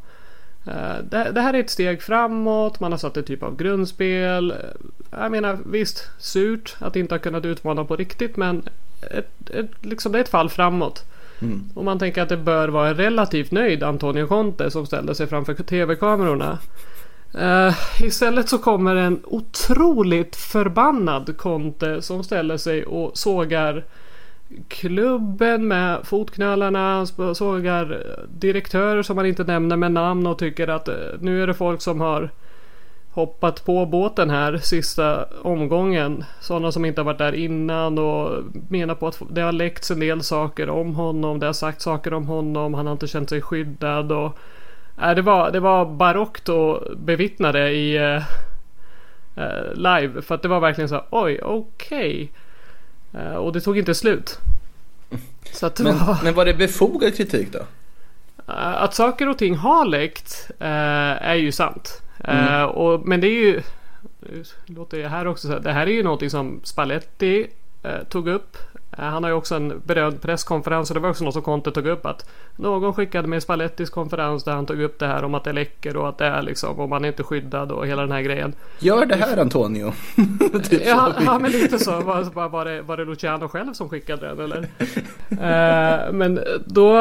Eh, 0.68 1.04
Det, 1.04 1.32
det 1.32 1.42
här 1.42 1.54
är 1.54 1.60
ett 1.60 1.70
steg 1.70 2.02
framåt, 2.02 2.80
man 2.80 2.92
har 2.92 3.00
satt 3.00 3.18
en 3.18 3.24
typ 3.24 3.44
av 3.44 3.56
grundspel. 3.58 4.52
Eh, 4.52 4.58
Jag 5.22 5.32
menar 5.32 5.58
visst, 5.65 6.10
surt 6.20 6.76
att 6.80 6.96
inte 6.96 7.13
ha 7.15 7.20
kunnat 7.20 7.46
utmana 7.46 7.86
på 7.86 7.96
riktigt 7.96 8.38
men 8.38 8.63
ett, 9.12 9.50
ett, 9.50 9.72
liksom, 9.86 10.12
det 10.12 10.18
är 10.18 10.24
ett 10.24 10.30
fall 10.30 10.50
framåt. 10.50 11.04
Mm. 11.41 11.63
Och 11.73 11.86
man 11.86 11.99
tänker 11.99 12.21
att 12.21 12.30
det 12.30 12.38
bör 12.38 12.67
vara 12.67 12.89
en 12.89 12.95
relativt 12.95 13.52
nöjd 13.52 13.84
Antonio 13.84 14.28
Conte 14.28 14.71
som 14.71 14.86
ställde 14.86 15.15
sig 15.15 15.28
framför 15.28 15.54
tv-kamerorna. 15.54 16.60
Uh, 17.36 17.73
istället 18.04 18.49
så 18.49 18.58
kommer 18.58 18.95
en 18.95 19.19
otroligt 19.23 20.36
förbannad 20.36 21.38
Conte 21.38 22.02
som 22.02 22.23
ställer 22.23 22.58
sig 22.58 22.86
och 22.86 23.17
sågar 23.17 23.84
klubben 24.67 25.67
med 25.67 25.99
fotknölarna, 26.04 27.06
sågar 27.34 27.91
eh, 27.91 28.23
direktörer 28.30 29.04
som 29.04 29.15
man 29.15 29.25
inte 29.25 29.43
nämner 29.43 29.75
med 29.75 29.91
namn 29.91 30.28
och 30.28 30.39
tycker 30.39 30.67
att 30.67 30.88
eh, 30.88 30.95
nu 31.19 31.43
är 31.43 31.47
det 31.47 31.54
folk 31.54 31.82
som 31.82 32.02
har 32.02 32.30
hoppat 33.19 33.65
på 33.65 33.86
båten 33.86 34.29
här 34.29 34.58
sista 34.58 35.25
omgången. 35.41 36.25
Sådana 36.41 36.71
som 36.71 36.86
inte 36.86 37.01
har 37.01 37.05
varit 37.05 37.17
där 37.17 37.36
innan 37.36 37.97
och 37.97 38.43
menar 38.69 38.95
på 38.95 39.08
att 39.08 39.21
det 39.29 39.41
har 39.41 39.51
läckts 39.51 39.91
en 39.91 39.99
del 39.99 40.23
saker 40.23 40.69
om 40.69 40.95
honom. 40.95 41.39
Det 41.39 41.45
har 41.45 41.53
sagt 41.53 41.82
saker 41.82 42.13
om 42.13 42.27
honom. 42.27 42.73
Han 42.73 42.86
har 42.86 42.93
inte 42.93 43.08
känt 43.08 43.29
sig 43.29 43.41
skyddad 43.41 44.12
och 44.12 44.38
Nej, 45.01 45.15
det, 45.15 45.21
var, 45.21 45.51
det 45.51 45.60
var 45.60 45.86
barockt 45.86 46.49
att 46.49 46.97
bevittna 46.97 47.51
det 47.51 47.71
i 47.71 47.95
eh, 47.95 48.23
eh, 49.36 49.73
live. 49.73 50.21
För 50.21 50.36
att 50.36 50.41
det 50.41 50.47
var 50.47 50.60
verkligen 50.60 50.89
så 50.89 50.95
här, 50.95 51.05
oj, 51.10 51.39
okej. 51.43 52.32
Eh, 53.13 53.36
och 53.36 53.53
det 53.53 53.62
tog 53.62 53.77
inte 53.77 53.95
slut. 53.95 54.39
Men, 55.79 55.97
var... 55.97 56.23
men 56.23 56.34
var 56.34 56.45
det 56.45 56.53
befogad 56.53 57.15
kritik 57.17 57.51
då? 57.51 57.60
Eh, 58.47 58.84
Att 58.84 58.93
saker 58.93 59.29
och 59.29 59.38
ting 59.38 59.55
har 59.55 59.86
läckt 59.86 60.51
eh, 60.60 61.29
är 61.29 61.36
ju 61.36 61.51
sant. 61.51 62.01
Eh, 62.23 62.63
och, 62.63 63.08
men 63.08 63.21
det 63.21 63.27
är 63.27 63.41
ju... 63.41 63.62
Nu 64.19 64.43
låter 64.65 64.99
jag 64.99 65.10
här 65.10 65.27
också 65.27 65.47
så 65.47 65.60
Det 65.60 65.71
här 65.71 65.88
är 65.88 65.91
ju 65.91 66.03
någonting 66.03 66.29
som 66.29 66.60
Spalletti 66.63 67.47
eh, 67.84 68.03
tog 68.10 68.27
upp. 68.27 68.58
Eh, 68.97 69.03
han 69.03 69.23
har 69.23 69.29
ju 69.29 69.36
också 69.36 69.55
en 69.55 69.82
berömd 69.86 70.21
presskonferens 70.21 70.89
och 70.89 70.93
det 70.93 70.99
var 70.99 71.10
också 71.10 71.23
något 71.23 71.34
som 71.34 71.43
Conte 71.43 71.71
tog 71.71 71.88
upp 71.88 72.05
att 72.05 72.29
någon 72.55 72.93
skickade 72.93 73.27
med 73.27 73.43
Spallettis 73.43 73.89
konferens 73.89 74.43
där 74.43 74.51
han 74.51 74.65
tog 74.65 74.82
upp 74.82 74.99
det 74.99 75.08
här 75.08 75.23
om 75.23 75.36
att 75.36 75.43
det 75.43 75.53
läcker 75.53 75.97
och 75.97 76.10
att 76.10 76.17
det 76.17 76.25
är 76.25 76.41
liksom 76.41 76.79
och 76.79 76.89
man 76.89 77.03
är 77.03 77.08
inte 77.08 77.23
skyddad 77.23 77.71
och 77.71 77.88
hela 77.88 78.01
den 78.01 78.12
här 78.12 78.21
grejen. 78.21 78.53
Gör 78.79 79.05
det 79.05 79.15
här 79.15 79.38
Antonio. 79.38 79.93
typ 80.63 80.86
Ja, 80.86 81.13
ja 81.25 81.39
men 81.39 81.51
lite 81.51 81.79
så. 81.79 81.91
Var, 82.01 82.49
var, 82.49 82.65
det, 82.65 82.82
var 82.82 82.97
det 82.97 83.05
Luciano 83.05 83.47
själv 83.47 83.73
som 83.73 83.89
skickade 83.89 84.27
den 84.27 84.39
eller? 84.39 84.67
Men 86.12 86.39
då, 86.65 86.95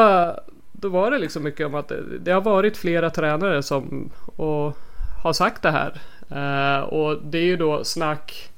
då 0.71 0.89
var 0.89 1.11
det 1.11 1.19
liksom 1.19 1.43
mycket 1.43 1.67
om 1.67 1.75
att 1.75 1.87
det, 1.87 2.03
det 2.19 2.31
har 2.31 2.41
varit 2.41 2.77
flera 2.77 3.09
tränare 3.09 3.63
som 3.63 4.09
och 4.35 4.77
har 5.21 5.33
sagt 5.33 5.61
det 5.61 5.71
här. 5.71 5.93
Eh, 6.29 6.83
och 6.83 7.17
det 7.23 7.37
är 7.37 7.43
ju 7.43 7.57
då 7.57 7.83
snack 7.83 8.49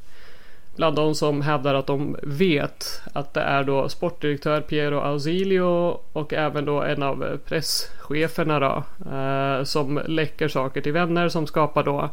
bland 0.76 0.96
de 0.96 1.16
som 1.16 1.42
hävdar 1.42 1.76
att 1.76 1.88
de 1.88 2.16
vet 2.24 3.02
att 3.14 3.34
det 3.34 3.42
är 3.42 3.64
då 3.64 3.90
sportdirektör 3.90 4.62
Piero 4.62 5.00
Ausilio 5.00 5.98
och 6.14 6.34
även 6.34 6.66
då 6.66 6.82
en 6.82 7.04
av 7.04 7.38
presscheferna 7.46 8.60
då 8.60 8.84
eh, 9.12 9.64
som 9.64 10.02
läcker 10.08 10.48
saker 10.48 10.82
till 10.82 10.94
vänner 10.94 11.30
som 11.30 11.48
skapar 11.48 11.84
då 11.84 12.10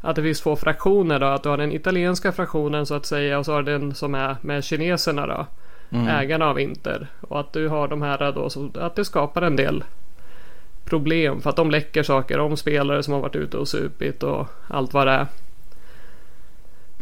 att 0.00 0.16
det 0.16 0.22
finns 0.22 0.40
två 0.40 0.56
fraktioner 0.56 1.18
då. 1.18 1.26
Att 1.26 1.42
du 1.42 1.48
har 1.48 1.56
den 1.56 1.72
italienska 1.72 2.32
fraktionen 2.32 2.86
så 2.86 2.94
att 2.94 3.06
säga 3.06 3.38
och 3.38 3.46
så 3.46 3.52
har 3.52 3.62
du 3.62 3.72
den 3.72 3.94
som 3.94 4.14
är 4.14 4.36
med 4.40 4.64
kineserna 4.64 5.26
då. 5.26 5.46
Ägarna 6.08 6.46
av 6.46 6.60
Inter. 6.60 7.06
Och 7.20 7.40
att 7.40 7.52
du 7.52 7.68
har 7.68 7.88
de 7.88 8.02
här 8.02 8.32
då 8.32 8.50
så 8.50 8.70
att 8.74 8.96
det 8.96 9.04
skapar 9.04 9.42
en 9.42 9.56
del 9.56 9.84
problem 10.90 11.40
för 11.40 11.50
att 11.50 11.56
de 11.56 11.70
läcker 11.70 12.02
saker 12.02 12.38
om 12.40 12.56
spelare 12.56 13.02
som 13.02 13.14
har 13.14 13.20
varit 13.20 13.36
ute 13.36 13.56
och 13.56 13.68
supit 13.68 14.22
och 14.22 14.46
allt 14.68 14.94
vad 14.94 15.06
det 15.06 15.10
är. 15.12 15.26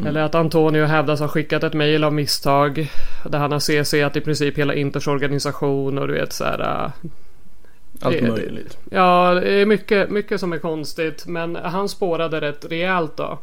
Eller 0.07 0.21
att 0.23 0.35
Antonio 0.35 0.85
hävdas 0.85 1.21
ha 1.21 1.29
skickat 1.29 1.63
ett 1.65 1.75
mejl 1.75 2.05
av 2.05 2.13
misstag. 2.13 2.91
Där 3.25 3.39
han 3.39 3.53
har 3.53 3.59
CCat 3.85 4.17
i 4.17 4.21
princip 4.21 4.59
hela 4.59 4.75
Inters 4.75 5.09
organisation 5.09 5.99
och 5.99 6.09
du 6.09 6.15
vet 6.15 6.33
så 6.33 6.45
här. 6.45 6.61
äh, 6.61 6.91
Allt 8.01 8.17
det- 8.21 8.29
möjligt. 8.29 8.79
Ja, 8.91 9.35
det 9.35 9.51
är 9.51 9.67
mycket, 9.67 10.11
mycket 10.11 10.41
som 10.41 10.53
är 10.53 10.59
konstigt. 10.59 11.27
Men 11.27 11.57
han 11.57 11.89
spårade 11.89 12.41
rätt 12.41 12.65
rejält 12.71 13.17
då. 13.17 13.39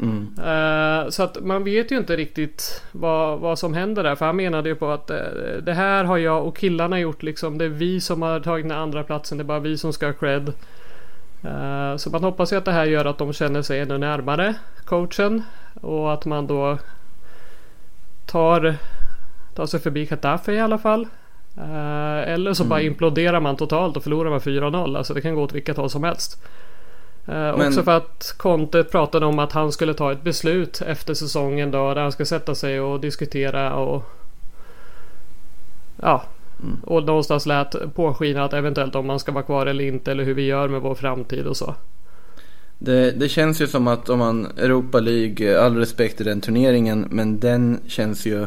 Mm. 0.00 1.10
Så 1.10 1.22
att 1.22 1.44
man 1.44 1.64
vet 1.64 1.92
ju 1.92 1.98
inte 1.98 2.16
riktigt 2.16 2.82
vad, 2.92 3.38
vad 3.38 3.58
som 3.58 3.74
händer 3.74 4.02
där. 4.02 4.14
För 4.14 4.26
han 4.26 4.36
menade 4.36 4.68
ju 4.68 4.74
på 4.74 4.90
att 4.90 5.10
eh, 5.10 5.16
det 5.62 5.72
här 5.72 6.04
har 6.04 6.18
jag 6.18 6.46
och 6.46 6.56
killarna 6.56 7.00
gjort 7.00 7.22
liksom. 7.22 7.58
Det 7.58 7.64
är 7.64 7.68
vi 7.68 8.00
som 8.00 8.22
har 8.22 8.40
tagit 8.40 8.68
den 8.68 8.78
andra 8.78 9.04
platsen. 9.04 9.38
Det 9.38 9.42
är 9.42 9.46
bara 9.46 9.58
vi 9.58 9.78
som 9.78 9.92
ska 9.92 10.06
ha 10.06 10.12
cred. 10.12 10.52
Eh, 11.42 11.96
så 11.96 12.10
man 12.10 12.24
hoppas 12.24 12.52
ju 12.52 12.56
att 12.56 12.64
det 12.64 12.72
här 12.72 12.84
gör 12.84 13.04
att 13.04 13.18
de 13.18 13.32
känner 13.32 13.62
sig 13.62 13.80
ännu 13.80 13.98
närmare 13.98 14.54
coachen. 14.84 15.42
Och 15.80 16.12
att 16.12 16.24
man 16.24 16.46
då 16.46 16.78
tar, 18.26 18.76
tar 19.54 19.66
sig 19.66 19.80
förbi 19.80 20.08
Getafe 20.10 20.52
i 20.52 20.60
alla 20.60 20.78
fall. 20.78 21.06
Eller 22.24 22.54
så 22.54 22.64
bara 22.64 22.80
imploderar 22.80 23.40
man 23.40 23.56
totalt 23.56 23.96
och 23.96 24.02
förlorar 24.02 24.30
med 24.30 24.40
4-0. 24.40 24.98
Alltså 24.98 25.14
det 25.14 25.20
kan 25.20 25.34
gå 25.34 25.42
åt 25.42 25.52
vilket 25.52 25.76
håll 25.76 25.90
som 25.90 26.04
helst. 26.04 26.42
Eh, 27.30 27.36
Men- 27.36 27.68
Också 27.68 27.82
för 27.82 27.96
att 27.96 28.34
Conte 28.36 28.84
pratade 28.84 29.26
om 29.26 29.38
att 29.38 29.52
han 29.52 29.72
skulle 29.72 29.94
ta 29.94 30.12
ett 30.12 30.22
beslut 30.22 30.82
efter 30.86 31.14
säsongen 31.14 31.70
då. 31.70 31.94
Där 31.94 32.02
han 32.02 32.12
ska 32.12 32.24
sätta 32.24 32.54
sig 32.54 32.80
och 32.80 33.00
diskutera 33.00 33.74
och... 33.74 34.02
Ja. 36.02 36.22
Och 36.84 37.04
någonstans 37.04 37.46
lät 37.46 37.94
påskina 37.94 38.44
att 38.44 38.52
eventuellt 38.52 38.94
om 38.94 39.06
man 39.06 39.18
ska 39.18 39.32
vara 39.32 39.44
kvar 39.44 39.66
eller 39.66 39.84
inte. 39.84 40.10
Eller 40.10 40.24
hur 40.24 40.34
vi 40.34 40.42
gör 40.42 40.68
med 40.68 40.80
vår 40.80 40.94
framtid 40.94 41.46
och 41.46 41.56
så. 41.56 41.74
Det, 42.78 43.10
det 43.10 43.28
känns 43.28 43.60
ju 43.60 43.66
som 43.66 43.88
att 43.88 44.08
om 44.08 44.18
man 44.18 44.46
Europa 44.46 45.00
League, 45.00 45.60
all 45.60 45.76
respekt 45.76 46.20
i 46.20 46.24
den 46.24 46.40
turneringen, 46.40 47.06
men 47.10 47.40
den 47.40 47.80
känns 47.86 48.26
ju 48.26 48.46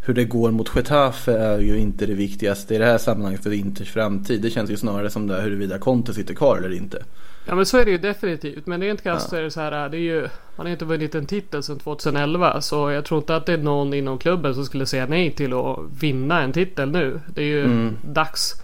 hur 0.00 0.14
det 0.14 0.24
går 0.24 0.50
mot 0.50 0.76
Getafe 0.76 1.32
är 1.38 1.58
ju 1.58 1.78
inte 1.78 2.06
det 2.06 2.14
viktigaste 2.14 2.74
i 2.74 2.78
det 2.78 2.84
här 2.84 2.98
sammanhanget 2.98 3.42
för 3.42 3.52
Inters 3.52 3.92
framtid. 3.92 4.42
Det 4.42 4.50
känns 4.50 4.70
ju 4.70 4.76
snarare 4.76 5.10
som 5.10 5.26
det 5.26 5.36
är 5.36 5.42
huruvida 5.42 5.78
Conte 5.78 6.14
sitter 6.14 6.34
kvar 6.34 6.56
eller 6.56 6.76
inte. 6.76 7.02
Ja 7.48 7.54
men 7.54 7.66
så 7.66 7.78
är 7.78 7.84
det 7.84 7.90
ju 7.90 7.98
definitivt. 7.98 8.66
Men 8.66 8.80
rent 8.80 9.02
krasst 9.02 9.30
så 9.30 9.36
är 9.36 9.42
det 9.42 9.50
så 9.50 9.60
här. 9.60 9.88
Det 9.88 9.96
är 9.96 10.00
ju, 10.00 10.28
man 10.56 10.66
har 10.66 10.72
inte 10.72 10.84
vunnit 10.84 11.14
en 11.14 11.26
titel 11.26 11.62
sedan 11.62 11.78
2011. 11.78 12.60
Så 12.60 12.90
jag 12.90 13.04
tror 13.04 13.18
inte 13.18 13.36
att 13.36 13.46
det 13.46 13.52
är 13.52 13.58
någon 13.58 13.94
inom 13.94 14.18
klubben 14.18 14.54
som 14.54 14.64
skulle 14.64 14.86
säga 14.86 15.06
nej 15.06 15.30
till 15.30 15.52
att 15.52 15.78
vinna 16.00 16.42
en 16.42 16.52
titel 16.52 16.90
nu. 16.90 17.20
Det 17.26 17.42
är 17.42 17.46
ju 17.46 17.90
dags. 18.02 18.62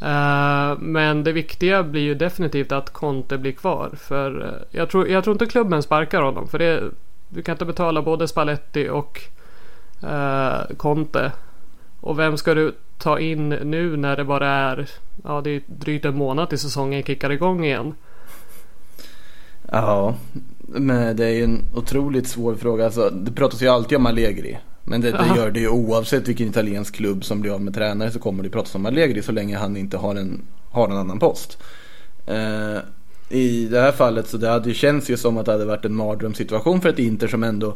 Eh, 0.00 0.78
men 0.78 1.24
det 1.24 1.32
viktiga 1.32 1.82
blir 1.82 2.02
ju 2.02 2.14
definitivt 2.14 2.72
att 2.72 2.92
Conte 2.92 3.38
blir 3.38 3.52
kvar. 3.52 3.90
För 3.96 4.44
eh, 4.44 4.78
jag, 4.78 4.90
tror, 4.90 5.08
jag 5.08 5.24
tror 5.24 5.34
inte 5.34 5.46
klubben 5.46 5.82
sparkar 5.82 6.22
honom. 6.22 6.48
För 6.48 6.58
det, 6.58 6.82
du 7.28 7.42
kan 7.42 7.54
inte 7.54 7.64
betala 7.64 8.02
både 8.02 8.28
Spalletti 8.28 8.88
och 8.88 9.20
uh, 10.04 10.76
Conte. 10.76 11.32
Och 12.00 12.18
vem 12.18 12.36
ska 12.36 12.54
du 12.54 12.72
ta 12.98 13.18
in 13.18 13.48
nu 13.48 13.96
när 13.96 14.16
det 14.16 14.24
bara 14.24 14.48
är 14.48 14.88
Ja 15.24 15.40
det 15.40 15.50
är 15.50 15.62
drygt 15.66 16.04
en 16.04 16.16
månad 16.16 16.48
till 16.48 16.58
säsongen 16.58 17.02
kickar 17.02 17.30
igång 17.30 17.64
igen. 17.64 17.94
Ja, 19.72 20.14
men 20.66 21.16
det 21.16 21.26
är 21.26 21.32
ju 21.32 21.44
en 21.44 21.64
otroligt 21.74 22.28
svår 22.28 22.54
fråga. 22.54 22.84
Alltså, 22.84 23.10
det 23.10 23.32
pratas 23.32 23.62
ju 23.62 23.68
alltid 23.68 23.98
om 23.98 24.06
Allegri. 24.06 24.58
Men 24.84 25.00
det, 25.00 25.10
det 25.10 25.36
gör 25.36 25.50
det 25.50 25.60
ju 25.60 25.68
oavsett 25.68 26.28
vilken 26.28 26.48
italiensk 26.48 26.94
klubb 26.94 27.24
som 27.24 27.40
blir 27.40 27.52
av 27.52 27.60
med 27.60 27.74
tränare 27.74 28.10
så 28.10 28.18
kommer 28.18 28.42
det 28.42 28.50
pratas 28.50 28.74
om 28.74 28.86
Allegri 28.86 29.22
så 29.22 29.32
länge 29.32 29.56
han 29.58 29.76
inte 29.76 29.96
har 29.96 30.14
en, 30.16 30.42
har 30.70 30.88
en 30.88 30.96
annan 30.96 31.18
post. 31.18 31.58
Eh, 32.26 32.78
I 33.28 33.66
det 33.66 33.80
här 33.80 33.92
fallet 33.92 34.28
så 34.28 34.36
det 34.36 34.48
hade 34.48 34.68
ju 34.68 34.74
känts 34.74 35.10
ju 35.10 35.16
som 35.16 35.38
att 35.38 35.46
det 35.46 35.52
hade 35.52 35.64
varit 35.64 35.84
en 35.84 35.94
mardrömssituation 35.94 36.80
för 36.80 36.88
ett 36.88 36.98
Inter 36.98 37.28
som 37.28 37.44
ändå 37.44 37.74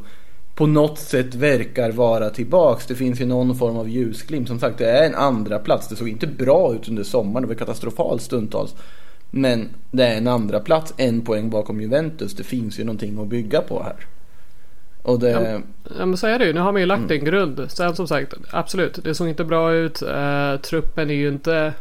på 0.55 0.66
något 0.66 0.98
sätt 0.98 1.35
verkar 1.35 1.92
vara 1.92 2.31
tillbaks. 2.31 2.87
Det 2.87 2.94
finns 2.94 3.20
ju 3.20 3.26
någon 3.26 3.57
form 3.57 3.76
av 3.76 3.88
ljusglimt. 3.88 4.48
Som 4.48 4.59
sagt, 4.59 4.78
det 4.78 4.90
är 4.90 5.07
en 5.07 5.14
andra 5.14 5.59
plats. 5.59 5.88
Det 5.88 5.96
såg 5.96 6.09
inte 6.09 6.26
bra 6.26 6.74
ut 6.74 6.88
under 6.88 7.02
sommaren. 7.02 7.42
Det 7.42 7.48
var 7.48 7.55
katastrofalt 7.55 8.22
stundtals. 8.22 8.74
Men 9.35 9.68
det 9.90 10.05
är 10.07 10.16
en 10.16 10.27
andra 10.29 10.61
plats, 10.61 10.95
en 10.97 11.23
poäng 11.23 11.51
bakom 11.51 11.81
Juventus. 11.81 12.35
Det 12.35 12.45
finns 12.45 12.79
ju 12.79 12.85
någonting 12.85 13.21
att 13.21 13.27
bygga 13.27 13.61
på 13.61 13.83
här. 13.83 13.97
Och 15.03 15.18
det... 15.18 15.62
Ja 15.99 16.07
men 16.07 16.16
så 16.16 16.27
är 16.27 16.38
det 16.38 16.45
ju. 16.47 16.53
Nu 16.53 16.61
har 16.61 16.73
man 16.73 16.81
ju 16.81 16.87
lagt 16.87 17.11
en 17.11 17.25
grund. 17.25 17.64
Sen 17.68 17.97
som 17.97 18.09
sagt 18.09 18.35
absolut. 18.51 18.99
Det 19.05 19.14
såg 19.14 19.29
inte 19.29 19.45
bra 19.45 19.73
ut. 19.73 20.03
Eh, 20.03 20.57
truppen 20.57 21.11
är 21.11 21.14
ju 21.14 21.29
inte. 21.29 21.73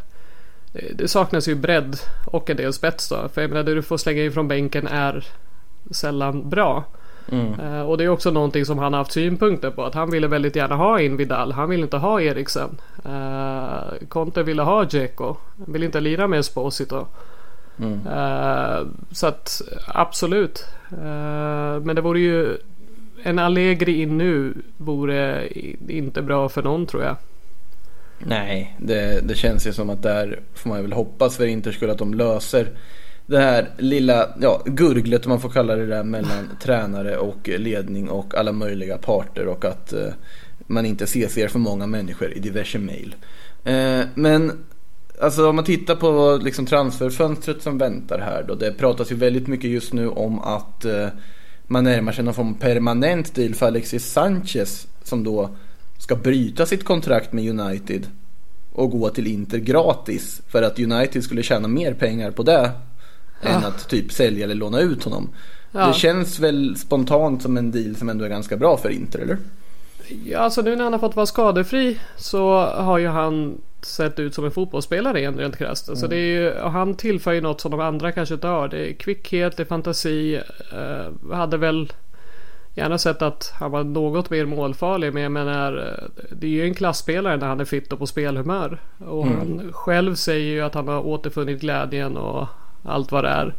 det- 0.96 1.08
saknas 1.08 1.48
ju 1.48 1.56
bredd 1.56 1.96
och 2.26 2.50
en 2.50 2.58
del 2.58 2.74
spets 2.74 3.10
då. 3.10 3.30
För 3.34 3.42
jag 3.42 3.50
menar 3.50 3.64
det 3.64 3.74
du 3.76 3.82
får 3.82 3.98
slänga 3.98 4.24
in 4.24 4.32
från 4.32 4.48
bänken 4.48 4.88
är 4.88 5.26
sällan 5.92 6.50
bra. 6.50 6.84
Eh, 7.64 7.82
och 7.82 7.98
det 7.98 8.04
är 8.04 8.10
också 8.10 8.32
någonting 8.32 8.66
som 8.66 8.78
han 8.78 8.94
har 8.94 8.98
haft 8.98 9.12
synpunkter 9.12 9.72
på. 9.72 9.84
Att 9.86 9.94
han 9.94 10.12
ville 10.12 10.28
väldigt 10.28 10.56
gärna 10.56 10.76
ha 10.76 11.00
in 11.00 11.18
Vidal. 11.18 11.52
Han 11.52 11.70
vill 11.70 11.82
inte 11.82 11.98
ha 11.98 12.22
Eriksen. 12.22 12.70
Uh, 13.06 14.08
Conte 14.08 14.44
ville 14.44 14.62
ha 14.62 14.84
Dzeko. 14.86 15.36
Vill 15.56 15.84
inte 15.84 16.00
lira 16.00 16.28
med 16.28 16.40
Esposito. 16.40 17.06
Eh, 17.80 18.88
så 19.12 19.28
att 19.28 19.62
absolut. 19.88 20.66
Eh, 20.92 21.82
men 21.84 21.96
det 21.96 22.02
vore 22.02 22.20
ju 22.20 22.58
en 23.24 23.40
Allegri 23.40 24.02
in 24.02 24.18
nu 24.18 24.54
vore 24.78 25.50
inte 25.88 26.22
bra 26.22 26.50
för 26.50 26.64
någon 26.64 26.86
tror 26.86 27.04
jag. 27.04 27.16
Nej, 28.20 28.76
det, 28.80 29.28
det 29.28 29.36
känns 29.36 29.68
ju 29.68 29.74
som 29.74 29.90
att 29.90 30.04
där 30.04 30.40
får 30.54 30.70
man 30.70 30.82
väl 30.82 30.94
hoppas 30.94 31.38
för 31.38 31.46
Inters 31.46 31.76
skull 31.76 31.90
att 31.90 31.98
de 31.98 32.14
löser 32.14 32.68
det 33.26 33.40
här 33.40 33.70
lilla 33.78 34.30
ja, 34.42 34.62
gurglet 34.66 35.26
om 35.26 35.30
man 35.30 35.42
får 35.42 35.50
kalla 35.50 35.76
det 35.76 35.86
där 35.86 36.04
mellan 36.04 36.50
tränare 36.64 37.18
och 37.18 37.48
ledning 37.48 38.10
och 38.10 38.36
alla 38.36 38.52
möjliga 38.52 38.98
parter 38.98 39.48
och 39.48 39.66
att 39.66 39.94
eh, 39.94 40.14
man 40.68 40.86
inte 40.86 41.08
ser 41.08 41.48
för 41.48 41.60
många 41.60 41.88
människor 41.88 42.34
i 42.34 42.40
diverse 42.40 42.80
mail. 42.80 43.16
Eh, 43.64 44.02
men 44.16 44.64
alltså 45.22 45.50
om 45.50 45.56
man 45.56 45.66
tittar 45.66 45.96
på 45.96 46.40
liksom 46.44 46.66
transferfönstret 46.66 47.62
som 47.62 47.78
väntar 47.78 48.20
här 48.20 48.46
då. 48.48 48.56
Det 48.56 48.72
pratas 48.72 49.12
ju 49.12 49.16
väldigt 49.16 49.48
mycket 49.48 49.70
just 49.70 49.94
nu 49.94 50.10
om 50.10 50.40
att 50.40 50.86
eh, 50.86 51.08
man 51.64 51.84
närmar 51.84 52.12
sig 52.12 52.24
någon 52.24 52.34
form 52.34 52.50
av 52.50 52.60
permanent 52.60 53.36
deal 53.36 53.54
för 53.54 53.68
Alexis 53.68 54.12
Sanchez 54.12 54.88
som 55.04 55.24
då 55.24 55.50
ska 55.98 56.16
bryta 56.16 56.66
sitt 56.66 56.84
kontrakt 56.84 57.34
med 57.34 57.60
United 57.60 58.08
och 58.74 58.92
gå 58.92 59.10
till 59.10 59.28
Inter 59.28 59.58
gratis 59.58 60.42
för 60.48 60.64
att 60.64 60.80
United 60.80 61.24
skulle 61.24 61.44
tjäna 61.44 61.68
mer 61.68 61.94
pengar 61.94 62.32
på 62.32 62.44
det 62.44 62.72
än 63.42 63.64
att 63.66 63.90
typ 63.90 64.12
sälja 64.12 64.44
eller 64.44 64.56
låna 64.56 64.80
ut 64.80 65.04
honom. 65.04 65.30
Ja. 65.72 65.88
Det 65.88 65.94
känns 65.94 66.40
väl 66.40 66.76
spontant 66.78 67.42
som 67.42 67.58
en 67.58 67.72
deal 67.72 67.96
som 67.96 68.10
ändå 68.10 68.26
är 68.26 68.30
ganska 68.30 68.58
bra 68.58 68.78
för 68.78 68.90
Inter, 68.90 69.20
eller? 69.20 69.38
Ja, 70.26 70.40
alltså 70.40 70.62
nu 70.62 70.76
när 70.76 70.84
han 70.84 70.94
har 70.94 71.00
fått 71.00 71.16
vara 71.16 71.26
skadefri 71.26 72.00
så 72.18 72.60
har 72.66 72.98
ju 72.98 73.08
han 73.08 73.58
sett 73.86 74.20
ut 74.20 74.36
som 74.36 74.46
en 74.46 74.52
fotbollsspelare 74.52 75.20
igen 75.20 75.38
rent 75.38 75.58
krasst. 75.58 75.89
Alltså 75.89 76.08
det 76.08 76.15
är 76.15 76.41
ju, 76.41 76.54
han 76.60 76.96
tillför 76.96 77.32
ju 77.32 77.41
något 77.41 77.62
som 77.62 77.72
de 77.72 77.80
andra 77.80 78.12
kanske 78.12 78.36
inte 78.36 78.48
har. 78.48 78.67
Det 78.67 78.89
är 78.89 78.94
kvickhet, 78.94 79.58
det 79.58 79.63
är 79.63 79.67
fantasi. 79.67 80.41
Eh, 80.72 81.36
hade 81.36 81.58
väl 81.58 81.94
gärna 82.76 82.98
sett 82.98 83.22
att 83.22 83.54
han 83.60 83.72
var 83.72 83.84
något 83.84 84.30
mer 84.30 84.46
målfarlig. 84.46 85.13
Men 85.13 85.24
jag 85.24 85.32
menar, 85.32 85.78
eh, 85.78 86.26
det 86.32 86.48
är 86.48 86.52
ju 86.52 86.63
en 86.63 86.74
klassspelare 86.74 87.38
när 87.38 87.48
han 87.48 87.60
är 87.60 87.65
fit 87.65 87.94
och 87.94 88.00
på 88.00 88.08
spelhumör. 88.08 88.78
Och 88.98 89.28
han 89.28 89.74
själv 89.74 90.15
säger 90.15 90.54
ju 90.54 90.62
att 90.62 90.74
han 90.74 90.88
har 90.88 91.08
återfunnit 91.08 91.62
glädjen 91.62 92.17
och 92.17 92.48
allt 92.84 93.12
vad 93.12 93.24
det 93.24 93.30
är. 93.30 93.54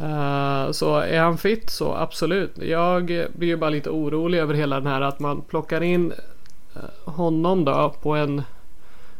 Eh, 0.00 0.72
så 0.72 0.98
är 0.98 1.20
han 1.20 1.38
fit 1.38 1.70
så 1.70 1.94
absolut. 1.94 2.58
Jag 2.58 3.04
blir 3.34 3.48
ju 3.48 3.56
bara 3.56 3.70
lite 3.70 3.90
orolig 3.90 4.38
över 4.38 4.54
hela 4.54 4.76
den 4.76 4.86
här 4.86 5.00
att 5.00 5.20
man 5.20 5.42
plockar 5.42 5.82
in 5.82 6.12
eh, 6.74 7.12
honom 7.12 7.64
då 7.64 7.94
på 8.02 8.14
en 8.14 8.42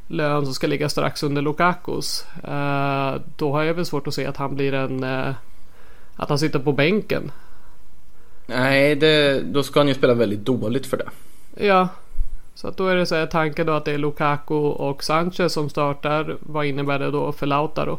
lön 0.07 0.45
som 0.45 0.55
ska 0.55 0.67
ligga 0.67 0.89
strax 0.89 1.23
under 1.23 1.43
Lukakos. 1.43 2.27
Eh, 2.45 3.15
då 3.37 3.53
har 3.53 3.63
jag 3.63 3.75
väl 3.75 3.87
svårt 3.87 4.07
att 4.07 4.15
se 4.15 4.27
att 4.27 4.37
han 4.37 4.55
blir 4.55 4.75
en... 4.75 5.05
eh, 5.05 5.35
att 6.17 6.29
han 6.29 6.39
sitter 6.39 6.59
på 6.59 6.73
bänken. 6.73 7.33
Nej, 8.47 8.95
det, 8.95 9.41
då 9.41 9.63
ska 9.63 9.81
han 9.81 9.89
ju 9.89 9.95
spela 9.95 10.15
väldigt 10.15 10.45
dåligt 10.45 10.87
för 10.87 10.97
det. 10.97 11.09
Ja. 11.67 11.89
Så 12.55 12.69
att 12.69 12.77
då 12.77 12.89
är 12.89 12.97
det 12.97 13.07
så 13.07 13.15
här 13.15 13.27
tanken 13.27 13.67
då 13.67 13.73
att 13.73 13.85
det 13.85 13.93
är 13.93 13.99
Lukaku 13.99 14.55
och 14.55 15.05
Sanchez 15.05 15.53
som 15.53 15.69
startar. 15.71 16.37
Vad 16.41 16.67
innebär 16.67 16.99
det 16.99 17.11
då 17.11 17.33
för 17.33 17.47
Lautaro? 17.47 17.99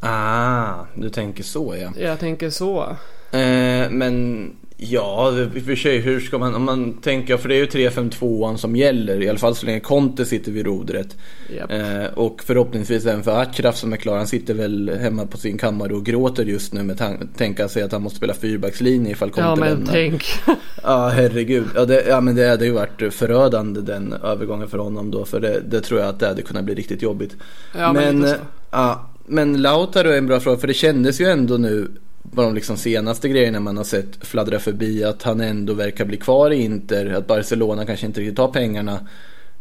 Ah, 0.00 0.74
du 0.94 1.10
tänker 1.10 1.42
så 1.42 1.76
ja. 1.76 1.90
Jag 1.96 2.18
tänker 2.18 2.50
så. 2.50 2.82
Eh, 3.30 3.90
men 3.90 4.50
Ja, 4.76 5.32
i 5.54 5.58
och 5.60 5.62
för 5.64 5.76
sig, 5.76 5.98
hur 5.98 6.20
ska 6.20 6.38
man, 6.38 6.54
om 6.54 6.62
man 6.64 6.92
tänker, 7.00 7.36
för 7.36 7.48
det 7.48 7.54
är 7.54 7.58
ju 7.58 7.66
3-5-2an 7.66 8.56
som 8.56 8.76
gäller, 8.76 9.22
i 9.22 9.28
alla 9.28 9.38
fall 9.38 9.54
så 9.54 9.66
länge 9.66 9.80
Conte 9.80 10.24
sitter 10.24 10.52
vid 10.52 10.66
rodret. 10.66 11.16
Japp. 11.56 11.70
Eh, 11.72 12.04
och 12.14 12.42
förhoppningsvis 12.46 13.06
även 13.06 13.22
för 13.22 13.40
Achraf 13.42 13.76
som 13.76 13.92
är 13.92 13.96
klar, 13.96 14.16
han 14.16 14.26
sitter 14.26 14.54
väl 14.54 14.90
hemma 15.00 15.26
på 15.26 15.36
sin 15.38 15.58
kammare 15.58 15.94
och 15.94 16.04
gråter 16.06 16.44
just 16.44 16.72
nu 16.72 16.82
med 16.82 16.96
tan- 16.98 17.28
tänka 17.36 17.68
sig 17.68 17.82
att 17.82 17.92
han 17.92 18.02
måste 18.02 18.16
spela 18.16 18.34
fyrbackslinje 18.34 19.12
ifall 19.12 19.30
Conte 19.30 19.48
Ja 19.48 19.56
men 19.56 19.68
lämnar. 19.68 19.92
tänk. 19.92 20.24
Ja, 20.82 21.08
herregud. 21.08 21.64
Ja, 21.74 21.84
det, 21.84 22.04
ja 22.08 22.20
men 22.20 22.34
det 22.34 22.48
hade 22.48 22.64
ju 22.64 22.70
varit 22.72 23.14
förödande 23.14 23.80
den 23.80 24.12
övergången 24.12 24.68
för 24.68 24.78
honom 24.78 25.10
då, 25.10 25.24
för 25.24 25.40
det, 25.40 25.60
det 25.68 25.80
tror 25.80 26.00
jag 26.00 26.08
att 26.08 26.20
det 26.20 26.26
hade 26.26 26.42
kunnat 26.42 26.64
bli 26.64 26.74
riktigt 26.74 27.02
jobbigt. 27.02 27.36
Ja, 27.78 27.92
men 27.92 28.16
lite 28.20 28.28
så. 28.28 28.36
ja, 28.70 29.10
men 29.26 29.62
Lautaro 29.62 30.08
är 30.08 30.18
en 30.18 30.26
bra 30.26 30.40
fråga, 30.40 30.58
för 30.58 30.66
det 30.68 30.74
kändes 30.74 31.20
ju 31.20 31.24
ändå 31.26 31.56
nu 31.56 31.90
på 32.30 32.42
de 32.42 32.54
liksom 32.54 32.76
senaste 32.76 33.28
grejerna 33.28 33.60
man 33.60 33.76
har 33.76 33.84
sett 33.84 34.26
fladdra 34.26 34.58
förbi 34.58 35.04
att 35.04 35.22
han 35.22 35.40
ändå 35.40 35.74
verkar 35.74 36.04
bli 36.04 36.16
kvar 36.16 36.50
i 36.50 36.62
Inter, 36.62 37.14
att 37.14 37.26
Barcelona 37.26 37.86
kanske 37.86 38.06
inte 38.06 38.20
riktigt 38.20 38.38
har 38.38 38.48
pengarna 38.48 39.00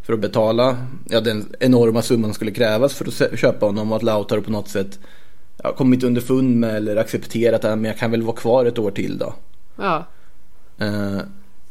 för 0.02 0.13
att 0.13 0.19
betala 0.19 0.78
ja, 1.10 1.21
den 1.21 1.56
enorma 1.60 2.02
summan 2.02 2.34
skulle 2.34 2.52
krävas 2.52 2.93
för 2.93 3.08
att 3.08 3.39
köpa 3.39 3.65
honom 3.65 3.91
och 3.91 3.97
att 3.97 4.04
Lautaro 4.04 4.41
på 4.41 4.52
något 4.52 4.69
sätt 4.69 5.00
ja, 5.63 5.74
kommit 5.74 6.04
underfund 6.04 6.58
med 6.60 6.76
eller 6.76 6.95
accepterat 6.95 7.65
att 7.65 7.78
men 7.78 7.86
jag 7.86 7.97
kan 7.97 8.12
väl 8.12 8.21
vara 8.21 8.36
kvar 8.36 8.65
ett 8.65 8.80
år 8.80 8.91
till 8.91 9.17
då. 9.17 9.34
Ja. 9.76 10.08
Eh, 10.80 11.21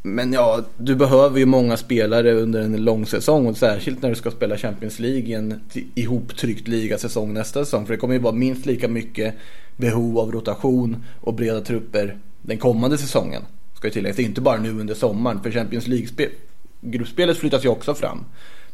Men 0.02 0.32
ja, 0.32 0.64
du 0.76 0.96
behöver 0.96 1.38
ju 1.38 1.46
många 1.46 1.76
spelare 1.76 2.32
under 2.32 2.60
en 2.60 2.84
lång 2.84 3.06
säsong 3.06 3.46
och 3.46 3.56
särskilt 3.56 4.02
när 4.02 4.08
du 4.08 4.14
ska 4.14 4.30
spela 4.30 4.56
Champions 4.56 4.98
League 4.98 5.28
i 5.28 5.32
en 5.32 5.60
ihoptryckt 5.94 6.68
ligasäsong 6.68 7.34
nästa 7.34 7.64
säsong. 7.64 7.86
För 7.86 7.92
det 7.92 7.98
kommer 7.98 8.14
ju 8.14 8.20
vara 8.20 8.34
minst 8.34 8.66
lika 8.66 8.88
mycket 8.88 9.34
behov 9.80 10.18
av 10.18 10.32
rotation 10.32 11.04
och 11.20 11.34
breda 11.34 11.60
trupper 11.60 12.18
den 12.42 12.58
kommande 12.58 12.98
säsongen. 12.98 13.42
Ska 13.74 13.86
ju 13.86 13.92
tilläggas, 13.92 14.16
det 14.16 14.22
är 14.22 14.26
inte 14.26 14.40
bara 14.40 14.58
nu 14.58 14.70
under 14.70 14.94
sommaren 14.94 15.42
för 15.42 15.50
Champions 15.50 15.86
League-gruppspelet 15.86 17.36
flyttas 17.36 17.64
ju 17.64 17.68
också 17.68 17.94
fram. 17.94 18.24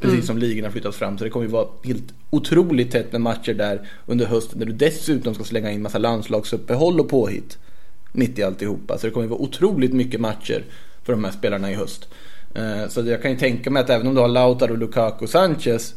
Precis 0.01 0.27
som 0.27 0.39
ligorna 0.39 0.71
flyttas 0.71 0.97
fram. 0.97 1.19
Så 1.19 1.25
det 1.25 1.31
kommer 1.31 1.47
ju 1.47 1.53
vara 1.53 1.67
helt 1.85 2.15
otroligt 2.31 2.91
tätt 2.91 3.13
med 3.13 3.21
matcher 3.21 3.55
där 3.55 3.89
under 4.07 4.27
hösten. 4.27 4.59
Där 4.59 4.67
du 4.67 4.73
dessutom 4.73 5.35
ska 5.35 5.45
slänga 5.45 5.71
in 5.71 5.83
massa 5.83 5.99
landslagsuppehåll 5.99 7.01
och 7.01 7.09
påhitt 7.09 7.59
mitt 8.13 8.39
i 8.39 8.43
alltihopa. 8.43 8.99
Så 8.99 9.07
det 9.07 9.13
kommer 9.13 9.27
att 9.27 9.31
vara 9.31 9.41
otroligt 9.41 9.93
mycket 9.93 10.21
matcher 10.21 10.65
för 11.05 11.13
de 11.13 11.25
här 11.25 11.33
spelarna 11.33 11.71
i 11.71 11.75
höst. 11.75 12.09
Eh, 12.55 12.89
Så 12.89 13.01
jag 13.01 13.23
kan 13.23 13.31
ju 13.31 13.37
tänka 13.37 13.71
mig 13.71 13.83
att 13.83 13.91
även 13.91 14.07
om 14.07 14.15
du 14.15 14.21
har 14.21 14.29
Lautaro, 14.29 14.77
Lukaku 14.77 15.25
och 15.25 15.31
Sanchez 15.31 15.95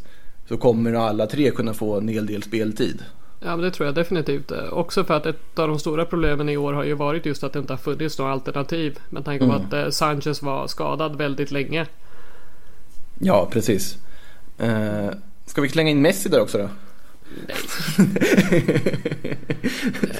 så 0.49 0.57
kommer 0.57 0.93
alla 0.93 1.27
tre 1.27 1.51
kunna 1.51 1.73
få 1.73 1.97
en 1.97 2.07
hel 2.07 2.25
del 2.25 2.43
speltid. 2.43 3.03
Ja 3.39 3.55
men 3.55 3.59
det 3.59 3.71
tror 3.71 3.85
jag 3.87 3.95
definitivt. 3.95 4.51
Också 4.71 5.03
för 5.03 5.13
att 5.13 5.25
ett 5.25 5.59
av 5.59 5.67
de 5.67 5.79
stora 5.79 6.05
problemen 6.05 6.49
i 6.49 6.57
år 6.57 6.73
har 6.73 6.83
ju 6.83 6.93
varit 6.93 7.25
just 7.25 7.43
att 7.43 7.53
det 7.53 7.59
inte 7.59 7.73
har 7.73 7.77
funnits 7.77 8.19
några 8.19 8.31
alternativ. 8.31 8.99
Med 9.09 9.25
tanke 9.25 9.45
på 9.47 9.53
att 9.53 9.73
eh, 9.73 9.89
Sanchez 9.89 10.41
var 10.41 10.67
skadad 10.67 11.15
väldigt 11.15 11.51
länge. 11.51 11.85
Ja, 13.19 13.47
precis. 13.51 13.97
Eh, 14.57 15.09
Ska 15.45 15.61
vi 15.61 15.69
slänga 15.69 15.89
in 15.89 16.01
Messi 16.01 16.29
där 16.29 16.41
också 16.41 16.57
då? 16.57 16.69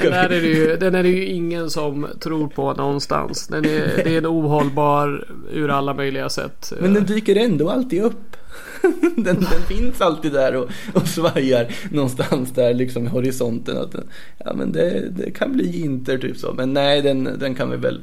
Den 0.02 0.14
är, 0.14 0.30
det 0.30 0.38
ju, 0.38 0.78
den 0.78 0.96
är 0.96 1.04
det 1.04 1.10
ju 1.10 1.26
ingen 1.26 1.70
som 1.70 2.08
tror 2.20 2.48
på 2.48 2.74
någonstans. 2.74 3.48
Den 3.48 3.66
är, 3.66 4.02
det 4.04 4.14
är 4.14 4.18
en 4.18 4.28
ohållbar 4.28 5.28
ur 5.52 5.70
alla 5.70 5.94
möjliga 5.94 6.30
sätt. 6.30 6.74
Men 6.80 6.94
den 6.94 7.06
dyker 7.06 7.36
ändå 7.36 7.70
alltid 7.70 8.04
upp. 8.04 8.38
Den, 9.16 9.36
den 9.36 9.62
finns 9.68 10.02
alltid 10.02 10.32
där 10.32 10.56
och, 10.56 10.70
och 10.94 11.08
svajar 11.08 11.68
någonstans 11.92 12.52
där 12.52 12.74
liksom 12.74 13.06
i 13.06 13.10
horisonten. 13.10 13.78
Att 13.78 13.92
den, 13.92 14.08
ja 14.38 14.54
men 14.54 14.72
det, 14.72 15.10
det 15.10 15.32
kan 15.32 15.54
bli 15.54 15.82
Inter 15.82 16.18
typ 16.18 16.38
så. 16.38 16.54
Men 16.54 16.74
nej 16.74 17.02
den, 17.02 17.24
den 17.24 17.56
kan 17.56 17.72
vi 17.72 17.78
väl. 17.78 18.02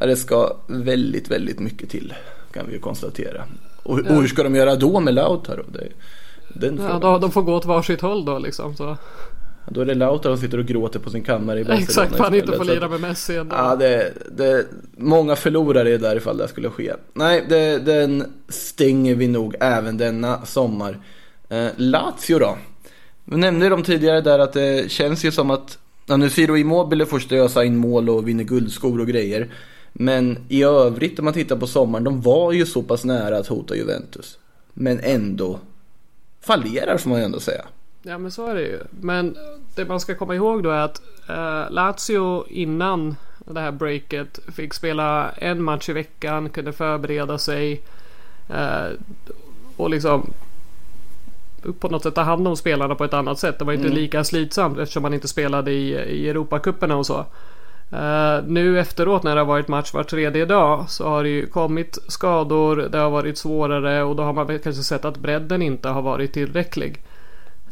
Ja, 0.00 0.06
det 0.06 0.16
ska 0.16 0.56
väldigt, 0.66 1.30
väldigt 1.30 1.60
mycket 1.60 1.90
till. 1.90 2.14
Kan 2.52 2.66
vi 2.66 2.72
ju 2.72 2.78
konstatera. 2.78 3.44
Och, 3.82 3.98
och 3.98 4.20
hur 4.20 4.26
ska 4.26 4.42
de 4.42 4.54
göra 4.54 4.76
då 4.76 5.00
med 5.00 5.14
Lautaro? 5.14 5.64
Det, 5.72 5.88
den 6.48 6.80
Ja, 6.88 6.98
de, 6.98 7.20
de 7.20 7.30
får 7.30 7.42
gå 7.42 7.54
åt 7.54 7.64
varsitt 7.64 8.00
håll 8.00 8.24
då 8.24 8.38
liksom. 8.38 8.76
Så. 8.76 8.96
Då 9.68 9.80
är 9.80 9.84
det 9.84 9.94
Lautaro 9.94 10.36
som 10.36 10.42
sitter 10.42 10.58
och 10.58 10.66
gråter 10.66 10.98
på 10.98 11.10
sin 11.10 11.22
kammare 11.22 11.60
i 11.60 11.64
Barcelona 11.64 11.84
Exakt, 11.84 12.18
han 12.18 12.34
inte 12.34 12.56
får 12.56 12.64
lira 12.64 12.88
med 12.88 13.00
Messi 13.00 13.36
ändå. 13.36 13.56
Ja, 13.56 13.76
det, 13.76 14.12
det, 14.36 14.66
många 14.96 15.36
förlorare 15.36 15.94
är 15.94 15.98
där 15.98 16.16
ifall 16.16 16.36
det 16.36 16.48
skulle 16.48 16.70
ske. 16.70 16.92
Nej, 17.14 17.46
det, 17.48 17.78
den 17.78 18.24
stänger 18.48 19.14
vi 19.14 19.28
nog 19.28 19.54
även 19.60 19.98
denna 19.98 20.46
sommar. 20.46 20.98
Eh, 21.48 21.68
Lazio 21.76 22.38
då? 22.38 22.58
Vi 23.24 23.36
nämnde 23.36 23.68
de 23.68 23.82
tidigare 23.82 24.20
där 24.20 24.38
att 24.38 24.52
det 24.52 24.90
känns 24.90 25.24
ju 25.24 25.30
som 25.30 25.50
att 25.50 25.78
ja, 26.06 26.16
nu 26.16 26.30
Ciro 26.30 26.56
Immobile 26.56 27.06
får 27.06 27.32
ösa 27.32 27.64
in 27.64 27.76
mål 27.76 28.10
och 28.10 28.28
vinner 28.28 28.44
guldskor 28.44 29.00
och 29.00 29.06
grejer. 29.06 29.50
Men 29.92 30.38
i 30.48 30.62
övrigt 30.62 31.18
om 31.18 31.24
man 31.24 31.34
tittar 31.34 31.56
på 31.56 31.66
sommaren, 31.66 32.04
de 32.04 32.20
var 32.20 32.52
ju 32.52 32.66
så 32.66 32.82
pass 32.82 33.04
nära 33.04 33.38
att 33.38 33.46
hota 33.46 33.76
Juventus. 33.76 34.38
Men 34.72 35.00
ändå 35.02 35.58
fallerar 36.40 36.96
får 36.96 37.10
man 37.10 37.18
ju 37.18 37.24
ändå 37.24 37.40
säga. 37.40 37.64
Ja 38.02 38.18
men 38.18 38.30
så 38.30 38.46
är 38.46 38.54
det 38.54 38.60
ju. 38.60 38.80
Men 38.90 39.36
det 39.74 39.84
man 39.84 40.00
ska 40.00 40.14
komma 40.14 40.34
ihåg 40.34 40.62
då 40.62 40.70
är 40.70 40.80
att 40.80 41.02
eh, 41.28 41.70
Lazio 41.70 42.44
innan 42.48 43.16
det 43.38 43.60
här 43.60 43.72
breaket 43.72 44.38
fick 44.52 44.74
spela 44.74 45.30
en 45.30 45.62
match 45.62 45.88
i 45.88 45.92
veckan, 45.92 46.48
kunde 46.48 46.72
förbereda 46.72 47.38
sig 47.38 47.80
eh, 48.48 48.86
och 49.76 49.90
liksom 49.90 50.32
på 51.78 51.88
något 51.88 52.02
sätt 52.02 52.14
ta 52.14 52.22
hand 52.22 52.48
om 52.48 52.56
spelarna 52.56 52.94
på 52.94 53.04
ett 53.04 53.14
annat 53.14 53.38
sätt. 53.38 53.58
Det 53.58 53.64
var 53.64 53.72
inte 53.72 53.88
lika 53.88 54.24
slitsamt 54.24 54.78
eftersom 54.78 55.02
man 55.02 55.14
inte 55.14 55.28
spelade 55.28 55.72
i, 55.72 55.90
i 55.92 56.28
Europacuperna 56.28 56.96
och 56.96 57.06
så. 57.06 57.26
Eh, 57.92 58.44
nu 58.46 58.80
efteråt 58.80 59.22
när 59.22 59.34
det 59.34 59.40
har 59.40 59.46
varit 59.46 59.68
match 59.68 59.94
var 59.94 60.02
tredje 60.02 60.44
dag 60.44 60.84
så 60.88 61.08
har 61.08 61.22
det 61.22 61.28
ju 61.28 61.46
kommit 61.46 61.98
skador, 62.08 62.76
det 62.76 62.98
har 62.98 63.10
varit 63.10 63.38
svårare 63.38 64.02
och 64.02 64.16
då 64.16 64.22
har 64.22 64.32
man 64.32 64.46
kanske 64.46 64.82
sett 64.82 65.04
att 65.04 65.16
bredden 65.16 65.62
inte 65.62 65.88
har 65.88 66.02
varit 66.02 66.32
tillräcklig. 66.32 67.02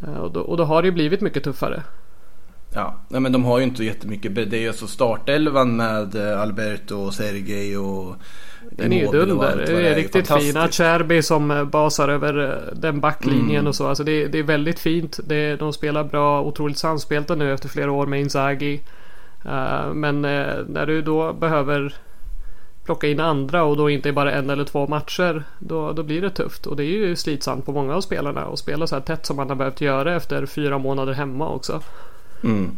Eh, 0.06 0.14
Och 0.14 0.30
då, 0.32 0.40
och 0.40 0.56
då 0.56 0.64
har 0.64 0.82
det 0.82 0.86
ju 0.86 0.92
blivit 0.92 1.20
mycket 1.20 1.44
tuffare. 1.44 1.82
Ja, 2.74 2.94
nej, 3.08 3.20
men 3.20 3.32
de 3.32 3.44
har 3.44 3.58
ju 3.58 3.64
inte 3.64 3.84
jättemycket 3.84 4.32
bredd. 4.32 4.48
Det 4.48 4.56
är 4.56 4.60
ju 4.60 4.68
alltså 4.68 4.86
startelvan 4.86 5.76
med 5.76 6.14
eh, 6.14 6.40
Alberto 6.40 6.96
och 6.96 7.14
Sergej 7.14 7.78
och 7.78 8.14
Den 8.70 8.92
är 8.92 9.00
ju 9.00 9.06
dunder. 9.06 9.34
vad 9.34 9.58
Det 9.58 9.88
är 9.88 9.94
riktigt 9.94 10.32
fina. 10.32 10.68
Cherby 10.68 11.22
som 11.22 11.50
eh, 11.50 11.64
basar 11.64 12.08
över 12.08 12.62
den 12.76 13.00
backlinjen 13.00 13.50
Mm. 13.50 13.66
och 13.66 13.74
så. 13.74 13.86
Alltså 13.88 14.04
det, 14.04 14.26
det 14.28 14.38
är 14.38 14.42
väldigt 14.42 14.78
fint. 14.78 15.20
Det, 15.24 15.56
de 15.56 15.72
spelar 15.72 16.04
bra, 16.04 16.42
otroligt 16.42 16.78
samspelta 16.78 17.34
nu 17.34 17.52
efter 17.52 17.68
flera 17.68 17.92
år 17.92 18.06
med 18.06 18.20
Inzaghi. 18.20 18.80
Eh, 19.44 19.92
men 19.94 20.24
eh, 20.24 20.54
när 20.68 20.86
du 20.86 21.02
då 21.02 21.32
behöver 21.32 21.94
plocka 22.90 23.06
in 23.06 23.20
andra 23.20 23.64
och 23.64 23.76
då 23.76 23.90
inte 23.90 24.12
bara 24.12 24.32
en 24.32 24.50
eller 24.50 24.64
två 24.64 24.86
matcher. 24.86 25.44
Då, 25.58 25.92
då 25.92 26.02
blir 26.02 26.22
det 26.22 26.30
tufft. 26.30 26.66
Och 26.66 26.76
det 26.76 26.84
är 26.84 26.86
ju 26.86 27.16
slitsamt 27.16 27.66
på 27.66 27.72
många 27.72 27.94
av 27.94 28.00
spelarna. 28.00 28.40
att 28.40 28.58
spela 28.58 28.86
så 28.86 28.94
här 28.94 29.02
tätt 29.02 29.26
som 29.26 29.36
man 29.36 29.48
har 29.48 29.56
behövt 29.56 29.80
göra 29.80 30.16
efter 30.16 30.46
fyra 30.46 30.78
månader 30.78 31.12
hemma 31.12 31.48
också. 31.48 31.82
Mm. 32.44 32.70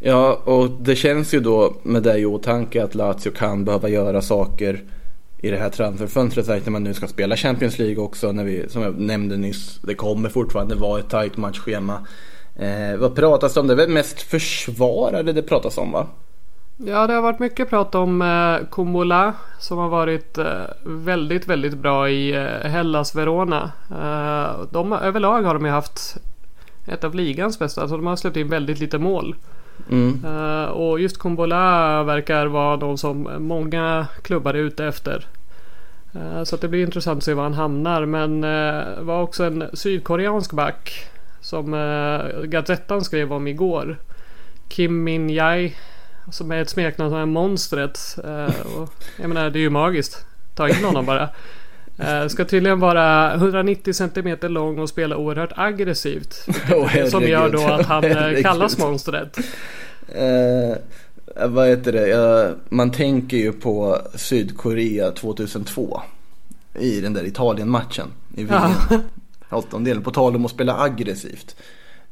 Ja, 0.00 0.40
och 0.44 0.70
det 0.70 0.96
känns 0.96 1.34
ju 1.34 1.40
då 1.40 1.74
med 1.82 2.02
det 2.02 2.18
i 2.18 2.26
åtanke 2.26 2.84
att 2.84 2.94
Lazio 2.94 3.30
kan 3.30 3.64
behöva 3.64 3.88
göra 3.88 4.22
saker 4.22 4.82
i 5.38 5.50
det 5.50 5.56
här 5.56 5.70
transferfönstret 5.70 6.46
särskilt 6.46 6.66
när 6.66 6.72
man 6.72 6.84
nu 6.84 6.94
ska 6.94 7.06
spela 7.06 7.36
Champions 7.36 7.78
League 7.78 8.04
också 8.04 8.32
när 8.32 8.44
vi, 8.44 8.68
som 8.68 8.82
jag 8.82 8.98
nämnde 8.98 9.36
nyss, 9.36 9.80
det 9.82 9.94
kommer 9.94 10.28
fortfarande 10.28 10.74
vara 10.74 11.00
ett 11.00 11.10
tajt 11.10 11.36
matchschema. 11.36 12.06
Eh, 12.56 12.96
vad 12.98 13.14
pratas 13.14 13.54
det 13.54 13.60
om? 13.60 13.66
Det 13.66 13.72
är 13.72 13.76
väl 13.76 13.88
mest 13.88 14.22
försvarare 14.22 15.32
det 15.32 15.42
pratas 15.42 15.78
om 15.78 15.92
va? 15.92 16.06
Ja, 16.84 17.06
det 17.06 17.14
har 17.14 17.22
varit 17.22 17.38
mycket 17.38 17.70
prat 17.70 17.94
om 17.94 18.22
eh, 18.22 18.68
Kumula 18.70 19.34
som 19.58 19.78
har 19.78 19.88
varit 19.88 20.38
eh, 20.38 20.62
väldigt, 20.84 21.48
väldigt 21.48 21.74
bra 21.74 22.10
i 22.10 22.34
eh, 22.34 22.70
Hellas 22.70 23.14
Verona. 23.14 23.72
Eh, 23.90 24.64
de, 24.70 24.92
överlag 24.92 25.42
har 25.42 25.54
de 25.54 25.64
ju 25.64 25.70
haft 25.70 26.16
ett 26.86 27.04
av 27.04 27.14
ligans 27.14 27.58
bästa. 27.58 27.80
Alltså 27.80 27.96
de 27.96 28.06
har 28.06 28.16
släppt 28.16 28.36
in 28.36 28.48
väldigt 28.48 28.78
lite 28.78 28.98
mål. 28.98 29.36
Mm. 29.90 30.24
Eh, 30.24 30.64
och 30.64 31.00
just 31.00 31.18
Kumbola 31.18 32.02
verkar 32.02 32.46
vara 32.46 32.76
någon 32.76 32.98
som 32.98 33.28
många 33.38 34.06
klubbar 34.22 34.54
är 34.54 34.58
ute 34.58 34.84
efter. 34.84 35.26
Eh, 36.14 36.44
så 36.44 36.56
det 36.56 36.68
blir 36.68 36.82
intressant 36.82 37.18
att 37.18 37.24
se 37.24 37.34
var 37.34 37.42
han 37.42 37.54
hamnar. 37.54 38.06
Men 38.06 38.44
eh, 38.44 39.02
var 39.02 39.22
också 39.22 39.44
en 39.44 39.64
sydkoreansk 39.72 40.52
back 40.52 40.92
som 41.40 41.72
Gazettan 42.44 43.04
skrev 43.04 43.32
om 43.32 43.46
igår. 43.46 43.98
Kim 44.68 45.04
Min 45.04 45.30
Jae. 45.30 45.72
Som 46.30 46.52
är 46.52 46.62
ett 46.62 46.70
smeknamn 46.70 47.10
som 47.10 47.18
är 47.18 47.26
monstret. 47.26 48.18
Eh, 48.24 48.66
och, 48.76 48.94
jag 49.16 49.28
menar 49.28 49.50
det 49.50 49.58
är 49.58 49.60
ju 49.60 49.70
magiskt. 49.70 50.26
Ta 50.54 50.68
in 50.68 50.84
honom 50.84 51.06
bara. 51.06 51.28
Eh, 51.98 52.28
ska 52.28 52.44
tydligen 52.44 52.80
vara 52.80 53.34
190 53.34 53.92
cm 53.92 54.36
lång 54.40 54.78
och 54.78 54.88
spela 54.88 55.16
oerhört 55.16 55.52
aggressivt. 55.56 56.46
Åh, 56.74 57.06
som 57.06 57.22
gör 57.22 57.50
då 57.50 57.62
att 57.66 57.86
han 57.86 58.04
eh, 58.04 58.10
Herregud. 58.10 58.44
kallas 58.44 58.78
monstret. 58.78 59.38
Eh, 60.08 60.76
vad 61.48 61.68
heter 61.68 61.92
det? 61.92 62.08
Ja, 62.08 62.50
man 62.68 62.90
tänker 62.90 63.36
ju 63.36 63.52
på 63.52 63.98
Sydkorea 64.14 65.10
2002. 65.10 66.02
I 66.78 67.00
den 67.00 67.12
där 67.12 67.24
Italien-matchen 67.24 68.08
i 68.36 68.44
VM. 68.44 68.70
Åttondelen. 69.50 70.02
På 70.02 70.10
tal 70.10 70.36
om 70.36 70.44
att 70.44 70.50
spela 70.50 70.78
aggressivt. 70.78 71.56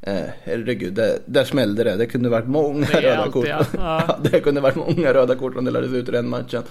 Eh, 0.02 0.22
herregud, 0.44 0.94
där, 0.94 1.18
där 1.26 1.44
smällde 1.44 1.84
det. 1.84 1.96
Det 1.96 2.06
kunde 2.06 2.28
varit 2.28 2.46
många 2.46 2.86
röda 2.86 3.30
kort. 3.30 3.46
ja. 3.48 3.64
Ja. 3.72 4.18
det 4.22 4.40
kunde 4.40 4.60
varit 4.60 4.76
många 4.76 5.14
röda 5.14 5.34
kort 5.34 5.54
som 5.54 5.64
delades 5.64 5.92
ut 5.92 6.08
i 6.08 6.12
den 6.12 6.28
matchen. 6.28 6.62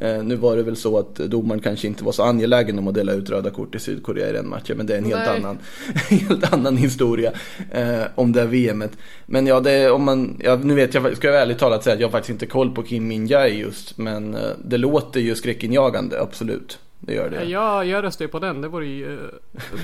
Eh, 0.00 0.22
nu 0.22 0.36
var 0.36 0.56
det 0.56 0.62
väl 0.62 0.76
så 0.76 0.98
att 0.98 1.14
domaren 1.14 1.60
kanske 1.60 1.86
inte 1.86 2.04
var 2.04 2.12
så 2.12 2.22
angelägen 2.22 2.78
om 2.78 2.88
att 2.88 2.94
dela 2.94 3.12
ut 3.12 3.30
röda 3.30 3.50
kort 3.50 3.74
i 3.74 3.78
Sydkorea 3.78 4.28
i 4.28 4.32
den 4.32 4.48
matchen. 4.48 4.76
Men 4.76 4.86
det 4.86 4.94
är 4.94 4.98
en 4.98 5.04
helt 5.04 5.26
Nej. 5.26 5.36
annan, 5.36 5.58
helt 6.10 6.52
annan 6.52 6.76
historia 6.76 7.32
eh, 7.72 8.02
om 8.14 8.32
det 8.32 8.40
här 8.40 8.46
VMet. 8.46 8.92
Men 9.26 9.46
ja, 9.46 9.60
det 9.60 9.90
om 9.90 10.04
man, 10.04 10.40
ja, 10.44 10.56
nu 10.56 10.74
vet 10.74 10.94
jag, 10.94 11.16
ska 11.16 11.26
jag 11.26 11.42
ärligt 11.42 11.58
talat 11.58 11.84
säga 11.84 11.94
att 11.94 12.00
jag 12.00 12.08
har 12.08 12.12
faktiskt 12.12 12.30
inte 12.30 12.46
koll 12.46 12.74
på 12.74 12.82
Kim 12.82 13.08
Min 13.08 13.26
Jae 13.26 13.48
just. 13.48 13.98
Men 13.98 14.34
eh, 14.34 14.40
det 14.64 14.78
låter 14.78 15.20
ju 15.20 15.34
skräckinjagande, 15.34 16.20
absolut. 16.20 16.78
Det 17.08 17.14
gör 17.14 17.30
det. 17.30 17.44
Ja, 17.44 17.84
jag 17.84 18.04
röstar 18.04 18.24
ju 18.24 18.28
på 18.28 18.38
den. 18.38 18.60
Det 18.60 18.68
vore 18.68 18.86
ju 18.86 19.12
eh, 19.12 19.18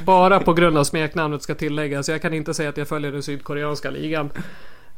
bara 0.04 0.40
på 0.40 0.52
grund 0.52 0.78
av 0.78 0.84
smeknamnet 0.84 1.42
ska 1.42 1.54
tilläggas. 1.54 2.08
Jag 2.08 2.22
kan 2.22 2.34
inte 2.34 2.54
säga 2.54 2.68
att 2.68 2.76
jag 2.76 2.88
följer 2.88 3.12
den 3.12 3.22
sydkoreanska 3.22 3.90
ligan. 3.90 4.30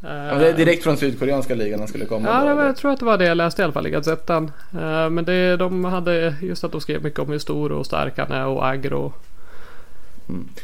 Ja, 0.00 0.34
det 0.38 0.48
är 0.48 0.52
direkt 0.56 0.82
från 0.84 0.96
Sydkoreanska 0.96 1.54
ligan 1.54 1.78
han 1.78 1.88
skulle 1.88 2.04
komma. 2.04 2.28
Ja, 2.28 2.54
var, 2.54 2.64
jag 2.64 2.76
tror 2.76 2.90
att 2.92 2.98
det 2.98 3.04
var 3.04 3.18
det 3.18 3.24
jag 3.24 3.36
läste 3.36 3.62
i 3.62 3.64
alla 3.64 3.72
fall 3.72 3.86
i 3.86 3.90
Gazettan. 3.90 4.50
Eh, 4.72 5.10
Men 5.10 5.24
det, 5.24 5.56
de 5.56 5.84
hade 5.84 6.34
just 6.42 6.64
att 6.64 6.72
de 6.72 6.80
skrev 6.80 7.02
mycket 7.02 7.18
om 7.20 7.28
hur 7.28 7.38
stor 7.38 7.72
och 7.72 7.86
stark 7.86 8.18
han 8.18 8.32
är 8.32 8.46
och 8.46 8.66
aggro. 8.68 9.12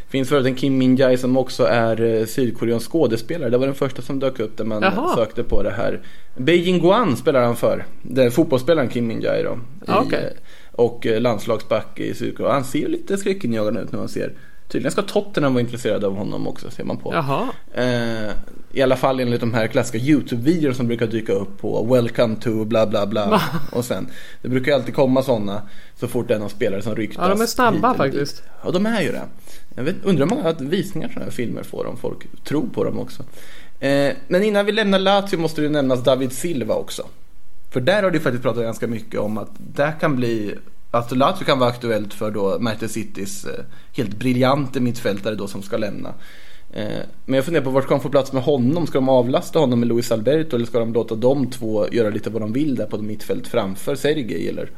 Finns 0.08 0.28
förut 0.28 0.46
en 0.46 0.54
Kim 0.54 0.78
Min 0.78 0.96
Jae 0.96 1.18
som 1.18 1.36
också 1.36 1.64
är 1.64 2.00
eh, 2.20 2.26
sydkoreansk 2.26 2.90
skådespelare. 2.90 3.50
Det 3.50 3.58
var 3.58 3.66
den 3.66 3.74
första 3.74 4.02
som 4.02 4.18
dök 4.18 4.40
upp 4.40 4.58
när 4.58 4.64
man 4.66 4.82
Jaha. 4.82 5.16
sökte 5.16 5.42
på 5.42 5.62
det 5.62 5.70
här. 5.70 6.00
Beijing 6.36 6.80
Guan 6.80 7.16
spelar 7.16 7.42
han 7.42 7.56
för. 7.56 7.84
Den 8.02 8.30
fotbollsspelaren 8.30 8.88
Kim 8.88 9.06
Min 9.06 9.20
Jae 9.20 9.42
då. 9.42 9.52
I, 9.52 9.90
okej. 10.06 10.36
Och 10.82 11.06
eh, 11.06 11.20
landslagsback 11.20 12.00
i 12.00 12.14
Sydkorea. 12.14 12.52
Han 12.52 12.64
ser 12.64 12.78
ju 12.78 12.88
lite 12.88 13.16
skräckinjagande 13.18 13.80
ut 13.80 13.92
när 13.92 13.98
man 13.98 14.08
ser. 14.08 14.32
Tydligen 14.68 14.92
ska 14.92 15.02
Tottenham 15.02 15.54
vara 15.54 15.60
intresserade 15.60 16.06
av 16.06 16.16
honom 16.16 16.46
också 16.48 16.70
ser 16.70 16.84
man 16.84 16.96
på. 16.96 17.14
Jaha. 17.14 17.48
Eh, 17.74 18.30
I 18.72 18.82
alla 18.82 18.96
fall 18.96 19.20
enligt 19.20 19.40
de 19.40 19.54
här 19.54 19.66
klassiska 19.66 19.98
YouTube-videor 19.98 20.72
som 20.72 20.86
brukar 20.86 21.06
dyka 21.06 21.32
upp 21.32 21.58
på 21.60 21.84
Welcome 21.94 22.36
to 22.36 22.64
bla 22.64 22.86
bla 22.86 23.06
bla. 23.06 23.42
och 23.72 23.84
sen. 23.84 24.08
Det 24.42 24.48
brukar 24.48 24.72
ju 24.72 24.74
alltid 24.78 24.94
komma 24.94 25.22
sådana 25.22 25.62
så 26.00 26.08
fort 26.08 26.28
det 26.28 26.34
är 26.34 26.38
någon 26.38 26.50
spelare 26.50 26.82
som 26.82 26.96
ryktas. 26.96 27.22
Ja, 27.22 27.34
de 27.34 27.40
är 27.42 27.46
snabba 27.46 27.74
hit 27.92 28.00
eller 28.00 28.10
dit. 28.10 28.14
faktiskt. 28.18 28.42
Ja, 28.64 28.70
de 28.70 28.86
är 28.86 29.02
ju 29.02 29.12
det. 29.12 29.22
Jag 29.74 29.82
vet, 29.84 29.96
undrar 30.04 30.26
hur 30.26 30.36
många 30.36 30.52
visningar 30.52 31.08
sådana 31.08 31.24
här 31.24 31.32
filmer 31.32 31.62
får 31.62 31.86
om 31.86 31.96
folk 31.96 32.44
tror 32.44 32.66
på 32.74 32.84
dem 32.84 32.98
också. 32.98 33.22
Eh, 33.80 34.12
men 34.28 34.42
innan 34.42 34.66
vi 34.66 34.72
lämnar 34.72 34.98
Lazio 34.98 35.36
måste 35.38 35.60
det 35.60 35.68
nämnas 35.68 36.04
David 36.04 36.32
Silva 36.32 36.74
också. 36.74 37.06
För 37.72 37.80
där 37.80 38.02
har 38.02 38.10
det 38.10 38.20
faktiskt 38.20 38.42
pratat 38.42 38.62
ganska 38.62 38.86
mycket 38.86 39.20
om 39.20 39.38
att 39.38 39.50
det 39.58 39.94
kan 40.00 40.16
bli 40.16 40.54
att 40.90 41.16
Lazio 41.16 41.44
kan 41.44 41.58
vara 41.58 41.70
aktuellt 41.70 42.14
för 42.14 42.30
då 42.30 42.58
Manchester 42.60 42.88
Citys 42.88 43.44
eh, 43.44 43.64
helt 43.96 44.18
briljante 44.18 44.80
mittfältare 44.80 45.34
då 45.34 45.46
som 45.46 45.62
ska 45.62 45.76
lämna. 45.76 46.08
Eh, 46.72 46.98
men 47.24 47.34
jag 47.34 47.44
funderar 47.44 47.64
på 47.64 47.70
vart 47.70 47.84
ska 47.84 47.94
de 47.94 48.00
få 48.00 48.08
plats 48.08 48.32
med 48.32 48.42
honom? 48.42 48.86
Ska 48.86 48.98
de 48.98 49.08
avlasta 49.08 49.58
honom 49.58 49.80
med 49.80 49.88
Luis 49.88 50.12
Alberto 50.12 50.56
eller 50.56 50.66
ska 50.66 50.78
de 50.78 50.92
låta 50.92 51.14
de 51.14 51.50
två 51.50 51.88
göra 51.88 52.10
lite 52.10 52.30
vad 52.30 52.42
de 52.42 52.52
vill 52.52 52.74
där 52.74 52.86
på 52.86 52.98
mittfält 52.98 53.48
framför 53.48 53.94
Sergej 53.94 54.48
eller? 54.48 54.70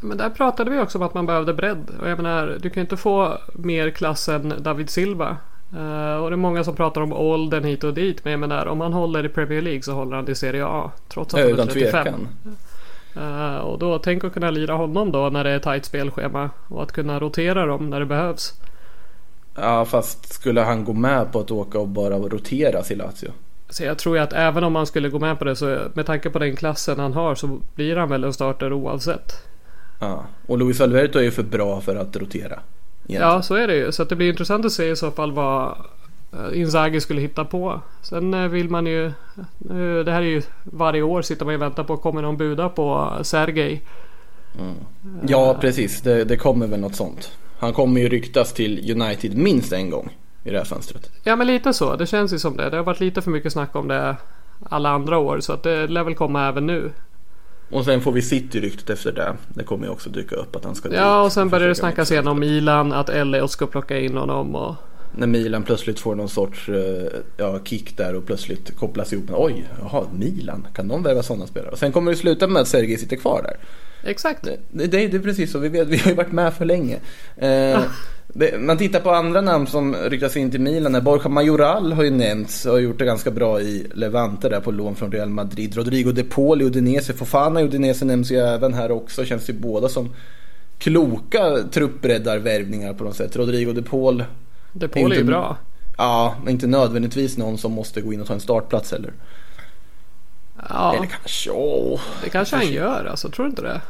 Men 0.00 0.18
där 0.18 0.30
pratade 0.30 0.70
vi 0.70 0.78
också 0.78 0.98
om 0.98 1.04
att 1.04 1.14
man 1.14 1.26
behövde 1.26 1.54
bredd. 1.54 1.90
Och 2.00 2.10
jag 2.10 2.16
menar, 2.16 2.58
du 2.62 2.70
kan 2.70 2.80
ju 2.80 2.84
inte 2.84 2.96
få 2.96 3.38
mer 3.54 3.90
klass 3.90 4.28
än 4.28 4.54
David 4.58 4.90
Silva. 4.90 5.36
Eh, 5.72 6.22
och 6.22 6.30
det 6.30 6.34
är 6.34 6.36
många 6.36 6.64
som 6.64 6.76
pratar 6.76 7.00
om 7.00 7.12
åldern 7.12 7.64
hit 7.64 7.84
och 7.84 7.94
dit. 7.94 8.24
Men 8.24 8.30
jag 8.30 8.40
menar, 8.40 8.66
om 8.66 8.80
han 8.80 8.92
håller 8.92 9.26
i 9.26 9.28
Premier 9.28 9.62
League 9.62 9.82
så 9.82 9.92
håller 9.92 10.16
han 10.16 10.30
i 10.30 10.34
Serie 10.34 10.66
A. 10.66 10.90
Trots 11.08 11.34
att 11.34 11.40
han 11.40 11.48
är 11.48 11.54
Utan 11.54 11.68
35. 11.68 12.04
tvekan. 12.04 12.28
Eh, 13.16 13.56
och 13.56 13.78
då 13.78 13.98
tänk 13.98 14.24
att 14.24 14.32
kunna 14.32 14.50
lira 14.50 14.74
honom 14.74 15.12
då 15.12 15.30
när 15.30 15.44
det 15.44 15.50
är 15.50 15.58
tajt 15.58 15.84
spelschema. 15.84 16.50
Och 16.68 16.82
att 16.82 16.92
kunna 16.92 17.20
rotera 17.20 17.66
dem 17.66 17.90
när 17.90 18.00
det 18.00 18.06
behövs. 18.06 18.54
Ja 19.54 19.84
fast 19.84 20.32
skulle 20.32 20.60
han 20.60 20.84
gå 20.84 20.92
med 20.92 21.32
på 21.32 21.40
att 21.40 21.50
åka 21.50 21.78
och 21.78 21.88
bara 21.88 22.18
roteras 22.18 22.90
i 22.90 22.94
Lazio? 22.94 23.32
Så 23.68 23.84
jag 23.84 23.98
tror 23.98 24.16
ju 24.16 24.22
att 24.22 24.32
även 24.32 24.64
om 24.64 24.72
man 24.72 24.86
skulle 24.86 25.08
gå 25.08 25.18
med 25.18 25.38
på 25.38 25.44
det 25.44 25.56
så 25.56 25.78
med 25.94 26.06
tanke 26.06 26.30
på 26.30 26.38
den 26.38 26.56
klassen 26.56 26.98
han 26.98 27.12
har 27.12 27.34
så 27.34 27.60
blir 27.74 27.96
han 27.96 28.08
väl 28.08 28.24
en 28.24 28.32
starter 28.32 28.72
oavsett. 28.72 29.32
Ja. 29.98 30.24
Och 30.46 30.58
Luis 30.58 30.80
Alberto 30.80 31.18
är 31.18 31.22
ju 31.22 31.30
för 31.30 31.42
bra 31.42 31.80
för 31.80 31.96
att 31.96 32.16
rotera. 32.16 32.58
Ja, 33.14 33.42
så 33.42 33.54
är 33.54 33.66
det 33.66 33.76
ju. 33.76 33.92
Så 33.92 34.02
att 34.02 34.08
det 34.08 34.16
blir 34.16 34.28
intressant 34.28 34.64
att 34.64 34.72
se 34.72 34.90
i 34.90 34.96
så 34.96 35.10
fall 35.10 35.32
vad 35.32 35.76
eh, 36.32 36.60
Inzaghi 36.60 37.00
skulle 37.00 37.20
hitta 37.20 37.44
på. 37.44 37.80
Sen 38.02 38.34
eh, 38.34 38.48
vill 38.48 38.68
man 38.68 38.86
ju... 38.86 39.06
eh, 39.06 40.04
Det 40.04 40.12
här 40.12 40.22
är 40.22 40.26
ju 40.26 40.42
varje 40.64 41.02
år 41.02 41.22
sitter 41.22 41.44
man 41.44 41.54
ju 41.54 41.56
och 41.58 41.62
väntar 41.62 41.84
på 41.84 41.96
kommer 41.96 42.22
någon 42.22 42.36
buda 42.36 42.68
på 42.68 43.12
Sergej. 43.22 43.82
Ja 45.26 45.56
precis, 45.60 46.00
det, 46.00 46.24
det 46.24 46.36
kommer 46.36 46.66
väl 46.66 46.80
något 46.80 46.94
sånt. 46.96 47.32
Han 47.58 47.72
kommer 47.72 48.00
ju 48.00 48.08
ryktas 48.08 48.52
till 48.52 49.02
United 49.02 49.36
minst 49.36 49.72
en 49.72 49.90
gång 49.90 50.16
i 50.44 50.50
det 50.50 50.58
här 50.58 50.64
fönstret. 50.64 51.10
Ja 51.24 51.36
men 51.36 51.46
lite 51.46 51.72
så. 51.72 51.96
Det 51.96 52.06
känns 52.06 52.32
ju 52.32 52.38
som 52.38 52.56
det. 52.56 52.70
Det 52.70 52.76
har 52.76 52.84
varit 52.84 53.00
lite 53.00 53.22
för 53.22 53.30
mycket 53.30 53.52
snack 53.52 53.76
om 53.76 53.88
det 53.88 54.16
alla 54.70 54.88
andra 54.90 55.18
år. 55.18 55.40
Så 55.40 55.52
att 55.52 55.62
det 55.62 55.86
lär 55.86 56.04
väl 56.04 56.14
komma 56.14 56.48
även 56.48 56.66
nu. 56.66 56.90
Och 57.70 57.84
sen 57.84 58.00
får 58.00 58.12
vi 58.12 58.22
City-ryktet 58.22 58.90
efter 58.90 59.12
det. 59.12 59.36
Det 59.48 59.64
kommer 59.64 59.86
ju 59.86 59.92
också 59.92 60.10
dyka 60.10 60.36
upp 60.36 60.56
att 60.56 60.64
han 60.64 60.74
ska 60.74 60.88
dit 60.88 60.98
Ja 60.98 61.22
och 61.22 61.32
sen 61.32 61.48
börjar 61.48 61.68
det 61.68 61.74
snackas 61.74 62.10
igen 62.10 62.28
om. 62.28 62.40
Milan. 62.40 62.92
Att 62.92 63.08
Elliot 63.08 63.50
ska 63.50 63.66
plocka 63.66 63.98
in 63.98 64.16
honom. 64.16 64.54
Och... 64.54 64.74
När 65.16 65.26
Milan 65.26 65.62
plötsligt 65.62 66.00
får 66.00 66.14
någon 66.14 66.28
sorts 66.28 66.68
eh, 66.68 67.20
ja, 67.36 67.58
kick 67.64 67.96
där 67.96 68.14
och 68.14 68.26
plötsligt 68.26 68.76
kopplas 68.76 69.12
ihop 69.12 69.28
med 69.28 69.38
oj, 69.38 69.64
jaha, 69.80 70.04
Milan, 70.12 70.66
kan 70.74 70.88
de 70.88 71.02
värva 71.02 71.22
sådana 71.22 71.46
spelare? 71.46 71.70
Och 71.70 71.78
sen 71.78 71.92
kommer 71.92 72.10
det 72.10 72.16
sluta 72.16 72.46
med 72.46 72.62
att 72.62 72.68
Sergej 72.68 72.98
sitter 72.98 73.16
kvar 73.16 73.42
där. 73.42 73.56
Exakt. 74.10 74.44
Det, 74.44 74.58
det, 74.70 74.86
det 74.86 75.16
är 75.16 75.20
precis 75.20 75.52
så, 75.52 75.58
vi, 75.58 75.68
vet, 75.68 75.88
vi 75.88 75.96
har 75.96 76.10
ju 76.10 76.16
varit 76.16 76.32
med 76.32 76.54
för 76.54 76.64
länge. 76.64 76.98
Eh, 77.36 77.82
det, 78.34 78.60
man 78.60 78.78
tittar 78.78 79.00
på 79.00 79.10
andra 79.10 79.40
namn 79.40 79.66
som 79.66 79.94
ryktas 79.94 80.36
in 80.36 80.50
till 80.50 80.60
Milan. 80.60 81.04
Borja 81.04 81.28
Majoral 81.28 81.92
har 81.92 82.02
ju 82.02 82.10
nämnts 82.10 82.66
och 82.66 82.72
har 82.72 82.78
gjort 82.78 82.98
det 82.98 83.04
ganska 83.04 83.30
bra 83.30 83.60
i 83.60 83.86
Levante 83.94 84.48
där 84.48 84.60
på 84.60 84.70
lån 84.70 84.94
från 84.96 85.12
Real 85.12 85.28
Madrid. 85.28 85.76
Rodrigo 85.76 86.12
De 86.12 86.22
Paul 86.22 86.62
i 86.62 86.64
Udinese, 86.64 87.12
Fofana 87.12 87.60
i 87.60 87.64
Udinese 87.64 88.04
nämns 88.04 88.30
ju 88.30 88.36
även 88.38 88.74
här 88.74 88.90
också. 88.90 89.24
Känns 89.24 89.50
ju 89.50 89.52
båda 89.52 89.88
som 89.88 90.10
kloka 90.78 91.56
truppbreddarvärvningar 91.72 92.92
på 92.94 93.04
något 93.04 93.16
sätt. 93.16 93.36
Rodrigo 93.36 93.72
De 93.72 93.82
Paul, 93.82 94.24
Det 94.72 94.88
Paul 94.88 95.12
är 95.12 95.16
ju 95.16 95.24
bra. 95.24 95.56
ja, 95.98 96.34
men 96.44 96.52
inte 96.52 96.66
nödvändigtvis 96.66 97.38
någon 97.38 97.58
som 97.58 97.72
måste 97.72 98.00
gå 98.00 98.12
in 98.12 98.20
och 98.20 98.26
ta 98.26 98.34
en 98.34 98.40
startplats 98.40 98.92
heller. 98.92 99.12
Ja, 100.68 100.94
Eller 100.96 101.06
kanske, 101.06 101.50
åh. 101.50 102.00
det 102.24 102.30
kanske 102.30 102.56
han 102.56 102.72
gör 102.72 103.04
alltså. 103.04 103.28
Tror 103.30 103.44
du 103.44 103.50
inte 103.50 103.62
det? 103.62 103.80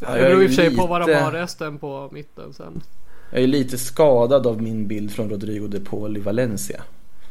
Ja, 0.00 0.10
Det 0.14 0.20
beror 0.20 0.42
i 0.42 0.46
och 0.46 0.50
för 0.50 0.56
sig 0.56 0.76
på 0.76 0.86
vad 0.86 1.08
de 1.08 1.14
har 1.14 1.32
resten 1.32 1.78
på 1.78 2.08
mitten 2.12 2.54
sen. 2.54 2.82
Jag 3.30 3.42
är 3.42 3.46
lite 3.46 3.78
skadad 3.78 4.46
av 4.46 4.62
min 4.62 4.86
bild 4.86 5.12
från 5.12 5.30
Rodrigo 5.30 5.66
De 5.66 5.80
Paul 5.80 6.16
i 6.16 6.20
Valencia. 6.20 6.82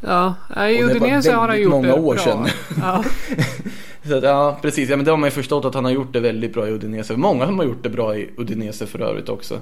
Ja, 0.02 0.36
i 0.70 0.84
Udinese 0.84 1.32
har 1.32 1.48
han 1.48 1.62
gjort 1.62 1.72
många 1.72 1.88
det 1.88 1.94
år 1.94 2.16
bra. 2.16 2.24
sedan. 2.24 2.48
Ja. 2.82 3.04
Så 4.08 4.18
att, 4.18 4.24
ja, 4.24 4.60
precis. 4.62 4.90
Ja, 4.90 4.96
men 4.96 5.06
det 5.06 5.12
har 5.12 5.18
man 5.18 5.28
ju 5.28 5.32
förstått 5.32 5.66
att 5.66 5.74
han 5.74 5.86
har 5.86 5.92
gjort 5.92 6.14
det 6.14 6.20
väldigt 6.20 6.54
bra 6.54 6.68
i 6.68 6.72
Udinese. 6.72 7.18
Många 7.18 7.46
som 7.46 7.60
har 7.60 7.66
gjort 7.66 7.84
det 7.84 7.90
bra 7.90 8.18
i 8.18 8.30
Udinese 8.38 8.86
för 8.86 9.02
övrigt 9.02 9.30
också. 9.30 9.60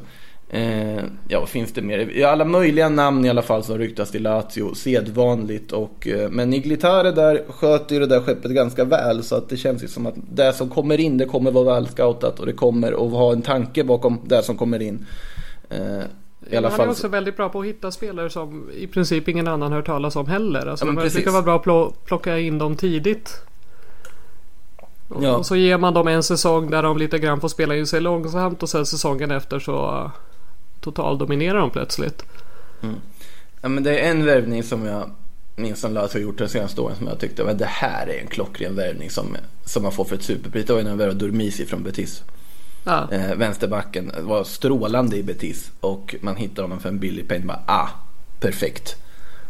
Eh, 0.50 1.04
ja, 1.28 1.40
vad 1.40 1.50
finns 1.50 1.74
det 1.74 1.82
mer? 1.82 2.26
Alla 2.26 2.46
möjliga 2.46 2.90
namn 2.90 3.26
i 3.26 3.30
alla 3.30 3.42
fall 3.42 3.64
som 3.64 3.78
ryktas 3.78 4.12
till 4.12 4.24
Lazio. 4.24 4.76
Sedvanligt. 4.76 5.72
Och, 5.72 6.08
eh, 6.08 6.30
men 6.30 6.50
Niglitare 6.50 7.12
där 7.12 7.42
sköter 7.50 7.96
ju 7.96 8.02
det 8.02 8.08
där 8.08 8.22
skeppet 8.22 8.52
ganska 8.52 8.84
väl. 8.84 9.24
Så 9.24 9.36
att 9.36 9.50
det 9.50 9.58
känns 9.58 9.84
ju 9.84 9.88
som 9.88 10.06
att 10.06 10.16
det 10.32 10.54
som 10.54 10.70
kommer 10.70 11.00
in, 11.00 11.18
det 11.18 11.26
kommer 11.26 11.52
vara 11.52 11.74
väl 11.74 11.88
scoutat. 11.88 12.40
Och 12.40 12.46
det 12.46 12.54
kommer 12.54 12.92
att 12.92 13.12
ha 13.12 13.32
en 13.32 13.42
tanke 13.42 13.84
bakom 13.84 14.20
det 14.26 14.44
som 14.44 14.58
kommer 14.58 14.82
in. 14.82 15.06
Eh, 15.70 16.04
I 16.52 16.58
alla 16.58 16.68
han 16.70 16.74
är 16.74 16.84
fall. 16.84 16.90
också 16.90 17.08
väldigt 17.08 17.38
bra 17.38 17.50
på 17.50 17.60
att 17.60 17.66
hitta 17.66 17.92
spelare 17.92 18.30
som 18.30 18.70
i 18.72 18.88
princip 18.88 19.28
ingen 19.28 19.48
annan 19.48 19.72
hört 19.72 19.86
talas 19.86 20.16
om 20.16 20.28
heller. 20.28 20.66
Alltså, 20.68 20.86
Ja, 20.86 20.92
man 20.92 21.04
brukar 21.10 21.32
vara 21.32 21.60
bra 21.60 21.88
att 21.88 22.06
plocka 22.06 22.40
in 22.40 22.58
dem 22.58 22.76
tidigt. 22.76 23.42
Och, 25.08 25.24
Ja. 25.24 25.36
och 25.36 25.46
så 25.46 25.56
ger 25.56 25.78
man 25.78 25.94
dem 25.94 26.08
en 26.08 26.24
säsong 26.24 26.70
där 26.72 26.84
de 26.84 26.98
lite 26.98 27.20
grann 27.20 27.42
får 27.42 27.48
spela 27.48 27.76
in 27.76 27.88
sig 27.88 28.02
långsamt 28.02 28.64
och 28.64 28.70
sen 28.70 28.86
säsongen 28.86 29.32
efter 29.32 29.60
så 29.60 29.92
uh, 29.92 30.10
totaldominerar 30.80 31.60
de 31.60 31.70
plötsligt. 31.70 32.26
Ja, 33.62 33.70
men 33.70 33.84
det 33.84 34.00
är 34.00 34.12
en 34.12 34.26
värvning 34.26 34.64
som 34.64 34.86
jag 34.86 35.10
minns 35.56 35.80
som 35.80 35.94
Lazio 35.94 36.14
har 36.14 36.20
gjort 36.20 36.38
de 36.38 36.48
senaste 36.48 36.82
åren 36.82 36.96
som 36.96 37.08
jag 37.08 37.20
tyckte 37.20 37.44
men 37.44 37.58
det 37.58 37.66
här 37.66 38.08
är 38.08 38.22
en 38.22 38.28
klockren 38.28 38.76
värvning 38.76 39.10
som, 39.10 39.38
som 39.66 39.84
man 39.84 39.92
får 39.92 40.06
för 40.06 40.16
ett 40.16 40.24
superpris. 40.24 40.66
Det 40.66 40.74
var 40.74 40.80
ju 40.80 40.84
när 40.84 40.92
de 40.92 40.98
värvade 40.98 41.20
Durmisi 41.20 41.66
från 41.66 41.84
Betis. 41.84 42.24
Ja. 42.84 43.08
Eh, 43.12 43.36
vänsterbacken 43.36 44.12
var 44.20 44.44
strålande 44.44 45.18
i 45.18 45.24
Betis 45.24 45.72
och 45.80 46.16
man 46.22 46.36
hittar 46.36 46.64
honom 46.64 46.80
för 46.80 46.90
en 46.90 47.00
billig 47.00 47.28
peng. 47.28 47.48
Bara, 47.48 47.60
ah, 47.66 47.90
perfekt. 48.40 48.96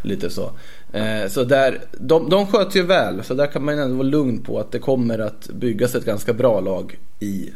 Lite 0.02 0.30
så. 0.30 0.52
Eh, 0.94 1.28
så 1.30 1.44
där, 1.44 1.82
de, 2.00 2.30
de 2.30 2.48
sköter 2.48 2.80
ju 2.80 2.86
väl 2.86 3.24
så 3.24 3.34
där 3.34 3.48
kan 3.48 3.66
man 3.66 3.80
ändå 3.80 3.96
vara 3.96 4.08
lugn 4.08 4.40
på 4.44 4.60
att 4.60 4.72
det 4.72 4.80
kommer 4.80 5.20
att 5.20 5.50
byggas 5.50 5.96
ett 5.96 6.06
ganska 6.06 6.34
bra 6.34 6.60
lag 6.60 7.00
i 7.20 7.50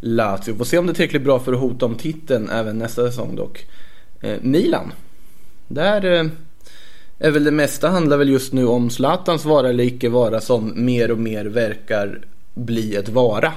Lazio. 0.00 0.54
Får 0.56 0.64
se 0.64 0.78
om 0.78 0.86
det 0.86 0.92
är 0.92 0.94
tillräckligt 0.94 1.22
bra 1.24 1.38
för 1.38 1.52
att 1.52 1.60
hota 1.60 1.86
om 1.86 1.94
titeln 1.94 2.50
även 2.50 2.78
nästa 2.78 3.06
säsong 3.06 3.36
dock. 3.36 3.66
Eh, 4.20 4.36
Milan. 4.42 4.92
Där 5.68 6.04
eh, 6.04 6.26
är 7.18 7.30
väl 7.30 7.44
det 7.44 7.50
mesta 7.50 7.88
handlar 7.88 8.16
väl 8.16 8.28
just 8.28 8.52
nu 8.52 8.66
om 8.66 8.90
Zlatans 8.90 9.44
vara 9.44 9.68
eller 9.68 9.84
icke 9.84 10.08
vara 10.08 10.40
som 10.40 10.84
mer 10.84 11.10
och 11.10 11.18
mer 11.18 11.44
verkar 11.44 12.20
bli 12.54 12.96
ett 12.96 13.08
vara. 13.08 13.52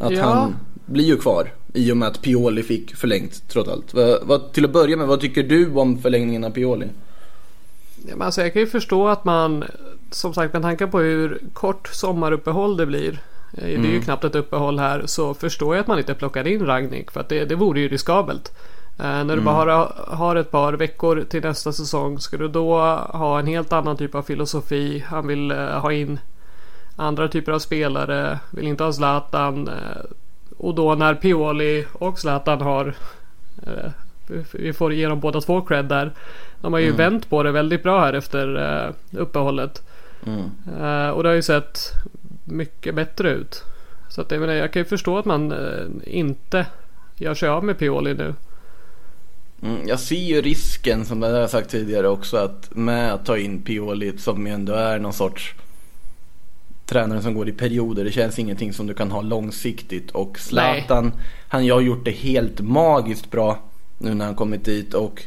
Att 0.00 0.12
Ja. 0.12 0.22
han 0.24 0.56
blir 0.86 1.04
ju 1.04 1.16
kvar 1.16 1.52
i 1.74 1.92
och 1.92 1.96
med 1.96 2.08
att 2.08 2.22
Pioli 2.22 2.62
fick 2.62 2.96
förlängt 2.96 3.48
trots 3.48 3.68
allt. 3.70 3.94
Vad, 3.94 4.18
vad, 4.22 4.52
till 4.52 4.64
att 4.64 4.70
börja 4.72 4.96
med, 4.96 5.06
vad 5.06 5.20
tycker 5.20 5.42
du 5.42 5.70
om 5.74 5.98
förlängningen 5.98 6.44
av 6.44 6.50
Pioli? 6.50 6.86
Ja, 8.08 8.16
men 8.16 8.22
alltså 8.22 8.40
jag 8.42 8.52
kan 8.52 8.60
ju 8.62 8.66
förstå 8.66 9.08
att 9.08 9.24
man, 9.24 9.64
som 10.10 10.34
sagt 10.34 10.52
med 10.52 10.62
tanke 10.62 10.86
på 10.86 10.98
hur 10.98 11.40
kort 11.52 11.88
sommaruppehåll 11.92 12.76
det 12.76 12.86
blir. 12.86 13.12
eh, 13.52 13.64
Det 13.64 13.74
är 13.88 13.92
ju 13.92 14.00
knappt 14.00 14.24
ett 14.24 14.34
uppehåll 14.34 14.78
här. 14.78 15.02
Så 15.06 15.34
förstår 15.34 15.74
jag 15.74 15.80
att 15.80 15.86
man 15.86 15.98
inte 15.98 16.14
plockar 16.14 16.46
in 16.46 16.66
Ragnik. 16.66 17.10
För 17.10 17.20
att 17.20 17.28
det, 17.28 17.44
det 17.44 17.54
vore 17.54 17.80
ju 17.80 17.88
riskabelt. 17.88 18.52
Eh, 18.98 19.24
när 19.24 19.36
du 19.36 19.42
bara 19.42 19.74
har, 19.76 19.94
har 20.16 20.36
ett 20.36 20.50
par 20.50 20.72
veckor 20.72 21.24
till 21.28 21.42
nästa 21.42 21.72
säsong. 21.72 22.18
Ska 22.18 22.36
du 22.36 22.48
då 22.48 22.76
ha 23.08 23.38
en 23.38 23.46
helt 23.46 23.72
annan 23.72 23.96
typ 23.96 24.14
av 24.14 24.22
filosofi. 24.22 25.04
Han 25.06 25.26
vill 25.26 25.50
eh, 25.50 25.56
ha 25.58 25.92
in 25.92 26.18
andra 26.96 27.28
typer 27.28 27.52
av 27.52 27.58
spelare. 27.58 28.38
Vill 28.50 28.66
inte 28.66 28.84
ha 28.84 28.92
Zlatan. 28.92 29.68
eh, 29.68 29.74
och 30.56 30.74
då 30.74 30.94
när 30.94 31.14
Pioli 31.14 31.86
och 31.92 32.18
Zlatan 32.18 32.60
har 32.60 32.94
eh, 33.66 33.90
vi 34.52 34.72
får 34.72 34.92
ge 34.92 35.08
dem 35.08 35.20
båda 35.20 35.40
två 35.40 35.60
cred 35.60 35.84
där. 35.84 36.12
De 36.60 36.72
har 36.72 36.80
ju 36.80 36.92
vänt 36.92 37.30
på 37.30 37.42
det 37.42 37.52
väldigt 37.52 37.82
bra 37.82 38.00
här 38.00 38.12
efter 38.12 38.56
uh, 38.56 39.20
uppehållet. 39.20 39.82
Eh, 40.80 41.08
och 41.08 41.22
det 41.22 41.28
har 41.28 41.34
ju 41.34 41.42
sett 41.42 41.78
mycket 42.44 42.94
bättre 42.94 43.30
ut. 43.30 43.62
Så 44.08 44.20
att 44.20 44.30
jag, 44.30 44.40
menar, 44.40 44.54
jag 44.54 44.72
kan 44.72 44.80
ju 44.80 44.86
förstå 44.86 45.18
att 45.18 45.24
man 45.24 45.52
eh, 45.52 45.86
inte 46.04 46.66
gör 47.16 47.34
sig 47.34 47.48
av 47.48 47.64
med 47.64 47.78
Pioli 47.78 48.14
nu. 48.14 48.34
Mm, 49.62 49.88
jag 49.88 50.00
ser 50.00 50.16
ju 50.16 50.42
risken 50.42 51.04
som 51.04 51.22
jag 51.22 51.40
har 51.40 51.46
sagt 51.46 51.70
tidigare 51.70 52.08
också 52.08 52.36
att 52.36 52.74
med 52.74 53.12
att 53.14 53.26
ta 53.26 53.38
in 53.38 53.62
Pioli 53.62 54.18
som 54.18 54.46
ändå 54.46 54.72
är 54.72 54.98
någon 54.98 55.12
sorts 55.12 55.54
tränare 56.86 57.22
som 57.22 57.34
går 57.34 57.48
i 57.48 57.52
perioder. 57.52 58.04
Det 58.04 58.12
känns 58.12 58.38
ingenting 58.38 58.72
som 58.72 58.86
du 58.86 58.94
kan 58.94 59.10
ha 59.10 59.22
långsiktigt 59.22 60.10
och 60.10 60.38
Zlatan 60.38 61.12
han 61.48 61.70
har 61.70 61.80
gjort 61.80 62.04
det 62.04 62.10
helt 62.10 62.60
magiskt 62.60 63.30
bra 63.30 63.58
nu 63.98 64.14
när 64.14 64.24
han 64.24 64.34
kommit 64.34 64.64
dit 64.64 64.94
och 64.94 65.22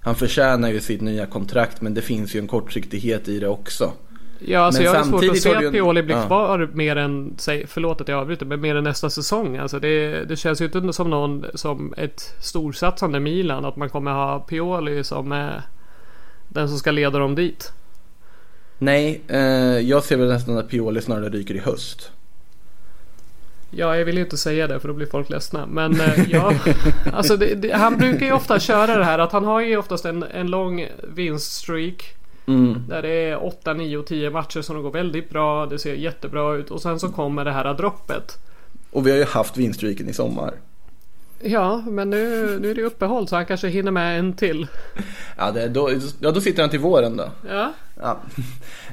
han 0.00 0.14
förtjänar 0.14 0.70
ju 0.70 0.80
sitt 0.80 1.00
nya 1.00 1.26
kontrakt 1.26 1.80
men 1.80 1.94
det 1.94 2.02
finns 2.02 2.34
ju 2.34 2.40
en 2.40 2.48
kortsiktighet 2.48 3.28
i 3.28 3.40
det 3.40 3.48
också. 3.48 3.92
Ja, 4.38 4.60
alltså 4.60 4.82
Men 4.82 4.92
jag 4.92 4.98
har 4.98 5.04
svårt 5.04 5.30
att 5.30 5.38
se 5.38 5.54
att 5.54 5.72
Pioli 5.72 6.02
blir 6.02 6.16
ja. 6.16 6.26
kvar 6.26 6.70
mer 6.72 6.96
än, 6.96 7.34
säg, 7.36 7.66
förlåt 7.66 8.00
att 8.00 8.08
jag 8.08 8.18
avbryter, 8.20 8.46
men 8.46 8.60
mer 8.60 8.76
än 8.76 8.84
nästa 8.84 9.10
säsong. 9.10 9.56
Alltså 9.56 9.78
det, 9.80 10.24
det 10.24 10.36
känns 10.36 10.60
ju 10.60 10.64
inte 10.64 10.92
som 10.92 11.10
någon, 11.10 11.44
som 11.54 11.94
ett 11.96 12.34
storsatsande 12.40 13.20
Milan, 13.20 13.64
att 13.64 13.76
man 13.76 13.88
kommer 13.88 14.10
ha 14.10 14.38
Pioli 14.38 15.04
som 15.04 15.32
eh, 15.32 15.48
den 16.48 16.68
som 16.68 16.78
ska 16.78 16.90
leda 16.90 17.18
dem 17.18 17.34
dit. 17.34 17.72
Nej, 18.78 19.20
eh, 19.28 19.40
jag 19.78 20.04
ser 20.04 20.16
väl 20.16 20.28
nästan 20.28 20.58
att 20.58 20.68
Pioli 20.68 21.02
snarare 21.02 21.28
ryker 21.28 21.54
i 21.54 21.58
höst. 21.58 22.10
Ja, 23.70 23.96
jag 23.96 24.04
vill 24.04 24.16
ju 24.16 24.22
inte 24.22 24.36
säga 24.36 24.66
det 24.66 24.80
för 24.80 24.88
då 24.88 24.94
blir 24.94 25.06
folk 25.06 25.30
ledsna. 25.30 25.66
Men 25.66 26.00
eh, 26.00 26.30
ja, 26.30 26.52
alltså 27.12 27.36
det, 27.36 27.54
det, 27.54 27.72
han 27.72 27.98
brukar 27.98 28.26
ju 28.26 28.32
ofta 28.32 28.60
köra 28.60 28.98
det 28.98 29.04
här 29.04 29.18
att 29.18 29.32
han 29.32 29.44
har 29.44 29.60
ju 29.60 29.76
oftast 29.76 30.04
en, 30.04 30.22
en 30.22 30.46
lång 30.46 30.86
vinststreak. 31.14 32.14
Där 32.88 33.02
det 33.02 33.08
är 33.08 33.44
8, 33.44 33.74
9 33.74 33.96
och 33.96 34.06
10 34.06 34.30
matcher 34.30 34.62
som 34.62 34.82
går 34.82 34.90
väldigt 34.90 35.30
bra. 35.30 35.66
Det 35.66 35.78
ser 35.78 35.94
jättebra 35.94 36.54
ut. 36.54 36.70
Och 36.70 36.82
sen 36.82 37.00
så 37.00 37.08
kommer 37.08 37.44
det 37.44 37.52
här 37.52 37.74
droppet. 37.74 38.38
Och 38.90 39.06
vi 39.06 39.10
har 39.10 39.18
ju 39.18 39.24
haft 39.24 39.56
vinststreaken 39.56 40.08
i 40.08 40.12
sommar. 40.12 40.54
Ja, 41.42 41.82
men 41.86 42.10
nu, 42.10 42.58
nu 42.60 42.70
är 42.70 42.74
det 42.74 42.82
uppehåll 42.82 43.28
så 43.28 43.36
han 43.36 43.46
kanske 43.46 43.68
hinner 43.68 43.90
med 43.90 44.18
en 44.18 44.32
till. 44.32 44.66
Ja, 45.38 45.50
det, 45.50 45.68
då, 45.68 45.90
ja, 46.20 46.30
då 46.30 46.40
sitter 46.40 46.62
han 46.62 46.70
till 46.70 46.80
våren 46.80 47.16
då. 47.16 47.28
Ja, 47.48 47.72
Ja. 48.02 48.18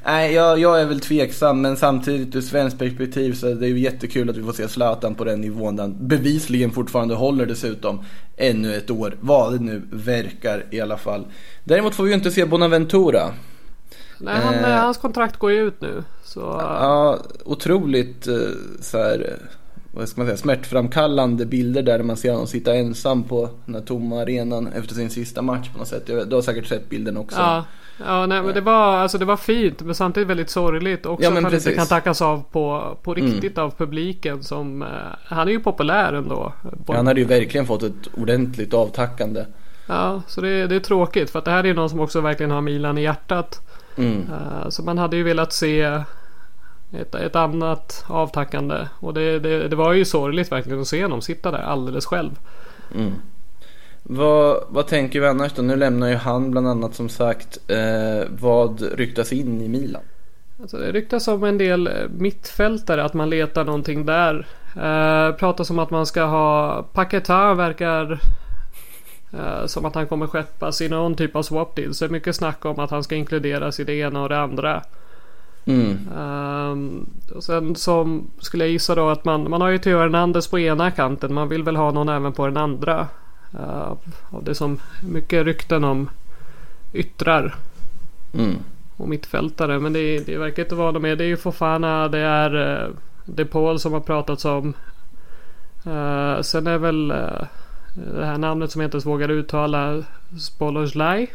Nej, 0.05 0.33
jag, 0.33 0.59
jag 0.59 0.81
är 0.81 0.85
väl 0.85 0.99
tveksam 0.99 1.61
men 1.61 1.77
samtidigt 1.77 2.35
ur 2.35 2.41
svenskt 2.41 2.79
perspektiv 2.79 3.33
så 3.33 3.47
är 3.47 3.55
det 3.55 3.67
ju 3.67 3.79
jättekul 3.79 4.29
att 4.29 4.37
vi 4.37 4.43
får 4.43 4.53
se 4.53 4.67
Zlatan 4.67 5.15
på 5.15 5.23
den 5.23 5.41
nivån 5.41 5.75
där 5.75 5.83
han 5.83 6.07
bevisligen 6.07 6.71
fortfarande 6.71 7.15
håller 7.15 7.45
dessutom 7.45 8.05
ännu 8.37 8.75
ett 8.75 8.89
år. 8.91 9.17
Vad 9.19 9.53
det 9.53 9.59
nu 9.59 9.81
verkar 9.91 10.63
i 10.69 10.81
alla 10.81 10.97
fall. 10.97 11.25
Däremot 11.63 11.95
får 11.95 12.03
vi 12.03 12.09
ju 12.09 12.15
inte 12.15 12.31
se 12.31 12.45
Bonaventura. 12.45 13.21
nej, 14.19 14.35
han, 14.43 14.53
Eh. 14.53 14.79
hans 14.81 14.97
kontrakt 14.97 15.37
går 15.37 15.51
ju 15.51 15.67
ut 15.67 15.81
nu. 15.81 16.03
Så 16.23 16.39
Ja, 16.59 17.19
otroligt 17.45 18.27
eh, 18.27 18.35
så 18.81 18.97
här, 18.97 19.37
vad 19.95 20.09
ska 20.09 20.21
man 20.21 20.27
säga, 20.27 20.37
smärtframkallande 20.37 21.45
bilder 21.45 21.83
där 21.83 22.03
man 22.03 22.17
ser 22.17 22.31
honom 22.31 22.47
sitta 22.47 22.75
ensam 22.75 23.23
på 23.23 23.49
den 23.65 23.75
här 23.75 23.81
tomma 23.81 24.21
arenan 24.21 24.67
efter 24.67 24.95
sin 24.95 25.09
sista 25.09 25.41
match 25.41 25.69
på 25.73 25.77
något 25.79 25.87
sätt. 25.87 26.07
Du 26.07 26.35
har 26.35 26.41
säkert 26.41 26.65
sett 26.67 26.89
bilden 26.89 27.17
också. 27.17 27.39
Ja, 27.39 27.65
ja 28.05 28.25
nej, 28.25 28.41
men 28.41 28.53
det 28.53 28.61
var, 28.61 28.97
alltså, 28.97 29.17
det 29.17 29.25
var 29.25 29.37
fint 29.37 29.81
men 29.81 29.95
samtidigt 29.95 30.29
väldigt 30.29 30.49
sorgligt 30.49 31.05
också 31.05 31.23
Ja, 31.23 31.29
men 31.29 31.37
att 31.37 31.43
han 31.43 31.51
precis. 31.51 31.67
inte 31.67 31.77
kan 31.77 31.87
tackas 31.87 32.21
av 32.21 32.43
på, 32.51 32.97
på 33.03 33.13
riktigt 33.13 33.57
av 33.57 33.71
publiken 33.77 34.43
som 34.43 34.81
eh, 34.81 34.87
Han 35.25 35.47
är 35.47 35.51
ju 35.51 35.59
populär 35.59 36.13
ändå. 36.13 36.53
På- 36.85 36.93
Han 36.93 37.07
hade 37.07 37.19
ju 37.19 37.25
verkligen 37.25 37.65
fått 37.65 37.83
ett 37.83 38.07
ordentligt 38.17 38.73
avtackande. 38.73 39.45
Ja, 39.87 40.21
så 40.27 40.41
det, 40.41 40.67
det 40.67 40.75
är 40.75 40.79
tråkigt 40.79 41.29
för 41.29 41.39
att 41.39 41.45
det 41.45 41.51
här 41.51 41.65
är 41.65 41.73
någon 41.73 41.89
som 41.89 41.99
också 41.99 42.21
verkligen 42.21 42.51
har 42.51 42.61
Milan 42.61 42.97
i 42.97 43.01
hjärtat. 43.01 43.61
Mm. 43.97 44.17
Eh, 44.21 44.69
så 44.69 44.83
man 44.83 44.97
hade 44.97 45.17
ju 45.17 45.23
velat 45.23 45.53
se 45.53 46.01
ett, 47.01 47.15
ett 47.15 47.35
annat 47.35 48.05
avtackande. 48.07 48.87
Och 48.99 49.13
det, 49.13 49.39
det, 49.39 49.67
det 49.67 49.75
var 49.75 49.93
ju 49.93 50.05
sorgligt 50.05 50.51
verkligen 50.51 50.81
att 50.81 50.87
se 50.87 51.03
honom 51.03 51.21
sitta 51.21 51.51
där 51.51 51.59
alldeles 51.59 52.05
själv. 52.05 52.31
Vad, 54.03 54.63
vad 54.69 54.87
tänker 54.87 55.21
vi 55.21 55.27
annars 55.27 55.53
då? 55.53 55.61
Nu 55.61 55.75
lämnar 55.75 56.07
ju 56.07 56.15
han 56.15 56.51
bland 56.51 56.67
annat 56.67 56.95
som 56.95 57.09
sagt. 57.09 57.59
Eh, 57.67 58.27
vad 58.29 58.81
ryktas 58.81 59.33
in 59.33 59.61
i 59.61 59.67
Milan? 59.67 60.01
Alltså 60.61 60.77
det 60.77 60.91
ryktas 60.91 61.27
om 61.27 61.43
en 61.43 61.57
del 61.57 61.87
eh, 61.87 61.93
mittfältare 62.17 63.03
att 63.03 63.13
man 63.13 63.29
letar 63.29 63.65
någonting 63.65 64.05
där. 64.05 64.47
Eh, 64.75 65.35
pratas 65.35 65.69
om 65.69 65.79
att 65.79 65.89
man 65.89 66.05
ska 66.05 66.23
ha 66.23 66.83
Paketa 66.93 67.53
verkar 67.53 68.19
eh, 69.33 69.65
som 69.65 69.85
att 69.85 69.95
han 69.95 70.07
kommer 70.07 70.27
skeppas 70.27 70.81
i 70.81 70.89
någon 70.89 71.15
typ 71.15 71.35
av 71.35 71.43
swap 71.43 71.75
deal. 71.75 71.93
Så 71.93 72.07
mycket 72.07 72.35
snack 72.35 72.65
om 72.65 72.79
att 72.79 72.91
han 72.91 73.03
ska 73.03 73.15
inkluderas 73.15 73.79
i 73.79 73.83
det 73.83 73.93
ena 73.93 74.21
och 74.23 74.29
det 74.29 74.39
andra. 74.39 74.81
Mm. 75.65 75.97
Ehm, 76.17 77.09
och 77.35 77.43
sen 77.43 77.75
som 77.75 78.27
skulle 78.39 78.63
jag 78.63 78.71
gissa 78.71 78.95
då 78.95 79.09
att 79.09 79.25
man, 79.25 79.49
man 79.49 79.61
har 79.61 79.69
ju 79.69 79.77
Theo 79.77 79.99
Hernandez 79.99 80.47
på 80.47 80.59
ena 80.59 80.91
kanten. 80.91 81.33
Man 81.33 81.49
vill 81.49 81.63
väl 81.63 81.75
ha 81.75 81.91
någon 81.91 82.09
även 82.09 82.33
på 82.33 82.45
den 82.45 82.57
andra. 82.57 83.07
Uh, 83.53 83.93
av 84.29 84.43
det 84.43 84.55
som 84.55 84.79
mycket 85.03 85.45
rykten 85.45 85.83
om 85.83 86.09
yttrar 86.93 87.55
Mm. 88.33 88.55
och 88.97 89.09
mittfältare. 89.09 89.79
Men 89.79 89.93
det, 89.93 90.19
det 90.19 90.37
verkar 90.37 90.63
inte 90.63 90.75
vara 90.75 90.91
något 90.91 91.01
mer. 91.01 91.15
Det 91.15 91.23
är 91.23 91.27
ju 91.27 91.37
Fofana, 91.37 92.07
det 92.07 92.19
är 92.19 92.55
uh, 92.55 92.93
De 93.25 93.45
Paul 93.45 93.79
som 93.79 93.93
har 93.93 93.99
pratats 93.99 94.45
om. 94.45 94.73
Uh, 95.87 96.41
sen 96.41 96.67
är 96.67 96.77
väl 96.77 97.11
uh, 97.11 97.43
det 98.17 98.25
här 98.25 98.37
namnet 98.37 98.71
som 98.71 98.81
jag 98.81 98.87
inte 98.87 98.95
ens 98.95 99.05
vågar 99.05 99.29
uttala. 99.29 100.03
Spolozlaj. 100.39 101.33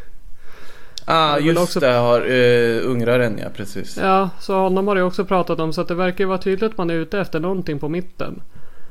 Ah, 1.05 1.38
just 1.38 1.61
också- 1.62 1.80
det. 1.80 1.92
Har, 1.92 2.20
uh, 2.20 2.90
ungraren 2.90 3.38
ja, 3.42 3.48
precis. 3.57 3.96
Ja, 4.03 4.30
så 4.40 4.55
honom 4.55 4.88
har 4.88 4.94
det 4.94 5.03
också 5.03 5.24
pratat 5.24 5.61
om. 5.61 5.72
Så 5.72 5.80
att 5.80 5.88
det 5.88 5.94
verkar 5.94 6.24
ju 6.24 6.28
vara 6.28 6.38
tydligt 6.38 6.70
att 6.72 6.78
man 6.78 6.90
är 6.90 6.94
ute 6.94 7.18
efter 7.20 7.40
någonting 7.40 7.78
på 7.78 7.88
mitten. 7.88 8.42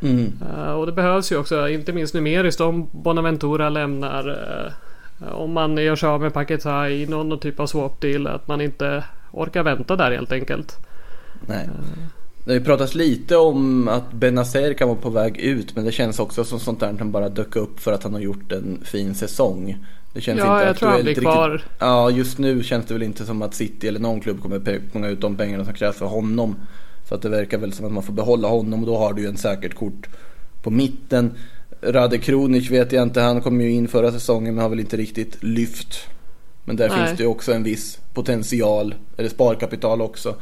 Mm. 0.01 0.33
Eh, 0.57 0.71
och 0.71 0.85
det 0.85 0.91
behövs 0.91 1.31
ju 1.31 1.37
också, 1.37 1.69
inte 1.69 1.93
minst 1.93 2.13
numeriskt 2.13 2.61
om 2.61 2.89
Bonaventura 2.91 3.69
lämnar. 3.69 4.29
eh, 4.29 4.71
om 5.33 5.53
man 5.53 5.77
gör 5.77 5.95
sig 5.95 6.09
av 6.09 6.21
med 6.21 6.33
Paketa 6.33 6.89
i 6.89 7.05
någon 7.05 7.39
typ 7.39 7.59
av 7.59 7.67
swap 7.67 8.01
deal. 8.01 8.27
Att 8.27 8.47
man 8.47 8.61
inte 8.61 9.03
orkar 9.31 9.63
vänta 9.63 9.95
där 9.95 10.11
helt 10.11 10.31
enkelt. 10.31 10.77
Nej. 11.47 11.69
Det 12.49 12.53
har 12.53 12.59
ju 12.59 12.65
pratats 12.65 12.95
lite 12.95 13.37
om 13.37 13.87
att 13.87 14.11
Benazer 14.11 14.73
kan 14.73 14.87
vara 14.87 14.97
på 14.97 15.09
väg 15.09 15.37
ut 15.37 15.75
men 15.75 15.85
det 15.85 15.91
känns 15.91 16.19
också 16.19 16.43
som 16.43 16.59
sånt 16.59 16.79
där 16.79 16.97
som 16.97 17.11
bara 17.11 17.29
dök 17.29 17.55
upp 17.55 17.79
för 17.79 17.93
att 17.93 18.03
han 18.03 18.13
har 18.13 18.19
gjort 18.19 18.51
en 18.51 18.81
fin 18.85 19.15
säsong. 19.15 19.77
Det 20.13 20.21
känns 20.21 20.39
Ja, 20.39 20.55
inte 20.55 20.67
jag 20.67 20.77
tror 20.77 20.89
han 20.89 21.01
blir 21.01 21.15
kvar. 21.15 21.49
Riktigt. 21.49 21.71
Ja, 21.79 22.09
just 22.09 22.37
nu 22.37 22.63
känns 22.63 22.85
det 22.85 22.93
väl 22.93 23.03
inte 23.03 23.25
som 23.25 23.41
att 23.41 23.53
City 23.53 23.87
eller 23.87 23.99
någon 23.99 24.19
klubb 24.19 24.41
kommer 24.41 24.81
punga 24.91 25.07
ut 25.07 25.21
de 25.21 25.35
pengarna 25.35 25.65
som 25.65 25.73
krävs 25.73 25.97
för 25.97 26.05
honom. 26.05 26.55
Så 27.09 27.15
att 27.15 27.21
det 27.21 27.29
verkar 27.29 27.57
väl 27.57 27.73
som 27.73 27.85
att 27.85 27.91
man 27.91 28.03
får 28.03 28.13
behålla 28.13 28.47
honom 28.47 28.79
och 28.79 28.87
då 28.87 28.97
har 28.97 29.13
du 29.13 29.21
ju 29.21 29.27
en 29.27 29.37
säkert 29.37 29.73
kort 29.73 30.09
på 30.61 30.69
mitten. 30.69 31.31
Rade 31.81 32.17
Kronic 32.17 32.71
vet 32.71 32.91
jag 32.91 33.03
inte, 33.03 33.21
han 33.21 33.41
kom 33.41 33.61
ju 33.61 33.71
in 33.71 33.87
förra 33.87 34.11
säsongen 34.11 34.55
men 34.55 34.61
har 34.61 34.69
väl 34.69 34.79
inte 34.79 34.97
riktigt 34.97 35.43
lyft. 35.43 36.07
Men 36.65 36.75
där 36.75 36.89
Nej. 36.89 36.97
finns 36.97 37.17
det 37.17 37.23
ju 37.23 37.29
också 37.29 37.53
en 37.53 37.63
viss 37.63 37.99
potential, 38.13 38.95
eller 39.17 39.29
sparkapital 39.29 40.01
också. 40.01 40.35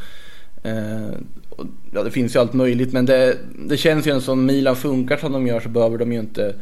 Eh, 0.63 1.09
ja, 1.91 2.03
det 2.03 2.11
finns 2.11 2.35
ju 2.35 2.39
allt 2.39 2.53
möjligt 2.53 2.93
men 2.93 3.05
det, 3.05 3.37
det 3.69 3.77
känns 3.77 4.07
ju 4.07 4.21
som 4.21 4.45
Milan 4.45 4.75
funkar 4.75 5.17
som 5.17 5.31
de 5.31 5.47
gör 5.47 5.59
så 5.59 5.69
behöver 5.69 5.97
de 5.97 6.13
ju 6.13 6.19
inte 6.19 6.55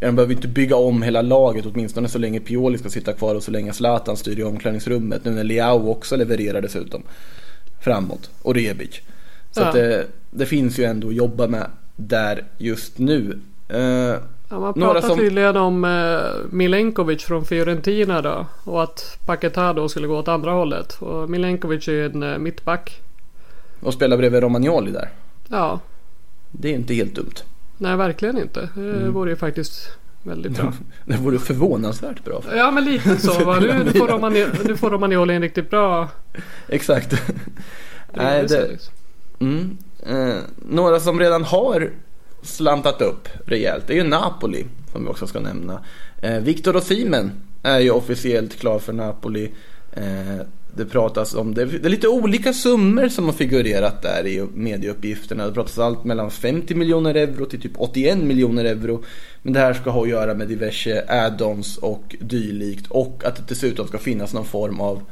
de 0.00 0.16
behöver 0.16 0.34
inte 0.34 0.48
bygga 0.48 0.76
om 0.76 1.02
hela 1.02 1.22
laget 1.22 1.66
åtminstone 1.66 2.08
så 2.08 2.18
länge 2.18 2.40
Pioli 2.40 2.78
ska 2.78 2.88
sitta 2.88 3.12
kvar 3.12 3.34
och 3.34 3.42
så 3.42 3.50
länge 3.50 3.72
Zlatan 3.72 4.16
styr 4.16 4.38
i 4.38 4.42
omklädningsrummet. 4.42 5.24
Nu 5.24 5.30
när 5.30 5.44
Leao 5.44 5.88
också 5.90 6.16
levererar 6.16 6.60
dessutom 6.62 7.02
framåt 7.80 8.30
och 8.42 8.54
Rebic. 8.54 9.00
Så 9.50 9.60
Ja. 9.60 9.66
att 9.66 9.74
det, 9.74 10.06
det 10.30 10.46
finns 10.46 10.78
ju 10.78 10.84
ändå 10.84 11.08
att 11.08 11.14
jobba 11.14 11.46
med 11.46 11.66
där 11.96 12.44
just 12.58 12.98
nu. 12.98 13.38
Ja, 14.50 14.60
man 14.60 14.74
pratar 14.74 15.00
som- 15.08 15.18
tydligen 15.18 15.56
om 15.56 15.84
eh, 15.84 16.18
Milenkovic 16.50 17.22
från 17.24 17.44
Fiorentina 17.44 18.22
då. 18.22 18.46
Och 18.64 18.82
att 18.82 19.18
Paketa 19.26 19.72
då 19.72 19.88
skulle 19.88 20.06
gå 20.06 20.18
åt 20.18 20.28
andra 20.28 20.50
hållet. 20.50 20.92
Och 21.00 21.30
Milenkovic 21.30 21.88
är 21.88 21.92
ju 21.92 22.06
en 22.06 22.22
eh, 22.22 22.38
mittback. 22.38 23.00
och 23.80 23.94
spela 23.94 24.16
bredvid 24.16 24.42
Romagnoli 24.42 24.90
där. 24.90 25.08
Ja, 25.48 25.80
Det 26.50 26.68
är 26.68 26.72
inte 26.74 26.94
helt 26.94 27.14
dumt. 27.14 27.34
nej 27.78 27.96
verkligen 27.96 28.38
inte. 28.38 28.68
Det 28.74 28.80
Mm. 28.80 29.12
vore 29.12 29.30
ju 29.30 29.36
faktiskt 29.36 29.88
väldigt 30.22 30.56
bra. 30.58 30.72
Det 31.04 31.16
vore 31.16 31.38
förvånansvärt 31.38 32.24
bra. 32.24 32.42
Ja 32.56 32.70
men 32.70 32.84
lite 32.84 33.16
så 33.16 33.44
va. 33.44 33.58
Nu, 33.60 33.84
nu, 33.84 33.92
får 33.98 34.08
Romani, 34.08 34.46
nu 34.64 34.76
får 34.76 34.90
Romagnoli 34.90 35.34
en 35.34 35.42
riktigt 35.42 35.70
bra 35.70 36.08
Exakt. 36.68 37.22
Nej, 38.14 38.46
det, 38.48 38.68
liksom. 38.68 38.94
mm. 39.40 39.76
eh, 40.06 40.36
några 40.68 41.00
som 41.00 41.20
redan 41.20 41.44
har 41.44 41.90
slantat 42.42 43.02
upp 43.02 43.28
rejält 43.46 43.86
det 43.86 43.92
är 43.92 43.96
ju 43.96 44.08
Napoli 44.08 44.64
som 44.92 45.04
vi 45.04 45.10
också 45.10 45.26
ska 45.26 45.40
nämna. 45.40 45.80
Eh, 46.22 46.38
Victor 46.38 46.76
Osimhen 46.76 47.32
är 47.62 47.78
ju 47.78 47.90
officiellt 47.90 48.56
klar 48.56 48.78
för 48.78 48.92
Napoli. 48.92 49.50
Eh, 49.92 50.46
det 50.76 50.84
pratas 50.84 51.34
om, 51.34 51.54
det, 51.54 51.64
det 51.64 51.86
är 51.86 51.90
lite 51.90 52.08
olika 52.08 52.52
summor 52.52 53.08
som 53.08 53.24
har 53.24 53.32
figurerat 53.32 54.02
där 54.02 54.26
i 54.26 54.46
medieuppgifterna. 54.54 55.46
Det 55.46 55.52
pratas 55.52 55.78
allt 55.78 56.04
mellan 56.04 56.30
50 56.30 56.74
miljoner 56.74 57.14
euro 57.14 57.46
till 57.46 57.60
typ 57.60 57.72
81 57.76 58.18
miljoner 58.18 58.64
euro. 58.64 59.04
Men 59.42 59.52
det 59.52 59.60
här 59.60 59.74
ska 59.74 59.90
ha 59.90 60.02
att 60.02 60.08
göra 60.08 60.34
med 60.34 60.48
diverse 60.48 61.04
add-ons 61.08 61.78
och 61.78 62.16
dylikt. 62.20 62.86
Och 62.88 63.22
att 63.24 63.36
det 63.36 63.42
dessutom 63.48 63.88
ska 63.88 63.98
finnas 63.98 64.34
någon 64.34 64.44
form 64.44 64.80
av 64.80 65.02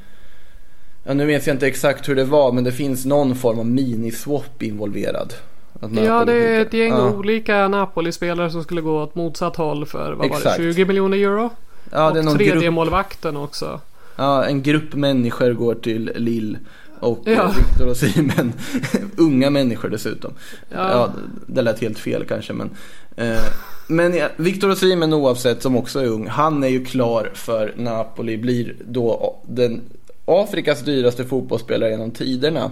Ja, 1.09 1.15
nu 1.15 1.27
vet 1.27 1.47
jag 1.47 1.55
inte 1.55 1.67
exakt 1.67 2.09
hur 2.09 2.15
det 2.15 2.25
var 2.25 2.53
men 2.53 2.65
det 2.65 2.73
finns 2.73 3.05
någon 3.05 3.37
form 3.37 3.59
av 3.59 3.67
mini-swap 3.67 4.63
involverad. 4.63 5.35
Ja 5.81 6.25
det 6.25 6.33
är 6.33 6.61
ett 6.61 6.73
gäng 6.73 6.93
ja. 6.93 7.11
olika 7.11 7.69
Napoli-spelare 7.69 8.51
som 8.51 8.63
skulle 8.63 8.81
gå 8.81 9.03
åt 9.03 9.15
motsatt 9.15 9.57
håll 9.57 9.87
för 9.87 10.13
vad 10.13 10.19
var 10.19 10.29
det, 10.29 10.35
Exakt. 10.35 10.57
20 10.57 10.85
miljoner 10.85 11.19
euro? 11.19 11.51
Ja, 11.93 12.11
och 12.11 12.25
någon 12.25 12.37
tredje 12.37 12.55
grupp, 12.55 12.73
målvakten 12.73 13.37
också. 13.37 13.81
ja, 14.17 14.45
en 14.45 14.63
grupp 14.63 14.95
människor 14.95 15.53
går 15.53 15.75
till 15.75 16.13
Lille 16.17 16.59
och 17.01 17.19
Ja. 17.25 17.33
ja. 17.33 17.53
Victor 17.57 17.89
och 17.89 17.97
Simen, 17.97 18.53
unga 19.17 19.51
människor 19.51 19.89
dessutom. 19.89 20.33
Ja. 20.69 20.91
Ja, 20.91 21.13
det 21.47 21.63
lät 21.63 21.81
helt 21.81 21.99
fel 21.99 22.25
kanske 22.29 22.53
men. 22.53 22.71
Eh, 23.17 23.45
men 23.89 24.15
ja, 24.17 24.29
Victor 24.37 24.71
och 24.71 24.79
Simen 24.79 25.13
oavsett 25.13 25.63
som 25.63 25.77
också 25.77 26.01
är 26.01 26.07
ung, 26.07 26.27
han 26.27 26.65
är 26.65 26.69
ju 26.69 26.85
klar 26.85 27.31
för 27.35 27.75
Napoli, 27.77 28.37
blir 28.37 28.75
då 28.85 29.37
den 29.47 29.81
Afrikas 30.25 30.81
dyraste 30.81 31.25
fotbollsspelare 31.25 31.91
genom 31.91 32.11
tiderna. 32.11 32.71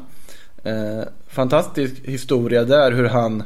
Eh, 0.65 1.05
fantastisk 1.29 1.95
historia 2.05 2.65
där 2.65 2.93
hur 2.93 3.05
han 3.05 3.43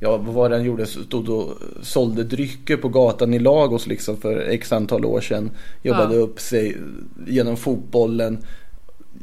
Ja, 0.00 0.16
vad 0.16 0.34
var 0.34 0.48
det 0.48 0.56
han 0.56 0.64
gjorde? 0.64 0.86
Stod 0.86 1.28
och 1.28 1.54
sålde 1.82 2.24
drycker 2.24 2.76
på 2.76 2.88
gatan 2.88 3.34
i 3.34 3.38
Lagos 3.38 3.86
liksom 3.86 4.16
för 4.16 4.36
x 4.36 4.72
antal 4.72 5.04
år 5.04 5.20
sedan. 5.20 5.50
Jobbade 5.82 6.14
Ja. 6.14 6.20
upp 6.20 6.40
sig 6.40 6.76
genom 7.26 7.56
fotbollen. 7.56 8.38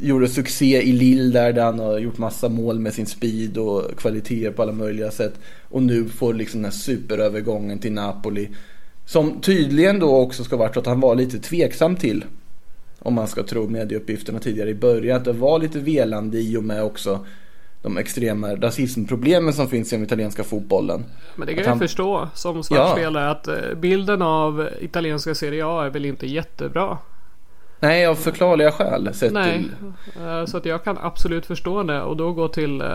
Gjorde 0.01 0.27
succé 0.27 0.81
i 0.81 0.91
Lille 0.91 1.39
där, 1.39 1.53
där 1.53 1.63
han 1.63 1.79
har 1.79 1.99
gjort 1.99 2.17
massa 2.17 2.49
mål 2.49 2.79
med 2.79 2.93
sin 2.93 3.05
speed 3.05 3.57
och 3.57 3.97
kvaliteter 3.97 4.51
på 4.51 4.61
alla 4.61 4.71
möjliga 4.71 5.11
sätt. 5.11 5.33
Och 5.69 5.83
nu 5.83 6.05
får 6.05 6.33
liksom 6.33 6.61
den 6.61 6.71
här 6.71 6.77
superövergången 6.77 7.79
till 7.79 7.91
Napoli. 7.93 8.49
Som 9.05 9.41
tydligen 9.41 9.99
då 9.99 10.15
också 10.15 10.43
ska 10.43 10.57
varit 10.57 10.73
så 10.73 10.79
att 10.79 10.85
han 10.85 10.99
var 10.99 11.15
lite 11.15 11.39
tveksam 11.39 11.95
till. 11.95 12.25
Om 13.05 13.13
man 13.13 13.27
ska 13.27 13.43
tro 13.43 13.67
medieuppgifterna 13.69 14.39
tidigare 14.39 14.69
i 14.69 14.75
början. 14.75 15.17
Att 15.17 15.25
det 15.25 15.33
var 15.33 15.59
lite 15.59 15.79
velande 15.79 16.37
i 16.37 16.57
och 16.57 16.63
med 16.63 16.83
också 16.83 17.25
de 17.81 17.97
extrema 17.97 18.55
rasismproblemen 18.55 19.53
som 19.53 19.67
finns 19.67 19.93
i 19.93 19.95
den 19.95 20.05
italienska 20.05 20.43
fotbollen. 20.43 21.05
Men 21.35 21.47
det 21.47 21.53
kan 21.53 21.59
Att 21.61 21.65
jag 21.65 21.71
han- 21.71 21.79
förstå 21.79 22.29
som 22.33 22.63
svart 22.63 22.91
spelare 22.97 23.29
att 23.29 23.47
eh, 23.47 23.55
bilden 23.77 24.21
av 24.21 24.69
italienska 24.81 25.35
Serie 25.35 25.65
A 25.67 25.85
är 25.85 25.89
väl 25.89 26.05
inte 26.05 26.27
jättebra. 26.27 26.97
Nej, 27.79 28.05
av 28.07 28.15
förklarliga 28.15 28.71
skäl. 28.71 29.13
Sett 29.13 29.33
Nej, 29.33 29.57
till... 29.57 30.23
eh, 30.25 30.45
så 30.45 30.57
att 30.57 30.65
jag 30.65 30.83
kan 30.83 30.97
absolut 31.01 31.45
förstå 31.45 31.83
det 31.83 32.01
och 32.01 32.17
då 32.17 32.31
gå 32.33 32.47
till 32.47 32.81
eh, 32.81 32.87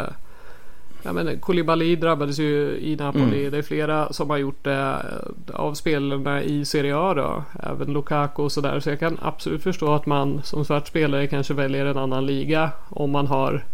Ja 1.03 1.13
men 1.13 1.41
Koulibaly 1.41 1.97
drabbades 1.97 2.39
ju 2.39 2.79
i 2.81 2.97
Napoli. 2.97 3.41
Mm. 3.41 3.51
Det 3.51 3.59
är 3.59 3.63
flera 3.63 4.13
som 4.13 4.31
har 4.31 4.39
gjort 4.39 4.65
det 4.65 4.73
eh, 4.73 5.55
av 5.55 5.75
spelarna 5.75 6.43
i 6.43 6.65
Serie 6.65 6.97
A 6.97 7.15
då. 7.15 7.45
Även 7.63 7.93
Lukaku 7.93 8.43
och 8.43 8.53
sådär. 8.53 8.81
Så 8.81 8.91
jag 8.91 8.99
kan 8.99 9.19
absolut 9.23 9.63
förstå 9.63 9.95
att 9.95 10.07
man 10.07 10.41
som 10.45 10.65
svart 10.65 10.89
spelare 10.89 11.27
kanske 11.27 11.55
väljer 11.55 11.87
en 11.87 11.99
annan 11.99 12.27
liga. 12.27 12.71
Om 12.89 13.11
man 13.11 13.27
har 13.27 13.65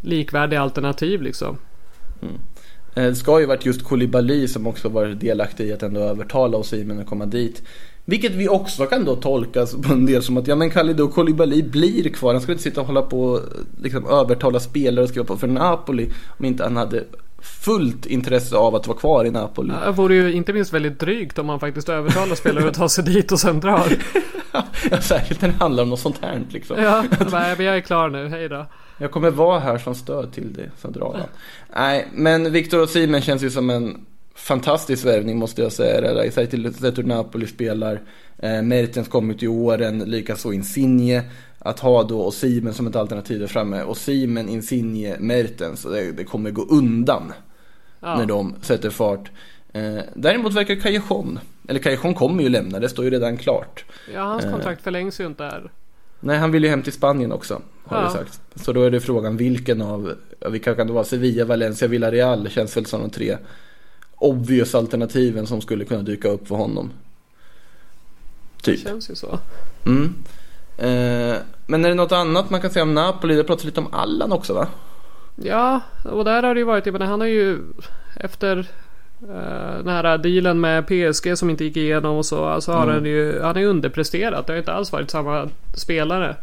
likvärdiga 0.00 0.60
alternativ 0.60 1.22
liksom. 1.22 1.56
Eh, 2.94 3.04
Det 3.04 3.14
ska 3.14 3.40
ju 3.40 3.46
varit 3.46 3.66
just 3.66 3.84
Koulibaly 3.84 4.48
som 4.48 4.66
också 4.66 4.88
varit 4.88 5.20
delaktig 5.20 5.66
i 5.66 5.72
att 5.72 5.82
ändå 5.82 6.00
övertala 6.00 6.58
Osimhen 6.58 7.00
att 7.00 7.06
komma 7.06 7.26
dit. 7.26 7.62
Vilket 8.04 8.32
vi 8.32 8.48
också 8.48 8.86
kan 8.86 9.04
då 9.04 9.16
tolkas 9.16 9.74
på 9.74 9.92
en 9.92 10.06
del 10.06 10.22
som 10.22 10.36
att 10.36 10.46
ja 10.46 10.56
men 10.56 10.70
Kalidou 10.70 11.08
Koulibaly 11.08 11.62
blir 11.62 12.08
kvar. 12.08 12.32
Han 12.32 12.40
skulle 12.40 12.52
inte 12.52 12.62
sitta 12.62 12.80
och 12.80 12.86
hålla 12.86 13.02
på 13.02 13.24
och 13.24 13.40
liksom 13.82 14.06
övertala 14.06 14.60
spelare 14.60 15.02
och 15.02 15.08
skriva 15.08 15.26
på 15.26 15.36
för 15.36 15.46
Napoli 15.46 16.10
om 16.38 16.44
inte 16.44 16.62
han 16.62 16.76
hade 16.76 17.04
fullt 17.42 18.06
intresse 18.06 18.56
av 18.56 18.74
att 18.74 18.86
vara 18.86 18.98
kvar 18.98 19.24
i 19.24 19.30
Napoli. 19.30 19.74
Det 19.84 19.92
vore 19.92 20.14
ju 20.14 20.32
inte 20.32 20.52
minst 20.52 20.72
väldigt 20.72 21.00
drygt 21.00 21.38
om 21.38 21.46
man 21.46 21.60
faktiskt 21.60 21.88
övertalar 21.88 22.34
spelare 22.34 22.68
att 22.68 22.74
ta 22.74 22.88
sig 22.88 23.04
dit 23.04 23.32
och 23.32 23.40
sen 23.40 23.60
drar. 23.60 23.86
Ja, 24.90 25.00
särskilt 25.00 25.40
när 25.40 25.48
det 25.48 25.54
handlar 25.54 25.82
om 25.82 25.90
något 25.90 26.00
sånt 26.00 26.18
här 26.22 26.42
liksom. 26.50 26.82
Ja, 26.82 27.04
nej, 27.32 27.54
men 27.56 27.66
jag 27.66 27.76
är 27.76 27.80
klar 27.80 28.08
nu. 28.08 28.28
Hej 28.28 28.48
då. 28.48 28.66
Jag 28.98 29.10
kommer 29.10 29.30
vara 29.30 29.58
här 29.58 29.78
som 29.78 29.94
stöd 29.94 30.32
till 30.32 30.52
det, 30.52 30.70
så 30.80 30.88
drar 30.88 31.14
han. 31.18 31.28
Nej, 31.76 32.08
men 32.12 32.52
Victor 32.52 32.82
Osimhen 32.82 33.22
känns 33.22 33.42
ju 33.42 33.50
som 33.50 33.70
en 33.70 34.06
fantastisk 34.34 35.04
värvning 35.06 35.38
måste 35.38 35.62
jag 35.62 35.72
säga. 35.72 36.22
Hur 36.96 37.02
Napoli 37.02 37.46
spelar. 37.46 38.00
Eh, 38.38 38.62
Mertens 38.62 39.08
kommer 39.08 39.34
till 39.34 39.48
åren, 39.48 39.98
likaså 39.98 40.52
Insigne. 40.52 41.22
Att 41.58 41.80
ha 41.80 42.02
då 42.02 42.26
Osimhen 42.26 42.74
som 42.74 42.86
ett 42.86 42.96
alternativ 42.96 43.40
där 43.40 43.46
framme. 43.46 43.82
Osimhen, 43.82 44.48
Insigne, 44.48 45.16
Mertens. 45.18 45.82
Det, 45.82 46.12
det 46.12 46.24
kommer 46.24 46.50
gå 46.50 46.62
undan 46.62 47.32
Ja. 48.00 48.16
när 48.16 48.26
de 48.26 48.54
sätter 48.62 48.90
fart. 48.90 49.30
Eh, 49.72 49.98
däremot 50.14 50.54
verkar 50.54 50.74
Callejon, 50.74 51.38
eller 51.68 51.80
Callejon 51.80 52.14
kommer 52.14 52.42
ju 52.42 52.48
lämna, 52.48 52.80
det 52.80 52.88
står 52.88 53.04
ju 53.04 53.10
redan 53.10 53.36
klart. 53.36 53.84
Ja, 54.14 54.20
hans 54.22 54.44
kontrakt 54.44 54.82
förlängs 54.82 55.20
ju 55.20 55.26
inte 55.26 55.44
här. 55.44 55.70
Nej, 56.20 56.38
han 56.38 56.52
vill 56.52 56.64
ju 56.64 56.70
hem 56.70 56.82
till 56.82 56.92
Spanien 56.92 57.32
också, 57.32 57.62
har 57.84 57.96
Ja. 57.96 58.04
det 58.04 58.10
sagt. 58.10 58.40
Så 58.54 58.72
då 58.72 58.82
är 58.82 58.90
det 58.90 59.00
frågan 59.00 59.36
vilken 59.36 59.82
av, 59.82 60.14
vilka 60.50 60.74
kan 60.74 60.86
det 60.86 60.92
vara? 60.92 61.04
Sevilla, 61.04 61.44
Valencia, 61.44 61.88
Villarreal 61.88 62.48
känns 62.50 62.76
väl 62.76 62.86
som 62.86 63.00
de 63.00 63.10
tre 63.10 63.36
obvious 64.22 64.74
alternativen 64.74 65.46
som 65.46 65.60
skulle 65.60 65.84
kunna 65.84 66.02
dyka 66.02 66.28
upp 66.28 66.48
för 66.48 66.54
honom. 66.54 66.90
Det 68.56 68.72
Typ. 68.72 68.80
känns 68.80 69.10
ju 69.10 69.14
så. 69.14 69.38
Mm. 69.86 70.14
Eh, 70.78 71.36
men 71.66 71.84
är 71.84 71.88
det 71.88 71.94
något 71.94 72.12
annat 72.12 72.50
man 72.50 72.60
kan 72.60 72.70
säga 72.70 72.82
om 72.82 72.94
Napoli? 72.94 73.34
Det 73.34 73.44
pratas 73.44 73.64
lite 73.64 73.80
om 73.80 73.94
Allan 73.94 74.32
också 74.32 74.54
va? 74.54 74.68
Ja, 75.36 75.80
och 76.04 76.24
där 76.24 76.42
har 76.42 76.54
det 76.54 76.60
ju 76.60 76.64
varit, 76.64 76.86
jag 76.86 76.92
menar, 76.92 77.06
han 77.06 77.20
har 77.20 77.28
ju 77.28 77.58
efter 78.16 78.58
uh, 78.58 79.84
den 79.84 79.88
här 79.88 80.18
dealen 80.18 80.60
med 80.60 80.86
PSG 80.86 81.38
som 81.38 81.50
inte 81.50 81.64
gick 81.64 81.76
igenom 81.76 82.16
och 82.16 82.26
så, 82.26 82.44
alltså 82.44 82.72
har 82.72 82.86
han 82.86 83.04
ju, 83.04 83.40
han 83.42 83.56
ju 83.56 83.66
underpresterat. 83.66 84.46
Det 84.46 84.52
har 84.52 84.58
inte 84.58 84.72
alls 84.72 84.92
varit 84.92 85.10
samma 85.10 85.48
spelare. 85.74 86.36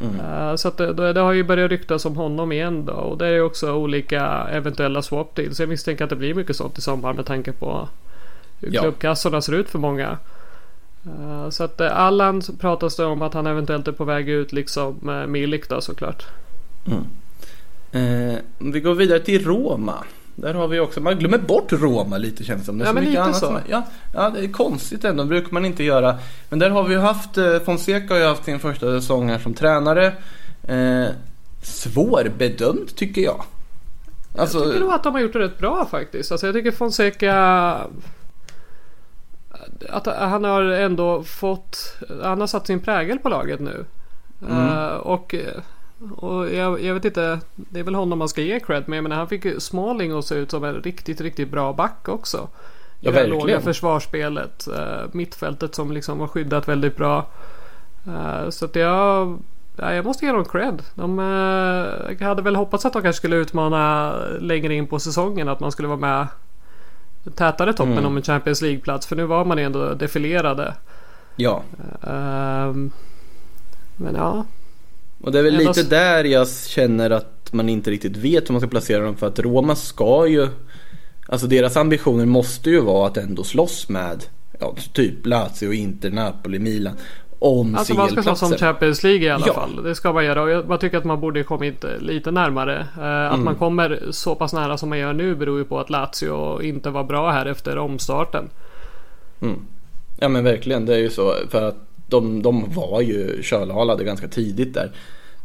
Eh, 0.00 0.54
så 0.56 0.68
att 0.68 0.76
det, 0.76 1.12
det, 1.12 1.20
har 1.20 1.32
ju 1.32 1.44
börjat 1.44 1.70
ryktas 1.70 2.04
om 2.04 2.16
honom 2.16 2.52
igen 2.52 2.84
då. 2.84 2.92
Och 2.92 3.18
det 3.18 3.26
är 3.26 3.30
ju 3.30 3.42
också 3.42 3.72
olika 3.72 4.22
eventuella 4.50 5.02
swap 5.02 5.34
deals. 5.34 5.60
Jag 5.60 5.68
misstänker 5.68 6.04
att 6.04 6.10
det 6.10 6.16
blir 6.16 6.34
mycket 6.34 6.56
sånt 6.56 6.78
i 6.78 6.80
sommar 6.80 7.12
med 7.12 7.26
tanke 7.26 7.52
på 7.52 7.88
hur 8.60 8.74
Ja. 8.74 8.80
klubbkassorna 8.80 9.42
ser 9.42 9.52
ut 9.52 9.70
för 9.70 9.78
många. 9.78 10.18
Eh, 11.06 11.50
så 11.50 11.64
att 11.64 11.80
uh, 11.80 11.98
Allan 12.00 12.42
pratas 12.60 12.96
det 12.96 13.04
om 13.04 13.22
att 13.22 13.34
han 13.34 13.46
eventuellt 13.46 13.88
är 13.88 13.92
på 13.92 14.04
väg 14.04 14.28
ut 14.28 14.52
liksom 14.52 14.98
med 15.02 15.28
Milik 15.28 15.68
då 15.68 15.80
såklart. 15.80 16.26
Eh, 17.92 18.38
om 18.58 18.72
vi 18.72 18.80
går 18.80 18.94
vidare 18.94 19.20
till 19.20 19.44
Roma. 19.44 20.04
Där 20.40 20.54
har 20.54 20.68
vi 20.68 20.80
också, 20.80 21.00
man 21.00 21.18
glömmer 21.18 21.38
bort 21.38 21.72
Roma 21.72 22.18
lite 22.18 22.44
känns 22.44 22.60
det 22.60 22.66
som. 22.66 22.78
Det 22.78 22.84
är 22.84 22.86
Ja, 22.86 22.92
men 22.92 23.04
lite 23.04 23.24
så. 23.32 23.46
som- 23.46 23.58
ja, 23.68 23.82
ja, 24.14 24.30
det 24.30 24.40
är 24.44 24.52
konstigt 24.52 25.04
ändå, 25.04 25.22
det 25.22 25.28
brukar 25.28 25.52
man 25.52 25.64
inte 25.64 25.84
göra. 25.84 26.18
Men 26.50 26.58
där 26.58 26.70
har 26.70 26.82
vi 26.84 26.94
ju 26.94 27.00
haft, 27.00 27.38
eh, 27.38 27.58
Fonseca 27.60 28.14
har 28.14 28.20
ju 28.20 28.26
haft 28.26 28.44
sin 28.44 28.58
första 28.58 29.00
säsong 29.00 29.28
här 29.28 29.38
som 29.38 29.54
tränare. 29.54 30.06
Eh, 30.62 31.06
svårbedömt 31.62 32.96
tycker 32.96 33.20
jag. 33.22 33.44
Alltså, 34.38 34.58
Jag 34.58 34.66
tycker 34.66 34.80
nog 34.80 34.92
att 34.92 35.02
de 35.02 35.14
har 35.14 35.20
gjort 35.20 35.32
det 35.32 35.38
rätt 35.38 35.58
bra 35.58 35.86
faktiskt. 35.90 36.32
Alltså 36.32 36.46
jag 36.46 36.54
tycker 36.54 36.70
Fonseca... 36.70 37.34
Att 39.90 40.06
han 40.06 40.44
har 40.44 40.62
ändå 40.62 41.22
fått... 41.22 41.96
Han 42.22 42.40
har 42.40 42.46
satt 42.46 42.66
sin 42.66 42.80
prägel 42.80 43.18
på 43.18 43.28
laget 43.28 43.60
nu. 43.60 43.84
Eh, 44.50 44.86
och 44.94 45.34
och 46.16 46.50
jag, 46.54 46.82
jag 46.82 46.94
vet 46.94 47.04
inte, 47.04 47.40
det 47.54 47.80
är 47.80 47.84
väl 47.84 47.94
honom 47.94 48.18
man 48.18 48.28
ska 48.28 48.40
ge 48.42 48.60
cred 48.60 48.84
men 48.86 48.96
jag 48.96 49.02
menar, 49.02 49.16
han 49.16 49.28
fick 49.28 49.44
ju 49.44 49.60
Smalling 49.60 50.12
att 50.18 50.24
se 50.24 50.34
ut 50.34 50.50
som 50.50 50.64
en 50.64 50.74
riktigt, 50.74 51.20
riktigt 51.20 51.50
bra 51.50 51.72
back 51.72 52.08
också. 52.08 52.36
I 52.38 52.40
Ja, 53.00 53.10
det 53.10 53.16
verkligen. 53.16 53.38
låga 53.40 53.60
försvarsspelet. 53.60 54.68
Uh, 54.70 55.08
mittfältet 55.12 55.74
som 55.74 55.92
liksom 55.92 56.20
har 56.20 56.26
skyddat 56.26 56.68
väldigt 56.68 56.96
bra. 56.96 57.26
Eh, 58.06 58.50
så 58.50 58.64
att 58.64 58.76
jag... 58.76 59.38
Ja, 59.76 59.94
jag 59.94 60.04
måste 60.04 60.26
ge 60.26 60.32
dem 60.32 60.44
cred. 60.44 60.82
De 60.94 61.18
eh, 61.18 62.26
hade 62.26 62.42
väl 62.42 62.56
hoppats 62.56 62.84
att 62.86 62.92
de 62.92 63.02
kanske 63.02 63.16
skulle 63.18 63.36
utmana 63.36 64.12
längre 64.40 64.74
in 64.74 64.86
på 64.86 64.98
säsongen. 64.98 65.48
Att 65.48 65.60
man 65.60 65.72
skulle 65.72 65.88
vara 65.88 65.98
med 65.98 66.26
tätare 67.34 67.72
toppen 67.72 67.92
Mm. 67.92 68.06
om 68.06 68.16
en 68.16 68.22
Champions 68.22 68.62
League-plats. 68.62 69.06
För 69.06 69.16
nu 69.16 69.24
var 69.24 69.44
man 69.44 69.58
ju 69.58 69.64
ändå 69.64 69.94
defilerade. 69.94 70.74
ja. 71.36 71.62
Men 73.96 74.14
ja. 74.14 74.44
Och 75.20 75.32
det 75.32 75.38
är 75.38 75.42
väl 75.42 75.54
Ändå 75.54 75.68
lite 75.68 75.80
s- 75.80 75.88
där 75.88 76.24
jag 76.24 76.48
känner 76.48 77.10
att 77.10 77.52
man 77.52 77.68
inte 77.68 77.90
riktigt 77.90 78.16
vet 78.16 78.48
hur 78.48 78.52
man 78.52 78.60
ska 78.60 78.70
placera 78.70 79.02
dem. 79.04 79.16
För 79.16 79.26
att 79.26 79.38
Roma 79.38 79.74
ska 79.76 80.26
ju, 80.26 80.48
alltså 81.28 81.46
deras 81.46 81.76
ambitioner 81.76 82.26
måste 82.26 82.70
ju 82.70 82.80
vara 82.80 83.06
att 83.06 83.16
ändå 83.16 83.44
slåss 83.44 83.88
med 83.88 84.24
ja, 84.60 84.74
typ 84.92 85.26
Lazio, 85.26 85.72
Inter, 85.72 86.10
Napoli, 86.10 86.58
Milan 86.58 86.94
om 87.40 87.74
Alltså 87.74 87.94
man 87.94 88.08
ska 88.10 88.22
slåss 88.22 88.42
om. 88.42 88.52
Champions 88.52 89.02
League 89.02 89.22
i 89.26 89.30
alla 89.30 89.46
Ja. 89.46 89.54
fall. 89.54 89.82
Det 89.84 89.94
ska 89.94 90.12
man 90.12 90.24
göra 90.24 90.42
och 90.42 90.50
jag 90.50 90.80
tycker 90.80 90.98
att 90.98 91.04
man 91.04 91.20
borde 91.20 91.42
kommit 91.44 91.84
lite 92.00 92.30
närmare. 92.30 92.86
Eh, 92.96 93.02
Mm. 93.28 93.32
Att 93.32 93.40
man 93.40 93.54
kommer 93.54 94.02
så 94.10 94.34
pass 94.34 94.52
nära 94.52 94.78
som 94.78 94.88
man 94.88 94.98
gör 94.98 95.12
nu 95.12 95.34
beror 95.34 95.58
ju 95.58 95.64
på 95.64 95.80
att 95.80 95.90
Lazio 95.90 96.62
inte 96.62 96.90
var 96.90 97.04
bra 97.04 97.30
här 97.30 97.46
efter 97.46 97.78
omstarten. 97.78 98.50
Ja 100.20 100.28
men 100.28 100.44
verkligen, 100.44 100.86
det 100.86 100.94
är 100.94 100.98
ju 100.98 101.10
så. 101.10 101.34
För 101.50 101.68
att 101.68 101.76
de, 102.08 102.42
de 102.42 102.74
var 102.74 103.00
ju 103.00 103.42
kölhalade 103.42 104.04
ganska 104.04 104.28
tidigt 104.28 104.74
där. 104.74 104.92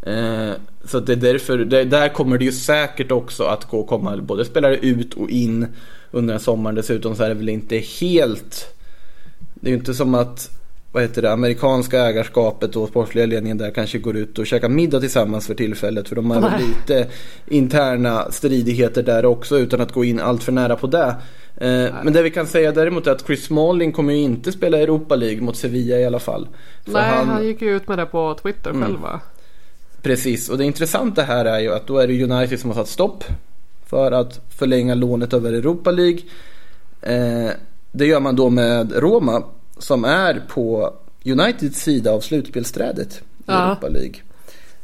Eh, 0.06 0.54
så 0.86 1.00
det 1.00 1.12
är 1.14 1.18
därför, 1.18 1.58
det, 1.58 1.84
där 1.84 2.10
kommer 2.10 2.38
det 2.38 2.46
ju 2.46 2.52
säkert 2.52 3.12
också 3.12 3.44
att 3.44 3.66
gå 3.66 3.84
komma 3.84 4.18
både 4.18 4.46
spelare 4.46 4.78
ut 4.78 5.14
och 5.14 5.30
in 5.30 5.68
under 6.12 6.34
den 6.34 6.42
sommaren. 6.42 6.76
Dessutom 6.76 7.16
så 7.16 7.24
är 7.24 7.30
det 7.30 7.36
väl 7.36 7.50
inte 7.50 7.78
helt, 7.78 8.76
det 9.54 9.68
är 9.68 9.72
ju 9.72 9.78
inte 9.78 9.94
som 9.94 10.16
att 10.16 10.50
vad 10.94 11.04
heter 11.04 11.22
det, 11.22 11.32
amerikanska 11.32 12.02
ägarskapet 12.02 12.76
och 12.76 12.90
sportsliga 12.90 13.26
ledningen 13.26 13.58
där 13.58 13.72
kanske 13.72 13.98
går 13.98 14.18
ut 14.18 14.40
och 14.40 14.48
käkar 14.48 14.70
middag 14.70 15.00
tillsammans 15.00 15.48
för 15.48 15.54
tillfället. 15.54 16.10
För 16.10 16.16
de 16.16 16.32
har 16.32 16.60
lite 16.60 17.08
interna 17.48 18.32
stridigheter 18.32 19.04
där 19.04 19.26
också 19.26 19.58
utan 19.58 19.82
att 19.82 19.92
gå 19.92 20.04
in 20.04 20.20
allt 20.20 20.44
för 20.44 20.52
nära 20.52 20.76
på 20.76 20.88
det. 20.88 21.16
Eh, 21.64 21.94
men 22.04 22.14
det 22.14 22.22
vi 22.22 22.32
kan 22.32 22.48
säga 22.48 22.72
däremot 22.72 23.08
är 23.08 23.12
att 23.12 23.26
Chris 23.26 23.44
Smalling 23.46 23.92
kommer 23.92 24.14
ju 24.14 24.20
inte 24.20 24.52
spela 24.52 24.78
Europa 24.78 25.16
League 25.16 25.42
mot 25.42 25.58
Sevilla 25.58 25.98
i 26.00 26.06
alla 26.06 26.20
fall. 26.20 26.48
Nej, 26.86 27.02
han... 27.04 27.46
gick 27.46 27.62
ju 27.62 27.76
ut 27.76 27.88
med 27.88 27.98
det 27.98 28.06
på 28.06 28.38
Twitter 28.42 28.70
Mm. 28.70 28.82
själv 28.84 29.00
va? 29.00 29.20
Precis, 30.02 30.50
och 30.50 30.58
det 30.58 30.64
intressanta 30.66 31.22
här 31.22 31.46
är 31.46 31.60
ju 31.60 31.74
att 31.74 31.88
då 31.88 31.98
är 31.98 32.08
det 32.08 32.24
United 32.24 32.60
som 32.60 32.70
har 32.70 32.76
satt 32.78 32.88
stopp 32.88 33.24
för 33.86 34.12
att 34.12 34.40
förlänga 34.50 34.96
lånet 34.96 35.34
över 35.34 35.54
Europa 35.54 35.92
League. 35.92 36.20
Eh, 37.02 37.52
det 37.92 38.06
gör 38.06 38.20
man 38.20 38.36
då 38.36 38.50
med 38.50 38.92
Roma 38.96 39.44
som 39.78 40.06
är 40.06 40.42
på 40.48 40.94
Uniteds 41.26 41.82
sida 41.82 42.12
av 42.12 42.20
slutspelsträdet 42.20 43.14
i 43.16 43.22
Ja. 43.46 43.66
Europa 43.66 43.88
League. 43.88 44.16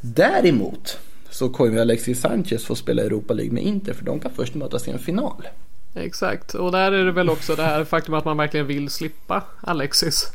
Däremot 0.02 0.98
så 1.30 1.50
kommer 1.50 1.82
Alexis 1.82 2.22
Sanchez 2.22 2.66
få 2.66 2.76
spela 2.76 3.02
Europa 3.02 3.34
League 3.34 3.54
med 3.54 3.64
Inter 3.64 3.94
för 3.94 4.06
de 4.06 4.20
kan 4.20 4.32
först 4.36 4.56
mötas 4.56 4.88
i 4.88 4.92
en 4.92 5.00
final. 5.00 5.48
Exakt, 5.96 6.54
och 6.54 6.72
där 6.72 6.92
är 6.92 7.06
det 7.06 7.12
väl 7.12 7.30
också 7.30 7.56
det 7.56 7.64
här 7.64 7.84
faktum 7.84 8.14
att 8.14 8.26
man 8.26 8.38
verkligen 8.38 8.68
vill 8.68 8.90
slippa 8.90 9.44
Alexis. 9.62 10.32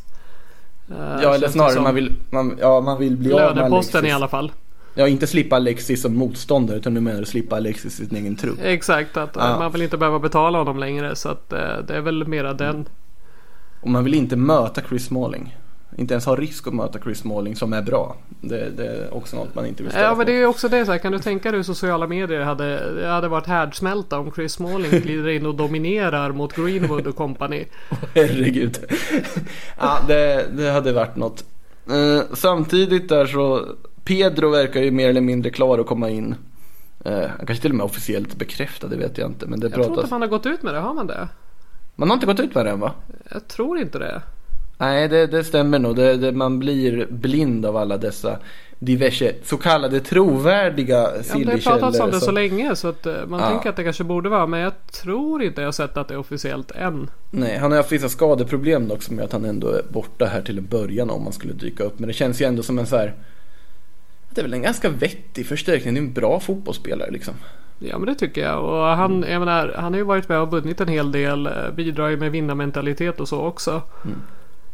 Eh, 0.90 0.96
Ja, 1.22 1.34
eller 1.34 1.48
snarare 1.48 1.80
man 1.80 1.94
vill, 1.94 2.12
man, 2.30 2.58
ja, 2.60 2.80
man 2.80 2.98
vill 2.98 3.16
bli 3.16 3.32
av 3.32 3.40
med 3.40 3.56
Löneposten 3.56 3.98
Alexis. 3.98 4.10
i 4.10 4.12
alla 4.14 4.28
fall. 4.28 4.52
Ja, 4.94 5.08
inte 5.08 5.26
slippa 5.26 5.56
Alexis 5.56 6.02
som 6.02 6.16
motståndare 6.16 6.76
utan 6.76 6.94
nu 6.94 7.00
menar 7.00 7.20
du 7.20 7.26
slippa 7.26 7.56
Alexis 7.56 8.00
i 8.00 8.06
sin 8.06 8.16
egen 8.16 8.36
trupp. 8.36 8.58
Exakt, 8.62 9.16
att 9.16 9.36
eh, 9.36 9.42
Ja. 9.42 9.58
man 9.58 9.72
vill 9.72 9.82
inte 9.82 9.96
behöva 9.96 10.18
betala 10.18 10.58
honom 10.58 10.78
längre 10.78 11.16
så 11.16 11.28
att 11.28 11.52
eh, 11.52 11.58
det 11.88 11.96
är 11.96 12.00
väl 12.00 12.26
mera 12.28 12.52
den. 12.52 12.88
Och 13.80 13.90
man 13.90 14.04
vill 14.04 14.14
inte 14.14 14.36
möta 14.36 14.80
Chris 14.88 15.04
Smalling. 15.06 15.56
Inte 15.96 16.14
ens 16.14 16.26
ha 16.26 16.36
risk 16.36 16.66
att 16.66 16.74
möta 16.74 16.98
Chris 16.98 17.18
Smalling 17.18 17.56
som 17.56 17.72
är 17.72 17.82
bra. 17.82 18.16
Det, 18.40 18.70
det 18.76 18.86
är 18.86 19.14
också 19.14 19.36
något 19.36 19.54
man 19.54 19.66
inte 19.66 19.82
vill 19.82 19.92
ställa 19.92 20.06
Ja 20.06 20.14
men 20.14 20.26
det 20.26 20.32
är 20.32 20.46
också 20.46 20.68
det 20.68 20.86
så 20.86 20.92
här, 20.92 20.98
kan 20.98 21.12
du 21.12 21.18
tänka 21.18 21.50
dig 21.50 21.58
hur 21.58 21.64
sociala 21.64 22.06
medier 22.06 22.40
hade, 22.40 22.94
det 23.00 23.08
hade 23.08 23.28
varit 23.28 23.46
härdsmälta 23.46 24.18
om 24.18 24.32
Chris 24.32 24.52
Smalling 24.52 24.90
glider 24.90 25.28
in 25.28 25.46
och 25.46 25.54
dominerar 25.54 26.32
mot 26.32 26.56
Greenwood 26.56 27.06
och 27.06 27.16
company. 27.16 27.64
Herregud. 28.14 28.78
ja, 29.78 29.98
det, 30.08 30.46
det 30.56 30.70
hade 30.70 30.92
varit 30.92 31.16
något. 31.16 31.44
Eh, 31.90 32.22
samtidigt 32.32 33.08
där 33.08 33.26
så 33.26 33.66
Pedro 34.04 34.50
verkar 34.50 34.80
ju 34.80 34.90
mer 34.90 35.08
eller 35.08 35.20
mindre 35.20 35.50
klar 35.50 35.78
att 35.78 35.86
komma 35.86 36.10
in. 36.10 36.34
Eh, 37.04 37.28
han 37.38 37.46
kanske 37.46 37.62
till 37.62 37.70
och 37.70 37.76
med 37.76 37.84
officiellt 37.84 38.34
bekräftad, 38.34 38.88
det 38.88 38.96
vet 38.96 39.18
jag 39.18 39.30
inte. 39.30 39.46
Men 39.46 39.60
det 39.60 39.66
Jag 39.66 39.72
tror 39.72 39.84
inte 39.84 39.94
pratas. 39.94 40.10
man 40.10 40.20
har 40.20 40.28
gått 40.28 40.46
ut 40.46 40.62
med 40.62 40.74
det, 40.74 40.80
har 40.80 40.94
man 40.94 41.06
det? 41.06 41.28
Man 41.96 42.08
har 42.08 42.14
inte 42.14 42.26
gått 42.26 42.40
ut 42.40 42.54
med 42.54 42.66
det 42.66 42.70
än 42.70 42.80
va? 42.80 42.92
Jag 43.30 43.48
tror 43.48 43.78
inte 43.78 43.98
det. 43.98 44.22
Nej, 44.78 45.08
det, 45.08 45.26
det 45.26 45.44
stämmer 45.44 45.78
nog. 45.78 45.96
Det, 45.96 46.16
det, 46.16 46.32
man 46.32 46.58
blir 46.58 47.06
blind 47.10 47.66
av 47.66 47.76
alla 47.76 47.96
dessa 47.96 48.38
diverse 48.78 49.34
så 49.44 49.56
kallade 49.56 50.00
trovärdiga 50.00 50.96
Ja, 50.96 51.10
men 51.32 51.46
det 51.46 51.52
har 51.52 51.58
pratats 51.58 52.00
om 52.00 52.10
det 52.10 52.20
så 52.20 52.30
länge 52.30 52.76
så 52.76 52.88
att 52.88 53.06
eh, 53.06 53.14
man 53.26 53.40
Ja. 53.40 53.48
tänker 53.48 53.70
att 53.70 53.76
det 53.76 53.84
kanske 53.84 54.04
borde 54.04 54.28
vara. 54.28 54.46
Men 54.46 54.60
jag 54.60 54.72
tror 54.86 55.42
inte 55.42 55.60
jag 55.60 55.66
har 55.68 55.72
sett 55.72 55.96
att 55.96 56.08
det 56.08 56.14
är 56.14 56.18
officiellt 56.18 56.70
än. 56.70 57.10
Nej, 57.30 57.58
han 57.58 57.70
har 57.70 57.76
haft 57.78 57.92
vissa 57.92 58.08
skadeproblem 58.08 58.88
dock 58.88 59.02
som 59.02 59.16
gör 59.16 59.24
att 59.24 59.32
han 59.32 59.44
ändå 59.44 59.68
är 59.68 59.82
borta 59.88 60.24
här 60.26 60.42
till 60.42 60.58
en 60.58 60.66
början 60.66 61.10
om 61.10 61.22
han 61.22 61.32
skulle 61.32 61.52
dyka 61.52 61.84
upp. 61.84 61.98
Men 61.98 62.06
det 62.06 62.12
känns 62.12 62.40
ju 62.40 62.44
ändå 62.46 62.62
som 62.62 62.78
en 62.78 62.86
så 62.86 62.96
här. 62.96 63.14
Det 64.30 64.40
är 64.40 64.42
väl 64.42 64.54
en 64.54 64.62
ganska 64.62 64.88
vettig 64.88 65.46
förstärkning. 65.46 65.94
Det 65.94 66.00
är 66.00 66.02
en 66.02 66.12
bra 66.12 66.40
fotbollsspelare 66.40 67.10
liksom. 67.10 67.34
Ja 67.78 67.98
men 67.98 68.06
det 68.06 68.14
tycker 68.14 68.40
jag. 68.42 68.64
Och 68.64 68.84
han, 68.84 69.24
jag 69.30 69.38
menar, 69.38 69.72
han 69.76 69.92
har 69.92 69.98
ju 69.98 70.04
varit 70.04 70.28
med 70.28 70.40
och 70.40 70.50
vunnit 70.50 70.80
en 70.80 70.88
hel 70.88 71.12
del. 71.12 71.46
eh, 71.46 71.52
Bidrar 71.76 72.08
ju 72.08 72.16
med 72.16 72.30
vinnarmentalitet 72.32 73.20
och 73.20 73.28
så 73.28 73.40
också. 73.40 73.82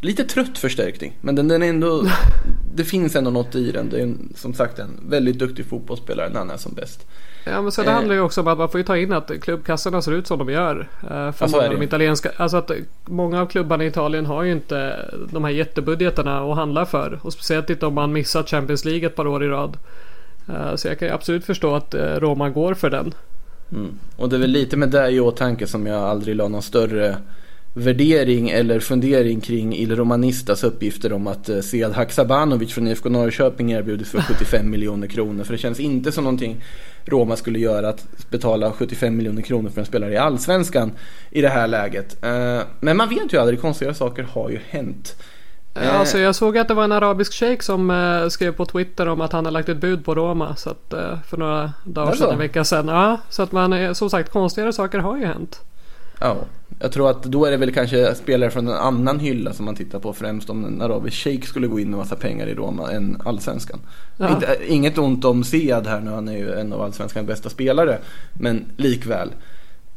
Lite 0.02 0.24
trött 0.24 0.58
förstärkning, 0.58 1.16
men 1.20 1.34
den, 1.34 1.48
den 1.48 1.62
är 1.62 1.68
ändå... 1.68 2.04
det 2.74 2.84
finns 2.84 3.16
ändå 3.16 3.30
något 3.30 3.54
i 3.54 3.72
den. 3.72 3.90
Det 3.90 3.98
är 3.98 4.02
en, 4.02 4.32
som 4.36 4.54
sagt 4.54 4.78
en 4.78 5.00
väldigt 5.08 5.38
duktig 5.38 5.66
fotbollsspelare 5.66 6.28
när 6.28 6.38
han 6.38 6.50
är 6.50 6.56
som 6.56 6.74
bäst. 6.74 7.06
Ja 7.44 7.62
men 7.62 7.72
så 7.72 7.82
det 7.82 7.88
Eh. 7.88 7.94
handlar 7.94 8.14
ju 8.14 8.20
också 8.20 8.40
om 8.40 8.48
att 8.48 8.58
man 8.58 8.68
får 8.68 8.80
ju 8.80 8.84
ta 8.84 8.96
in 8.96 9.12
att 9.12 9.30
klubbkassorna 9.40 10.02
ser 10.02 10.12
ut 10.12 10.26
som 10.26 10.38
de 10.38 10.48
gör. 10.52 10.88
Eh, 11.02 11.32
För 11.32 11.34
Ja, 11.40 11.48
många 11.52 11.66
av 11.76 11.82
italienska, 11.82 12.30
alltså 12.36 12.56
att 12.56 12.70
många 13.04 13.40
av 13.40 13.46
klubbarna 13.46 13.84
i 13.84 13.86
Italien 13.86 14.26
har 14.26 14.42
ju 14.42 14.52
inte 14.52 14.96
de 15.32 15.44
här 15.44 15.50
jättebudgeterna 15.50 16.40
att 16.50 16.56
handla 16.56 16.86
för. 16.86 17.18
Och 17.22 17.32
speciellt 17.32 17.70
inte 17.70 17.86
om 17.86 17.94
man 17.94 18.12
missat 18.12 18.48
Champions 18.50 18.84
League 18.84 19.06
ett 19.06 19.16
par 19.16 19.26
år 19.26 19.44
i 19.44 19.48
rad. 19.48 19.76
Eh, 20.48 20.76
Så 20.76 20.88
jag 20.88 20.98
kan 20.98 21.08
ju 21.08 21.14
absolut 21.14 21.44
förstå 21.44 21.74
att 21.74 21.94
eh, 21.94 22.00
Roma 22.00 22.48
går 22.50 22.74
för 22.74 22.90
den. 22.90 23.14
Mm. 23.72 23.90
Och 24.16 24.28
det 24.28 24.36
är 24.36 24.40
väl 24.40 24.50
lite 24.50 24.76
med 24.76 24.88
det 24.90 25.10
i 25.10 25.20
åtanke 25.20 25.66
som 25.66 25.86
jag 25.86 26.00
aldrig 26.02 26.36
la 26.36 26.48
någon 26.48 26.62
större 26.62 27.16
värdering 27.74 28.50
eller 28.50 28.80
fundering 28.80 29.40
kring 29.40 29.74
Il 29.76 29.96
Romanistas 29.96 30.64
uppgifter 30.64 31.12
om 31.12 31.26
att 31.26 31.48
eh, 31.48 31.60
Sead 31.60 31.92
Haksabanovic 31.92 32.72
från 32.74 32.86
IFK 32.88 33.08
Norrköping 33.08 33.72
erbjudits 33.72 34.10
för 34.10 34.18
75 34.20 34.70
miljoner 34.70 35.06
kronor. 35.06 35.44
För 35.44 35.52
det 35.52 35.58
känns 35.58 35.80
inte 35.80 36.12
som 36.12 36.24
någonting 36.24 36.64
Roma 37.04 37.36
skulle 37.36 37.58
göra 37.58 37.88
att 37.88 38.06
betala 38.30 38.72
75 38.72 39.16
miljoner 39.16 39.42
kronor 39.42 39.70
för 39.70 39.80
en 39.80 39.86
spelare 39.86 40.12
i 40.12 40.16
Allsvenskan 40.16 40.92
i 41.30 41.40
det 41.40 41.48
här 41.48 41.66
läget. 41.68 42.24
Eh, 42.24 42.60
Men 42.80 42.96
man 42.96 43.08
vet 43.08 43.32
ju 43.32 43.38
aldrig, 43.38 43.60
konstiga 43.60 43.94
saker 43.94 44.22
har 44.22 44.50
ju 44.50 44.58
hänt. 44.68 45.16
Eh, 45.74 46.00
Alltså 46.00 46.18
jag 46.18 46.34
såg 46.34 46.58
att 46.58 46.68
det 46.68 46.74
var 46.74 46.84
en 46.84 46.92
arabisk 46.92 47.32
shejk 47.32 47.62
som 47.62 47.90
eh, 47.90 48.28
skrev 48.28 48.52
på 48.52 48.66
Twitter 48.66 49.08
om 49.08 49.20
att 49.20 49.32
han 49.32 49.44
har 49.44 49.52
lagt 49.52 49.68
ett 49.68 49.76
bud 49.80 50.04
på 50.04 50.14
Roma. 50.14 50.56
Så 50.56 50.70
att, 50.70 50.92
eh, 50.92 51.18
för 51.28 51.36
några 51.36 51.72
dagar 51.84 52.12
sedan, 52.14 52.30
en 52.32 52.38
vecka 52.38 52.64
sedan. 52.64 52.88
Ja, 52.88 53.18
så 53.28 53.42
att 53.42 53.52
man, 53.52 53.94
som 53.94 54.10
sagt, 54.10 54.32
konstigare 54.32 54.72
saker 54.72 54.98
har 54.98 55.16
ju 55.16 55.24
hänt. 55.24 55.60
Ja, 56.20 56.36
jag 56.80 56.92
tror 56.92 57.10
att 57.10 57.22
då 57.22 57.44
är 57.44 57.50
det 57.50 57.56
väl 57.56 57.72
kanske 57.72 58.14
spelare 58.14 58.50
från 58.50 58.68
en 58.68 58.74
annan 58.74 59.20
hylla 59.20 59.52
som 59.52 59.64
man 59.64 59.74
tittar 59.74 59.98
på 59.98 60.12
främst 60.12 60.50
om 60.50 60.64
en 60.64 60.82
arabisk 60.82 61.16
shejk 61.16 61.46
skulle 61.46 61.66
gå 61.66 61.80
in 61.80 61.90
med 61.90 61.98
massa 61.98 62.16
pengar 62.16 62.46
i 62.46 62.54
Roma 62.54 62.92
än 62.92 63.22
allsvenskan. 63.24 63.80
Ja. 64.16 64.30
Inte, 64.30 64.58
inget 64.68 64.98
ont 64.98 65.24
om 65.24 65.44
Sead 65.44 65.86
här 65.86 66.00
nu, 66.00 66.10
han 66.10 66.28
är 66.28 66.36
ju 66.36 66.52
en 66.52 66.72
av 66.72 66.82
allsvenskans 66.82 67.26
bästa 67.26 67.48
spelare. 67.48 67.98
Men 68.32 68.64
likväl. 68.76 69.30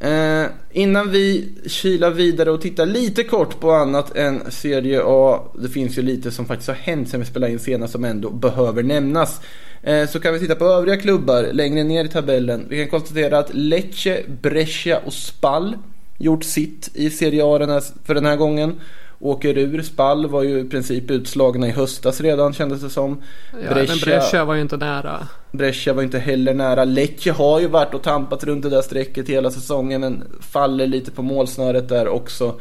Eh, 0.00 0.44
innan 0.72 1.10
vi 1.10 1.48
kilar 1.66 2.10
vidare 2.10 2.50
och 2.50 2.60
tittar 2.60 2.86
lite 2.86 3.24
kort 3.24 3.60
på 3.60 3.72
annat 3.72 4.16
än 4.16 4.42
Serie 4.48 5.02
A. 5.04 5.40
Det 5.58 5.68
finns 5.68 5.98
ju 5.98 6.02
lite 6.02 6.30
som 6.30 6.46
faktiskt 6.46 6.68
har 6.68 6.76
hänt 6.76 7.08
sen 7.08 7.20
vi 7.20 7.26
spelade 7.26 7.52
in 7.52 7.58
senast 7.58 7.92
som 7.92 8.04
ändå 8.04 8.30
behöver 8.30 8.82
nämnas. 8.82 9.40
Eh, 9.82 10.08
så 10.08 10.20
kan 10.20 10.34
vi 10.34 10.40
titta 10.40 10.54
på 10.54 10.64
övriga 10.64 10.96
klubbar 10.96 11.48
längre 11.52 11.84
ner 11.84 12.04
i 12.04 12.08
tabellen. 12.08 12.66
Vi 12.68 12.78
kan 12.78 12.90
konstatera 12.90 13.38
att 13.38 13.54
Lecce, 13.54 14.22
Brescia 14.42 14.98
och 14.98 15.12
Spal 15.12 15.76
gjort 16.18 16.44
sitt 16.44 16.90
i 16.94 17.10
Serie 17.10 17.44
A 17.44 17.80
för 18.04 18.14
den 18.14 18.26
här 18.26 18.36
gången. 18.36 18.80
Åker 19.20 19.58
ur. 19.58 19.82
Spal 19.82 20.26
var 20.26 20.42
ju 20.42 20.60
i 20.60 20.64
princip 20.64 21.10
utslagna 21.10 21.68
i 21.68 21.70
höstas 21.70 22.20
redan 22.20 22.52
kändes 22.52 22.80
det 22.82 22.90
som. 22.90 23.22
Ja, 23.52 23.74
Men 23.74 23.86
Brescia 24.04 24.44
var 24.44 24.54
ju 24.54 24.60
inte 24.60 24.76
nära. 24.76 25.28
Brescia 25.52 25.92
var 25.92 26.02
inte 26.02 26.18
heller 26.18 26.54
nära. 26.54 26.84
Lecce 26.84 27.32
har 27.32 27.60
ju 27.60 27.68
varit 27.68 27.94
och 27.94 28.02
tampat 28.02 28.44
runt 28.44 28.62
det 28.62 28.70
där 28.70 28.82
strecket 28.82 29.28
hela 29.28 29.50
säsongen 29.50 30.00
men 30.00 30.24
faller 30.40 30.86
lite 30.86 31.10
på 31.10 31.22
målsnöret 31.22 31.88
där 31.88 32.08
också. 32.08 32.60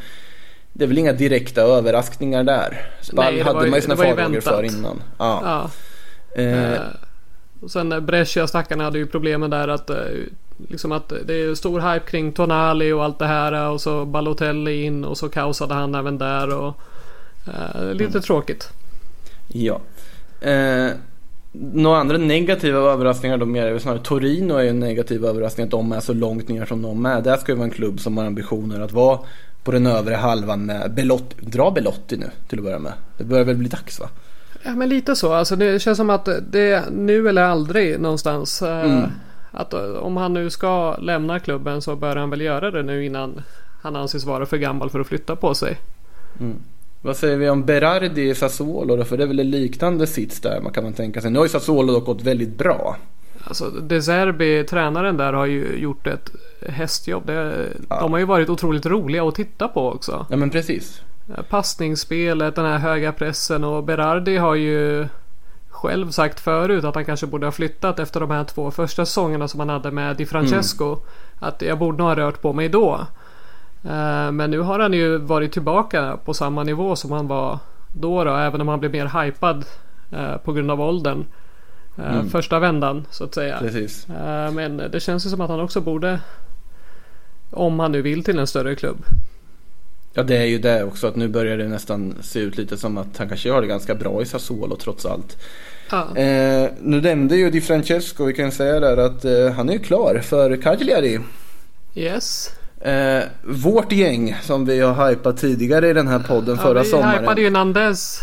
Det 0.73 0.83
är 0.83 0.87
väl 0.87 0.97
inga 0.97 1.13
direkta 1.13 1.61
överraskningar 1.61 2.43
där. 2.43 2.81
Spal 3.01 3.33
Nej, 3.33 3.43
hade 3.43 3.65
ju- 3.65 3.69
man 3.69 3.77
ju 3.77 3.81
sina 3.81 3.95
ju 3.95 4.01
farhågor 4.15 4.41
för 4.41 4.63
innan. 4.63 5.01
Ja. 5.17 5.41
Ja. 5.45 5.69
Eh, 6.41 6.73
Eh, 6.73 6.79
och 7.61 7.71
sen 7.71 7.91
eh, 7.91 7.99
Brescia 7.99 8.47
stackarna 8.47 8.83
hade 8.83 8.97
ju 8.97 9.07
problemen 9.07 9.49
där 9.49 9.67
att 9.67 9.89
eh, 9.89 9.97
Liksom 10.69 10.91
att 10.91 11.13
det 11.25 11.33
är 11.33 11.55
stor 11.55 11.79
hype 11.93 12.05
kring 12.11 12.31
Tonali 12.31 12.91
och 12.91 13.03
allt 13.03 13.19
det 13.19 13.27
här 13.27 13.69
och 13.69 13.81
så 13.81 14.05
Balotelli 14.05 14.83
in 14.83 15.05
och 15.05 15.17
så 15.17 15.29
kaosade 15.29 15.73
han 15.73 15.95
även 15.95 16.17
där 16.17 16.57
och 16.59 16.73
eh, 17.47 17.91
Lite 17.93 18.03
Mm. 18.11 18.21
tråkigt. 18.21 18.69
Ja. 19.47 19.79
Eh, 20.41 20.87
några 21.51 21.97
andra 21.99 22.17
negativa 22.17 22.79
överraskningar 22.79 23.37
då 23.37 23.45
är 23.57 23.79
snarare 23.79 23.99
Torino 23.99 24.53
är 24.53 24.63
ju 24.63 24.69
en 24.69 24.79
negativ 24.79 25.25
överraskning 25.25 25.63
att 25.65 25.71
de 25.71 25.91
är 25.91 25.99
så 25.99 26.13
långt 26.13 26.47
ner 26.47 26.65
som 26.65 26.81
de 26.81 27.05
är. 27.05 27.21
Där 27.21 27.37
ska 27.37 27.51
ju 27.51 27.55
vara 27.57 27.65
en 27.65 27.71
klubb 27.73 27.99
som 27.99 28.17
har 28.17 28.25
ambitioner 28.25 28.79
att 28.79 28.91
vara 28.91 29.19
på 29.63 29.71
den 29.71 29.87
övre 29.87 30.15
halvan 30.15 30.65
med 30.65 30.93
Belotti. 30.93 31.35
Dra 31.39 31.71
Belotti 31.71 32.17
nu 32.17 32.29
till 32.47 32.59
att 32.59 32.63
börja 32.65 32.79
med. 32.79 32.93
Det 33.17 33.23
börjar 33.23 33.43
väl 33.45 33.55
bli 33.55 33.67
dags 33.67 33.99
va? 33.99 34.09
Ja 34.63 34.71
men 34.75 34.89
lite 34.89 35.15
så. 35.15 35.33
Alltså 35.33 35.55
det 35.55 35.81
känns 35.81 35.97
som 35.97 36.09
att 36.09 36.29
det 36.51 36.71
är 36.71 36.83
nu 36.91 37.29
eller 37.29 37.43
aldrig 37.43 37.99
någonstans. 37.99 38.61
Eh, 38.61 38.79
Mm. 38.85 39.09
Att 39.53 39.73
eh, 39.73 39.83
om 39.83 40.17
han 40.17 40.33
nu 40.33 40.49
ska 40.49 40.97
lämna 40.97 41.39
klubben 41.39 41.81
så 41.81 41.95
bör 41.95 42.15
han 42.15 42.29
väl 42.29 42.41
göra 42.41 42.71
det 42.71 42.83
nu 42.83 43.05
innan 43.05 43.41
han 43.81 43.95
anses 43.95 44.25
vara 44.25 44.45
för 44.45 44.57
gammal 44.57 44.89
för 44.89 44.99
att 44.99 45.07
flytta 45.07 45.35
på 45.35 45.55
sig. 45.55 45.77
Vad 47.01 47.17
säger 47.17 47.37
vi 47.37 47.49
om 47.49 47.65
Berardi 47.65 48.29
i 48.29 48.35
Sassuolo 48.35 48.95
då? 48.95 49.03
För 49.03 49.17
det 49.17 49.23
är 49.23 49.27
väl 49.27 49.39
en 49.39 49.49
liknande 49.49 50.07
sits 50.07 50.39
där 50.39 50.61
man 50.61 50.71
kan 50.71 50.83
man 50.83 50.93
tänka 50.93 51.21
sig. 51.21 51.31
Nu 51.31 51.39
har 51.39 51.45
ju 51.45 51.49
Sassuolo 51.49 51.93
dock 51.93 52.05
gått 52.05 52.21
väldigt 52.21 52.57
bra. 52.57 52.97
Alltså 53.43 53.69
De 53.69 54.01
Zerbi, 54.01 54.63
tränaren 54.63 55.17
där, 55.17 55.33
har 55.33 55.45
ju 55.45 55.75
gjort 55.77 56.07
ett 56.07 56.29
hästjobb. 56.67 57.25
Det, 57.25 57.67
De 57.89 58.11
har 58.11 58.19
ju 58.19 58.25
varit 58.25 58.49
otroligt 58.49 58.85
roliga 58.85 59.27
att 59.27 59.35
titta 59.35 59.67
på 59.67 59.91
också. 59.91 60.25
Ja 60.29 60.37
men 60.37 60.49
precis. 60.49 61.01
Passningsspelet, 61.49 62.55
den 62.55 62.65
här 62.65 62.77
höga 62.77 63.11
pressen 63.11 63.63
och 63.63 63.83
Berardi 63.83 64.37
har 64.37 64.55
ju 64.55 65.07
själv 65.83 66.09
sagt 66.11 66.39
förut 66.39 66.83
att 66.83 66.95
han 66.95 67.05
kanske 67.05 67.27
borde 67.27 67.47
ha 67.47 67.51
flyttat 67.51 67.99
efter 67.99 68.19
de 68.19 68.31
här 68.31 68.43
två 68.43 68.71
första 68.71 69.05
säsongerna 69.05 69.47
som 69.47 69.59
han 69.59 69.69
hade 69.69 69.91
med 69.91 70.17
Di 70.17 70.25
Francesco. 70.25 70.97
Att 71.39 71.61
jag 71.61 71.79
borde 71.79 71.97
nog 71.97 72.07
ha 72.07 72.15
rört 72.15 72.41
på 72.41 72.53
mig 72.53 72.69
då. 72.69 73.05
Eh, 73.83 74.31
Men 74.31 74.51
nu 74.51 74.59
har 74.59 74.79
han 74.79 74.93
ju 74.93 75.17
varit 75.17 75.51
tillbaka 75.51 76.17
på 76.25 76.33
samma 76.33 76.63
nivå 76.63 76.95
som 76.95 77.11
han 77.11 77.27
var 77.27 77.59
då, 77.93 78.23
då 78.23 78.35
även 78.35 78.61
om 78.61 78.67
han 78.67 78.79
blev 78.79 78.91
mer 78.91 79.23
hypad 79.23 79.65
eh, 80.11 80.37
på 80.37 80.53
grund 80.53 80.71
av 80.71 80.81
åldern. 80.81 81.25
Eh, 81.97 82.23
Första 82.23 82.59
vändan 82.59 83.05
så 83.09 83.23
att 83.23 83.33
säga. 83.33 83.57
Precis. 83.59 84.07
Men 84.53 84.77
det 84.77 84.99
känns 84.99 85.25
ju 85.25 85.29
som 85.29 85.41
att 85.41 85.49
han 85.49 85.59
också 85.59 85.81
borde 85.81 86.19
om 87.51 87.79
han 87.79 87.91
nu 87.91 88.01
vill 88.01 88.23
till 88.23 88.39
en 88.39 88.47
större 88.47 88.75
klubb. 88.75 89.05
Ja 90.13 90.23
det 90.23 90.37
är 90.37 90.45
ju 90.45 90.59
det 90.59 90.83
också 90.83 91.07
att 91.07 91.15
nu 91.15 91.27
börjar 91.27 91.57
det 91.57 91.67
nästan 91.67 92.15
se 92.21 92.39
ut 92.39 92.57
lite 92.57 92.77
som 92.77 92.97
att 92.97 93.17
han 93.17 93.27
kanske 93.27 93.51
har 93.51 93.61
det 93.61 93.67
ganska 93.67 93.95
bra 93.95 94.21
i 94.21 94.25
Sassuolo 94.25 94.75
trots 94.75 95.05
allt. 95.05 95.37
Ja. 95.91 96.17
Eh, 96.17 96.69
nu 96.81 97.01
nämnde 97.01 97.35
ju 97.35 97.49
Di 97.49 97.61
Francesco, 97.61 98.25
vi 98.25 98.33
kan 98.33 98.51
säga 98.51 98.79
där 98.79 98.97
att 98.97 99.25
eh, 99.25 99.51
han 99.55 99.69
är 99.69 99.73
ju 99.73 99.79
klar 99.79 100.19
för 100.23 100.57
Cagliari. 100.61 101.19
Yes. 101.95 102.49
Eh, 102.81 103.23
vårt 103.43 103.91
gäng 103.91 104.35
som 104.41 104.65
vi 104.65 104.79
har 104.79 105.09
hypat 105.09 105.37
tidigare 105.37 105.89
i 105.89 105.93
den 105.93 106.07
här 106.07 106.19
podden 106.19 106.57
förra 106.57 106.77
ja, 106.79 106.83
vi 106.83 106.89
sommaren. 106.89 107.19
hypade 107.19 107.41
ju 107.41 107.49
Nandes. 107.49 108.19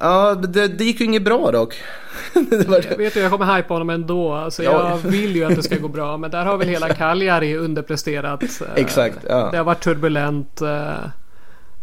Ja, 0.00 0.34
det, 0.34 0.68
det 0.68 0.84
gick 0.84 1.00
ju 1.00 1.06
inget 1.06 1.22
bra 1.24 1.50
dock. 1.52 1.74
det 2.50 2.68
Jag 2.90 2.96
vet 2.98 3.16
ju, 3.16 3.20
jag 3.20 3.30
kommer 3.30 3.56
hypa 3.56 3.74
honom 3.74 3.90
ändå. 3.90 4.32
Alltså, 4.32 4.62
Ja. 4.62 4.88
Jag 4.90 4.96
vill 5.10 5.36
ju 5.36 5.44
att 5.44 5.56
det 5.56 5.62
ska 5.62 5.76
gå 5.78 5.88
bra. 5.88 6.16
Men 6.16 6.30
där 6.30 6.44
har 6.44 6.56
väl 6.56 6.68
hela 6.68 6.88
Cagliari 6.88 7.56
underpresterat. 7.56 8.42
eh, 8.42 8.66
Exakt, 8.74 9.18
ja. 9.28 9.48
Det 9.50 9.56
har 9.56 9.64
varit 9.64 9.82
turbulent. 9.84 10.60
eh, 10.62 10.94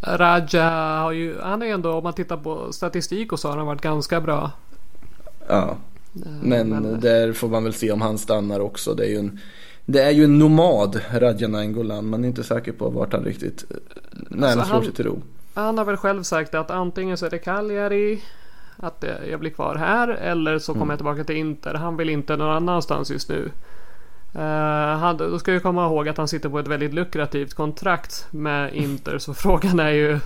Raja 0.04 0.70
har 1.02 1.12
ju, 1.12 1.36
han 1.44 1.62
är 1.62 1.66
ändå, 1.66 1.92
om 1.94 2.04
man 2.04 2.14
tittar 2.14 2.38
på 2.38 2.74
statistik 2.74 3.32
och 3.32 3.40
så 3.40 3.50
har 3.50 3.58
han 3.58 3.66
varit 3.68 3.82
ganska 3.82 4.22
bra. 4.22 4.52
Ja. 5.48 5.78
Men, 6.42 6.70
men- 6.70 7.00
där 7.00 7.34
får 7.34 7.50
man 7.50 7.64
väl 7.64 7.74
se 7.74 7.92
om 7.92 8.02
han 8.02 8.18
stannar 8.18 8.60
också. 8.60 8.94
Det 8.94 9.06
är 9.06 9.10
ju 9.10 9.18
en, 9.18 9.40
det 9.86 10.02
är 10.02 10.12
ju 10.12 10.24
en 10.24 10.40
nomad, 10.40 11.02
Radja 11.14 11.48
Nainggolan. 11.48 12.06
Man 12.10 12.24
är 12.24 12.28
inte 12.28 12.44
säker 12.44 12.72
på 12.72 12.90
vart 12.90 13.14
han 13.14 13.24
riktigt 13.24 13.66
eh, 13.70 13.78
när 14.30 14.50
han 14.50 14.60
Alltså, 14.60 14.66
slår 14.66 14.76
han- 14.76 14.86
sig 14.86 14.94
till 14.94 15.06
ro. 15.06 15.22
Han 15.54 15.78
har 15.78 15.86
väl 15.86 15.98
själv 15.98 16.24
sagt 16.24 16.56
att 16.56 16.72
antingen 16.72 17.18
så 17.18 17.26
är 17.26 17.30
det 17.30 17.38
Cagliari. 17.38 18.22
Att 18.78 19.04
jag 19.30 19.40
blir 19.40 19.50
kvar 19.52 19.76
här 19.76 20.08
eller 20.08 20.60
så 20.60 20.74
kommer 20.74 20.92
jag 20.92 21.00
tillbaka 21.00 21.24
till 21.24 21.36
Inter. 21.36 21.74
Han 21.74 21.98
vill 21.98 22.10
inte 22.10 22.36
någon 22.38 22.56
annanstans 22.56 23.12
just 23.12 23.30
nu. 23.30 23.52
Eh, 24.36 24.98
han, 24.98 25.18
då 25.18 25.40
ska 25.40 25.54
jag 25.54 25.64
komma 25.64 25.86
ihåg 25.86 26.10
att 26.10 26.18
han 26.18 26.28
sitter 26.28 26.50
på 26.50 26.60
ett 26.60 26.68
väldigt 26.68 26.94
lukrativt 26.94 27.54
kontrakt 27.54 28.28
med 28.32 28.74
Inter. 28.74 29.18
Så 29.18 29.34
frågan 29.44 29.80
är 29.80 29.90
ju 29.92 30.20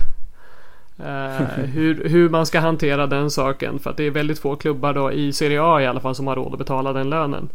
eh, 0.98 1.46
hur, 1.64 2.08
hur 2.08 2.28
man 2.28 2.46
ska 2.46 2.60
hantera 2.60 3.06
den 3.06 3.30
saken. 3.30 3.78
För 3.78 3.90
att 3.90 3.96
det 3.96 4.04
är 4.04 4.10
väldigt 4.10 4.38
få 4.38 4.56
klubbar 4.56 4.94
då 4.94 5.12
i 5.12 5.32
Serie 5.32 5.62
A 5.62 5.82
i 5.82 5.86
alla 5.86 6.00
fall 6.00 6.14
som 6.14 6.26
har 6.26 6.36
råd 6.36 6.52
att 6.52 6.58
betala 6.58 6.92
den 6.92 7.10
lönen. 7.10 7.48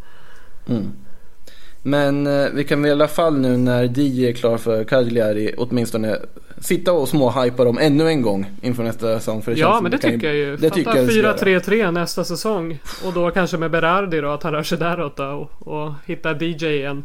Men 1.82 2.26
eh, 2.26 2.46
vi 2.54 2.64
kan 2.64 2.82
väl 2.82 2.88
i 2.88 2.92
alla 2.92 3.08
fall 3.08 3.38
nu 3.38 3.56
när 3.56 3.86
Di 3.86 4.28
är 4.28 4.32
klar 4.32 4.58
för 4.58 4.84
Cagliari 4.84 5.54
åtminstone 5.56 6.18
sitta 6.60 6.92
och 6.92 7.08
småhypa 7.08 7.64
dem 7.64 7.78
ännu 7.78 8.08
en 8.08 8.22
gång 8.22 8.46
inför 8.62 8.82
nästa 8.82 9.18
säsong. 9.18 9.42
För 9.42 9.52
det 9.52 9.60
Ja 9.60 9.80
men 9.80 9.90
det 9.90 9.98
tycker 9.98 10.26
jag 10.26 10.36
ju. 10.36 10.56
Det. 10.56 10.70
Fatta 10.70 10.92
4-3-3 10.92 11.90
nästa 11.90 12.24
säsong. 12.24 12.78
Och 13.04 13.12
då 13.12 13.30
kanske 13.30 13.56
med 13.56 13.70
Berardi 13.70 14.20
då 14.20 14.30
att 14.30 14.42
han 14.42 14.52
rör 14.52 14.62
sig 14.62 14.78
däråt 14.78 15.16
då 15.16 15.24
och, 15.24 15.68
och 15.68 15.92
hittar 16.06 16.42
DJ 16.42 16.66
igen. 16.66 17.04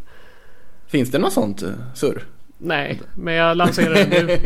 Finns 0.88 1.12
det 1.12 1.20
något 1.20 1.34
sånt 1.34 1.62
eh, 1.62 1.70
surr? 1.96 2.24
Nej, 2.58 3.02
men 3.16 3.34
jag 3.34 3.58
lanserar 3.58 3.94
den 3.94 4.26
nu. 4.26 4.40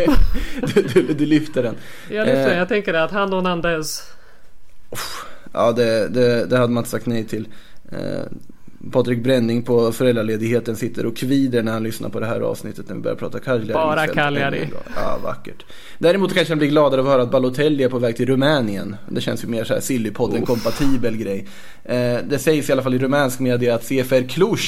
du, 0.74 0.82
du, 0.82 1.14
du 1.14 1.26
lyfter 1.26 1.64
den. 1.64 1.76
Jag, 2.10 2.26
lyfter, 2.28 2.52
Eh. 2.52 2.58
jag 2.58 2.68
tänker 2.68 2.94
att 2.94 3.12
han 3.12 3.34
och 3.34 3.44
Nandes. 3.44 4.04
Ja, 5.54 5.72
det, 5.72 6.08
det, 6.08 6.46
det 6.46 6.58
hade 6.58 6.74
man 6.74 6.82
inte 6.82 6.90
sagt 6.90 7.06
nej 7.06 7.24
till. 7.24 7.48
Eh, 7.92 7.98
Patrik 8.92 9.24
Bränning 9.24 9.64
på 9.64 9.92
föräldraledigheten 9.92 10.76
sitter 10.76 11.06
och 11.06 11.18
kvider 11.18 11.64
när 11.64 11.72
han 11.72 11.84
lyssnar 11.84 12.10
på 12.10 12.20
det 12.20 12.26
här 12.26 12.42
avsnittet 12.42 12.88
när 12.90 12.96
vi 12.96 13.02
börjar 13.02 13.16
prata 13.18 13.40
Cagliari. 13.40 13.74
Bara. 13.74 14.08
Cagliari. 14.08 14.70
Ja, 14.96 15.18
vackert. 15.24 15.66
Däremot 16.00 16.34
kanske 16.34 16.52
han 16.52 16.58
blir 16.60 16.70
gladare 16.70 17.02
av 17.02 17.08
att 17.08 17.14
höra 17.14 17.24
att 17.24 17.32
Balotelli 17.32 17.84
är 17.84 17.90
på 17.90 18.00
väg 18.00 18.16
till 18.16 18.26
Rumänien. 18.26 18.96
Det 19.10 19.22
känns 19.22 19.44
ju 19.44 19.48
mer 19.48 19.64
så 19.64 19.74
här 19.74 19.82
Sillypodden 19.82 20.46
kompatibel 20.46 21.18
grej. 21.18 21.48
Eh, 21.84 22.18
det 22.30 22.40
sägs 22.40 22.70
i 22.70 22.72
alla 22.72 22.84
fall 22.84 22.94
i 22.94 23.00
rumänsk 23.00 23.40
media 23.40 23.76
att 23.76 23.84
CFR 23.84 24.28
Cluj 24.30 24.60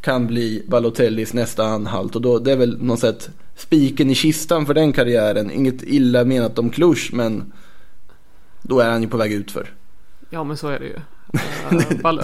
kan 0.00 0.26
bli 0.26 0.64
Balotellis 0.68 1.34
nästa 1.34 1.64
anhalt 1.66 2.16
och 2.16 2.22
då, 2.22 2.38
det 2.38 2.52
är 2.52 2.56
väl 2.56 2.82
något 2.82 3.00
sätt 3.00 3.30
spiken 3.56 4.10
i 4.10 4.14
kistan 4.14 4.66
för 4.66 4.74
den 4.74 4.92
karriären. 4.92 5.50
Inget 5.50 5.82
illa 5.82 6.24
menat 6.24 6.58
om 6.58 6.70
Cluj 6.70 6.98
men 7.12 7.52
då 8.62 8.80
är 8.80 8.90
han 8.90 9.02
ju 9.02 9.08
på 9.08 9.16
väg 9.16 9.32
utför. 9.32 9.70
Ja 10.30 10.44
men 10.44 10.56
så 10.56 10.68
är 10.68 10.78
det 10.78 10.86
ju. 10.86 10.96
Eh, 11.70 11.76
eh, 11.76 12.14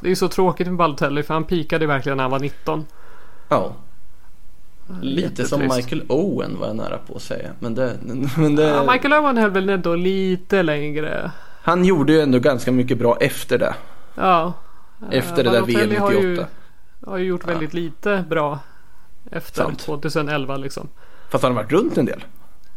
det 0.00 0.06
är 0.06 0.08
ju 0.08 0.16
så 0.16 0.28
tråkigt 0.28 0.66
med 0.66 0.76
Balotelli 0.76 1.22
för 1.22 1.34
han 1.34 1.44
pikade 1.44 1.86
verkligen 1.86 2.16
när 2.16 2.24
han 2.24 2.30
var 2.30 2.38
19. 2.38 2.86
Ja. 3.48 3.74
Lite 5.02 5.44
som. 5.44 5.60
Michael 5.60 6.02
Owen 6.08 6.58
var 6.58 6.66
jag 6.66 6.76
nära 6.76 6.98
på 6.98 7.16
att 7.16 7.22
säga. 7.22 7.50
Men 7.58 7.74
det, 7.74 7.96
men 8.36 8.56
det, 8.56 8.62
Ja, 8.62 8.92
Michael 8.92 9.14
Owen 9.14 9.36
höll 9.36 9.50
väl 9.50 9.68
ändå 9.68 9.94
lite 9.94 10.62
längre. 10.62 11.30
Han 11.62 11.84
gjorde 11.84 12.12
ju 12.12 12.20
ändå 12.20 12.38
ganska 12.38 12.72
mycket 12.72 12.98
bra 12.98 13.16
efter 13.20 13.58
det. 13.58 13.74
Ja. 14.14 14.52
Eh, 15.10 15.18
Efter 15.18 15.44
det 15.44 15.50
där 15.50 15.62
VM 15.62 16.00
har 16.00 16.12
ju, 16.12 16.30
98. 16.30 16.48
Har 17.08 17.18
ju 17.18 17.24
gjort 17.24 17.48
väldigt 17.48 17.74
lite 17.74 18.24
bra. 18.30 18.58
Efter 19.30 19.62
Sant. 19.62 19.78
2011 19.78 20.56
liksom. 20.56 20.88
Fast 21.30 21.42
han 21.44 21.52
har 21.56 21.62
varit 21.62 21.72
runt 21.72 21.98
en 21.98 22.04
del. 22.06 22.24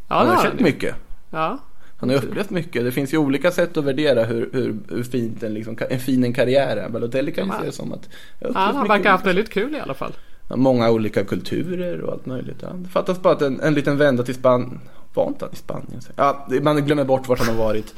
Ja, 0.07 0.15
han 0.15 0.27
har 0.27 0.51
ju. 0.57 0.63
mycket. 0.63 0.95
Ja. 1.29 1.57
Han 1.97 2.09
har 2.09 2.15
upplevt 2.17 2.49
mycket. 2.49 2.84
Det 2.84 2.91
finns 2.91 3.13
ju 3.13 3.17
olika 3.17 3.51
sätt 3.51 3.77
att 3.77 3.84
värdera 3.84 4.23
hur, 4.23 4.49
hur, 4.53 4.75
hur 4.89 5.03
fint 5.03 5.43
en, 5.43 5.53
liksom, 5.53 5.77
en 5.89 5.99
fin 5.99 6.23
en 6.23 6.34
karriär 6.34 6.77
är. 6.77 6.89
Balotelli 6.89 7.32
kan 7.32 7.45
ju 7.45 7.51
Ja. 7.53 7.59
se 7.59 7.65
det 7.65 7.71
som 7.71 7.93
att 7.93 8.09
Ja, 8.39 8.49
han 8.53 8.88
verkar 8.88 9.03
ha 9.03 9.11
haft 9.11 9.25
väldigt 9.25 9.49
kul 9.49 9.75
i 9.75 9.79
alla 9.79 9.93
fall. 9.93 10.13
Många 10.55 10.89
olika 10.91 11.23
kulturer 11.23 12.01
och 12.01 12.13
allt 12.13 12.25
möjligt. 12.25 12.57
Ja. 12.61 12.67
Det 12.73 12.89
fattas 12.89 13.21
bara 13.21 13.34
att 13.34 13.41
en, 13.41 13.59
en 13.61 13.73
liten 13.73 13.97
vända 13.97 14.23
till 14.23 14.36
Spanien. 14.36 14.79
Var 15.13 15.27
inte 15.27 15.45
han 15.45 15.53
i 15.53 15.55
Spanien? 15.57 16.01
Ja, 16.15 16.47
man 16.61 16.86
glömmer 16.86 17.03
bort 17.03 17.27
vart 17.27 17.39
han 17.39 17.47
har 17.55 17.63
varit. 17.63 17.93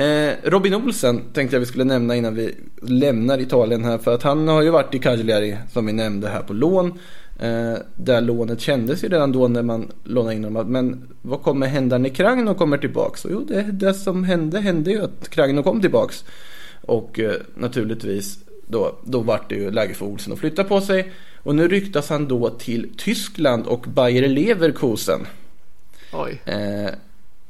Eh, 0.00 0.34
Robin 0.42 0.74
Olsen 0.74 1.22
tänkte 1.32 1.56
jag 1.56 1.60
vi 1.60 1.66
skulle 1.66 1.84
nämna 1.84 2.16
innan 2.16 2.34
vi 2.34 2.54
lämnar 2.82 3.40
Italien 3.40 3.84
här. 3.84 3.98
För 3.98 4.14
att 4.14 4.22
han 4.22 4.48
har 4.48 4.62
ju 4.62 4.70
varit 4.70 4.94
i 4.94 4.98
Cagliari 4.98 5.56
som 5.72 5.86
vi 5.86 5.92
nämnde 5.92 6.28
här 6.28 6.42
på 6.42 6.52
lån. 6.52 6.98
Eh, 7.40 7.74
där 7.96 8.20
lånet 8.20 8.60
kändes 8.60 9.04
ju 9.04 9.08
redan 9.08 9.32
då 9.32 9.48
när 9.48 9.62
man 9.62 9.92
lånade 10.04 10.34
in 10.34 10.44
honom. 10.44 10.72
Men 10.72 11.08
vad 11.22 11.42
kommer 11.42 11.66
hända 11.66 11.98
när 11.98 12.08
Kragno 12.08 12.54
kommer 12.54 12.78
tillbaks? 12.78 13.24
Och 13.24 13.30
jo, 13.30 13.44
det, 13.44 13.62
det 13.62 13.94
som 13.94 14.24
hände 14.24 14.60
hände 14.60 14.90
ju 14.90 15.02
att 15.04 15.28
Kragno 15.28 15.62
kom 15.62 15.80
tillbaks. 15.80 16.24
Och 16.82 17.20
eh, 17.20 17.34
naturligtvis 17.54 18.38
då, 18.66 18.98
då 19.04 19.20
vart 19.20 19.48
det 19.48 19.54
ju 19.54 19.70
läge 19.70 19.94
för 19.94 20.06
Olsen 20.06 20.32
att 20.32 20.38
flytta 20.38 20.64
på 20.64 20.80
sig. 20.80 21.12
Och 21.42 21.54
nu 21.54 21.68
ryktas 21.68 22.08
han 22.08 22.28
då 22.28 22.50
till 22.50 22.90
Tyskland 22.96 23.66
och 23.66 23.80
Bayer 23.80 24.28
Leverkusen. 24.28 25.26
Oj. 26.12 26.40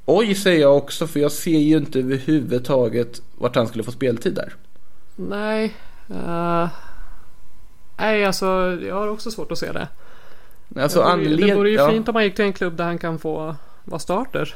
Oj 0.05 0.35
säger 0.35 0.61
jag 0.61 0.77
också 0.77 1.07
för 1.07 1.21
jag 1.21 1.33
ser 1.33 1.59
ju 1.59 1.77
inte 1.77 1.99
överhuvudtaget 1.99 3.23
vart 3.39 3.57
han 3.57 3.67
skulle 3.69 3.85
få 3.85 3.93
speltid 3.93 4.35
där. 4.35 4.55
Nej. 5.17 5.75
eh, 6.09 6.69
nej, 7.99 8.25
alltså 8.25 8.47
jag 8.83 8.95
har 8.95 9.09
också 9.09 9.31
svårt 9.31 9.53
att 9.53 9.59
se 9.59 9.73
det. 9.73 9.89
Alltså, 10.77 10.99
det, 11.01 11.07
vore, 11.17 11.25
ju- 11.25 11.37
det 11.37 11.43
anled- 11.43 11.57
vore 11.57 11.71
ju 11.71 11.77
ja. 11.77 11.91
fint 11.91 12.09
om 12.09 12.13
man 12.13 12.25
gick 12.25 12.35
till 12.37 12.45
en 12.45 12.53
klubb 12.53 12.77
där 12.77 12.85
han 12.85 12.99
kan 12.99 13.19
få 13.19 13.57
vara 13.85 13.99
starter. 13.99 14.55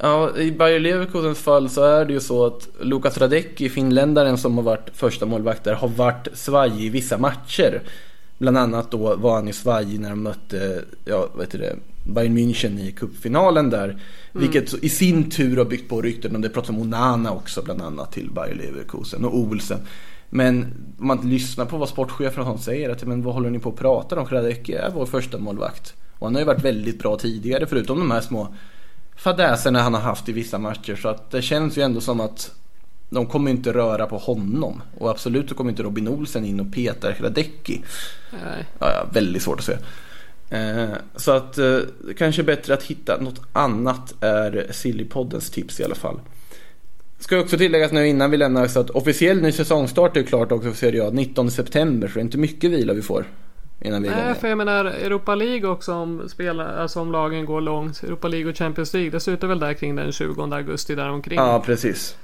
Ja, 0.00 0.36
i 0.36 0.52
Bayer 0.52 0.80
Leverkusens 0.80 1.38
fall 1.38 1.70
så 1.70 1.82
är 1.84 2.04
det 2.04 2.12
ju 2.12 2.20
så 2.20 2.46
att 2.46 2.68
Lukas 2.80 3.18
Radecki, 3.18 3.68
finländaren 3.68 4.38
som 4.38 4.56
har 4.56 4.64
varit 4.64 4.90
första 4.94 5.26
målvakt 5.26 5.64
där, 5.64 5.74
har 5.74 5.88
varit 5.88 6.28
svajig 6.34 6.80
i 6.84 6.88
vissa 6.88 7.18
matcher. 7.18 7.82
Bland 8.38 8.58
annat 8.58 8.90
då 8.90 9.16
var 9.16 9.34
han 9.34 9.46
ju 9.46 9.52
svajig 9.52 10.00
när 10.00 10.10
de 10.10 10.22
mötte, 10.22 10.84
ja 11.04 11.28
vad 11.34 11.44
heter 11.46 11.58
det, 11.58 11.76
Bayern 12.08 12.38
München 12.38 12.78
i 12.78 12.92
cupfinalen 12.92 13.70
där. 13.70 14.00
Vilket 14.32 14.84
i 14.84 14.88
sin 14.88 15.30
tur 15.30 15.56
har 15.56 15.64
byggt 15.64 15.88
på 15.88 16.02
rykten 16.02 16.34
och 16.34 16.40
det 16.40 16.48
pratas 16.48 16.70
om 16.70 16.78
Onana 16.78 17.32
också 17.32 17.62
bland 17.62 17.82
annat 17.82 18.12
till 18.12 18.30
Bayer 18.30 18.54
Leverkusen 18.54 19.24
och 19.24 19.36
Olsen. 19.38 19.78
Men 20.30 20.62
om 20.98 21.06
man 21.06 21.30
lyssnar 21.30 21.64
på 21.64 21.76
vad 21.76 21.88
sportchefen 21.88 22.40
och 22.40 22.46
sånt 22.46 22.62
säger 22.62 22.90
att 22.90 23.04
men 23.04 23.22
vad 23.22 23.34
håller 23.34 23.50
ni 23.50 23.58
på 23.58 23.68
att 23.68 23.76
prata 23.76 24.20
om? 24.20 24.26
Radecki 24.26 24.72
är 24.72 24.90
vår 24.90 25.06
första 25.06 25.38
målvakt. 25.38 25.94
Och 26.18 26.26
han 26.26 26.34
har 26.34 26.40
ju 26.40 26.46
varit 26.46 26.64
väldigt 26.64 26.98
bra 26.98 27.16
tidigare 27.16 27.66
förutom 27.66 27.98
de 27.98 28.10
här 28.10 28.20
små 28.20 28.54
fadäserna 29.16 29.82
han 29.82 29.94
har 29.94 30.00
haft 30.00 30.28
i 30.28 30.32
vissa 30.32 30.58
matcher. 30.58 30.96
Så 30.96 31.08
att 31.08 31.30
det 31.30 31.42
känns 31.42 31.78
ju 31.78 31.82
ändå 31.82 32.00
som 32.00 32.20
att 32.20 32.54
de 33.10 33.26
kommer 33.26 33.50
inte 33.50 33.72
röra 33.72 34.06
på 34.06 34.18
honom. 34.18 34.82
Och 34.98 35.10
absolut 35.10 35.48
så 35.48 35.54
kommer 35.54 35.70
inte 35.70 35.82
Robin 35.82 36.08
Olsen 36.08 36.44
in 36.44 36.60
och 36.60 36.72
petar 36.72 37.16
Radecki. 37.20 37.82
Nej. 38.32 38.64
Ja, 38.78 38.90
ja, 38.92 39.06
väldigt 39.12 39.42
svårt 39.42 39.58
att 39.58 39.64
se. 39.64 39.76
Eh, 40.50 40.88
så 41.16 41.32
att 41.32 41.58
eh, 41.58 41.78
kanske 42.18 42.42
bättre 42.42 42.74
att 42.74 42.82
hitta 42.82 43.20
något 43.20 43.40
annat 43.52 44.14
är 44.20 44.66
Sillypoddens 44.70 45.50
tips 45.50 45.80
i 45.80 45.84
alla 45.84 45.94
fall. 45.94 46.20
Ska 47.18 47.40
också 47.40 47.58
tilläggas 47.58 47.92
nu 47.92 48.06
innan 48.08 48.30
vi 48.30 48.36
lämnar 48.36 48.66
så 48.66 48.80
att 48.80 48.90
officiell 48.90 49.42
ny 49.42 49.52
säsongstart 49.52 50.16
är 50.16 50.22
klart 50.22 50.52
också 50.52 50.70
för 50.70 50.76
Serie 50.76 51.06
A 51.06 51.10
19 51.12 51.50
september 51.50 52.08
så 52.08 52.14
det 52.14 52.20
är 52.20 52.24
inte 52.24 52.38
mycket 52.38 52.70
vila 52.70 52.92
vi 52.92 53.02
får 53.02 53.24
innan 53.80 54.02
vi 54.02 54.08
igång. 54.08 54.18
Nej, 54.18 54.26
igen. 54.26 54.40
för 54.40 54.48
jag 54.48 54.58
menar 54.58 54.84
Europa 54.84 55.34
League 55.34 55.68
också 55.70 55.94
om, 55.94 56.28
spela, 56.28 56.68
alltså 56.68 57.00
om 57.00 57.12
lagen 57.12 57.44
går 57.44 57.60
långt. 57.60 58.02
Europa 58.02 58.28
League 58.28 58.50
och 58.50 58.56
Champions 58.56 58.94
League. 58.94 59.10
Det 59.10 59.20
slutar 59.20 59.48
väl 59.48 59.58
där 59.58 59.74
kring 59.74 59.96
den 59.96 60.12
20 60.12 60.42
augusti 60.42 60.94
däromkring. 60.94 61.38
Ja, 61.38 61.62
precis. 61.66 62.16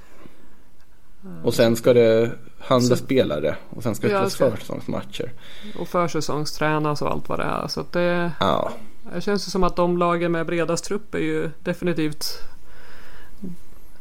Och 1.43 1.53
sen 1.53 1.75
ska 1.75 1.93
det 1.93 2.31
handla 2.65 2.95
spelare 2.95 3.55
och 3.69 3.83
sen 3.83 3.95
ska 3.95 4.07
det 4.07 4.29
spelas 4.29 4.35
försäsongsmatcher. 4.35 5.31
Och 5.79 5.87
försäsongstränas 5.87 7.01
och 7.01 7.11
allt 7.11 7.29
vad 7.29 7.39
det 7.39 7.43
är. 7.43 7.67
Så 7.67 7.85
det, 7.91 8.31
Ja, 8.39 8.71
det 9.13 9.21
känns 9.21 9.47
ju 9.47 9.51
som 9.51 9.63
att 9.63 9.75
de 9.75 9.97
lagen 9.97 10.31
med 10.31 10.45
bredast 10.45 10.85
trupp 10.85 11.15
är 11.15 11.19
ju 11.19 11.49
definitivt 11.63 12.25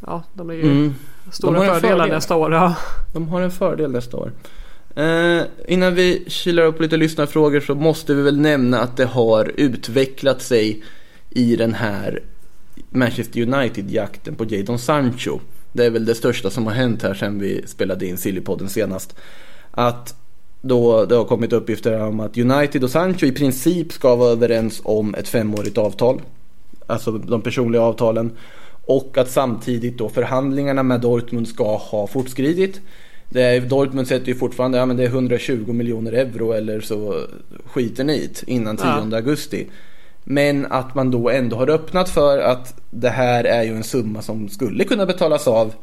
Ja, 0.07 0.23
de 0.33 0.51
är 0.51 0.55
ju 0.55 0.63
mm. 0.63 0.95
stora 1.33 1.59
fördelar 1.59 1.81
fördel. 1.81 2.15
nästa 2.15 2.37
år. 2.37 2.53
Ja. 2.53 2.77
de 3.13 3.29
har 3.29 3.41
en 3.41 3.51
fördel 3.51 3.91
nästa 3.91 4.17
år. 4.17 4.33
Eh, 4.95 5.43
innan 5.69 5.95
vi 5.95 6.25
kilar 6.27 6.63
upp 6.63 6.81
lite 6.81 6.97
lyssnarfrågor 6.97 7.61
så 7.61 7.75
måste 7.75 8.15
vi 8.15 8.23
väl 8.23 8.41
nämna 8.41 8.81
att 8.81 8.97
det 8.97 9.05
har 9.05 9.53
utvecklat 9.57 10.43
sig 10.43 10.83
i 11.31 11.57
den 11.57 11.75
här 11.75 12.23
Manchester 12.91 13.41
United-jakten 13.41 14.35
på 14.35 14.45
Jadon 14.45 14.79
Sancho. 14.79 15.41
Det 15.77 15.85
är 15.85 15.91
väl 15.91 16.05
det 16.05 16.15
största 16.15 16.51
som 16.51 16.67
har 16.67 16.73
hänt 16.73 17.03
här 17.03 17.15
sedan 17.15 17.39
vi 17.39 17.63
spelade 17.67 18.07
in 18.07 18.17
Sillypodden 18.17 18.69
senast. 18.69 19.17
Att 19.71 20.15
då 20.63 21.05
det 21.05 21.15
har 21.15 21.25
kommit 21.25 21.53
uppgifter 21.53 22.01
om 22.03 22.21
att 22.21 22.39
United 22.39 22.85
och 22.85 22.91
Sancho 22.91 23.27
i 23.27 23.33
princip 23.33 23.93
ska 23.93 24.17
vara 24.17 24.31
överens 24.31 24.81
om 24.85 25.15
ett 25.15 25.29
femårigt 25.29 25.79
avtal. 25.79 26.21
Alltså 26.87 27.13
de 27.13 27.43
personliga 27.43 27.83
avtalen. 27.83 28.33
Och 28.87 29.19
att 29.19 29.31
samtidigt 29.31 29.99
då 29.99 30.09
förhandlingarna 30.09 30.83
med 30.83 31.01
Dortmund 31.01 31.49
ska 31.49 31.77
ha 31.77 32.07
fortskridit. 32.07 32.81
Det 33.29 33.43
är, 33.43 33.61
Dortmund 33.61 34.09
sätter 34.09 34.27
ju 34.27 34.35
fortfarande, 34.35 34.79
ja 34.79 34.87
men 34.87 34.97
det 34.97 35.03
är 35.05 35.09
120 35.09 35.73
miljoner 35.73 36.13
euro 36.13 36.53
eller 36.53 36.81
så 36.81 37.27
skiter 37.67 38.05
ni 38.05 38.15
i 38.15 38.27
det 38.27 38.43
innan 38.53 38.77
10 38.77 38.87
Ja. 38.87 39.17
augusti. 39.17 39.67
Men 40.25 40.67
att 40.67 40.95
man 40.95 41.11
då 41.11 41.31
ändå 41.31 41.57
har 41.57 41.71
öppnat 41.71 42.09
för 42.09 42.39
att 42.39 42.81
det 42.91 43.09
här 43.09 43.45
är 43.45 43.63
ju 43.63 43.77
en 43.77 43.85
summa 43.85 44.23
som 44.23 44.49
skulle 44.49 44.85
kunna 44.85 45.07
betalas 45.07 45.49
av 45.49 45.75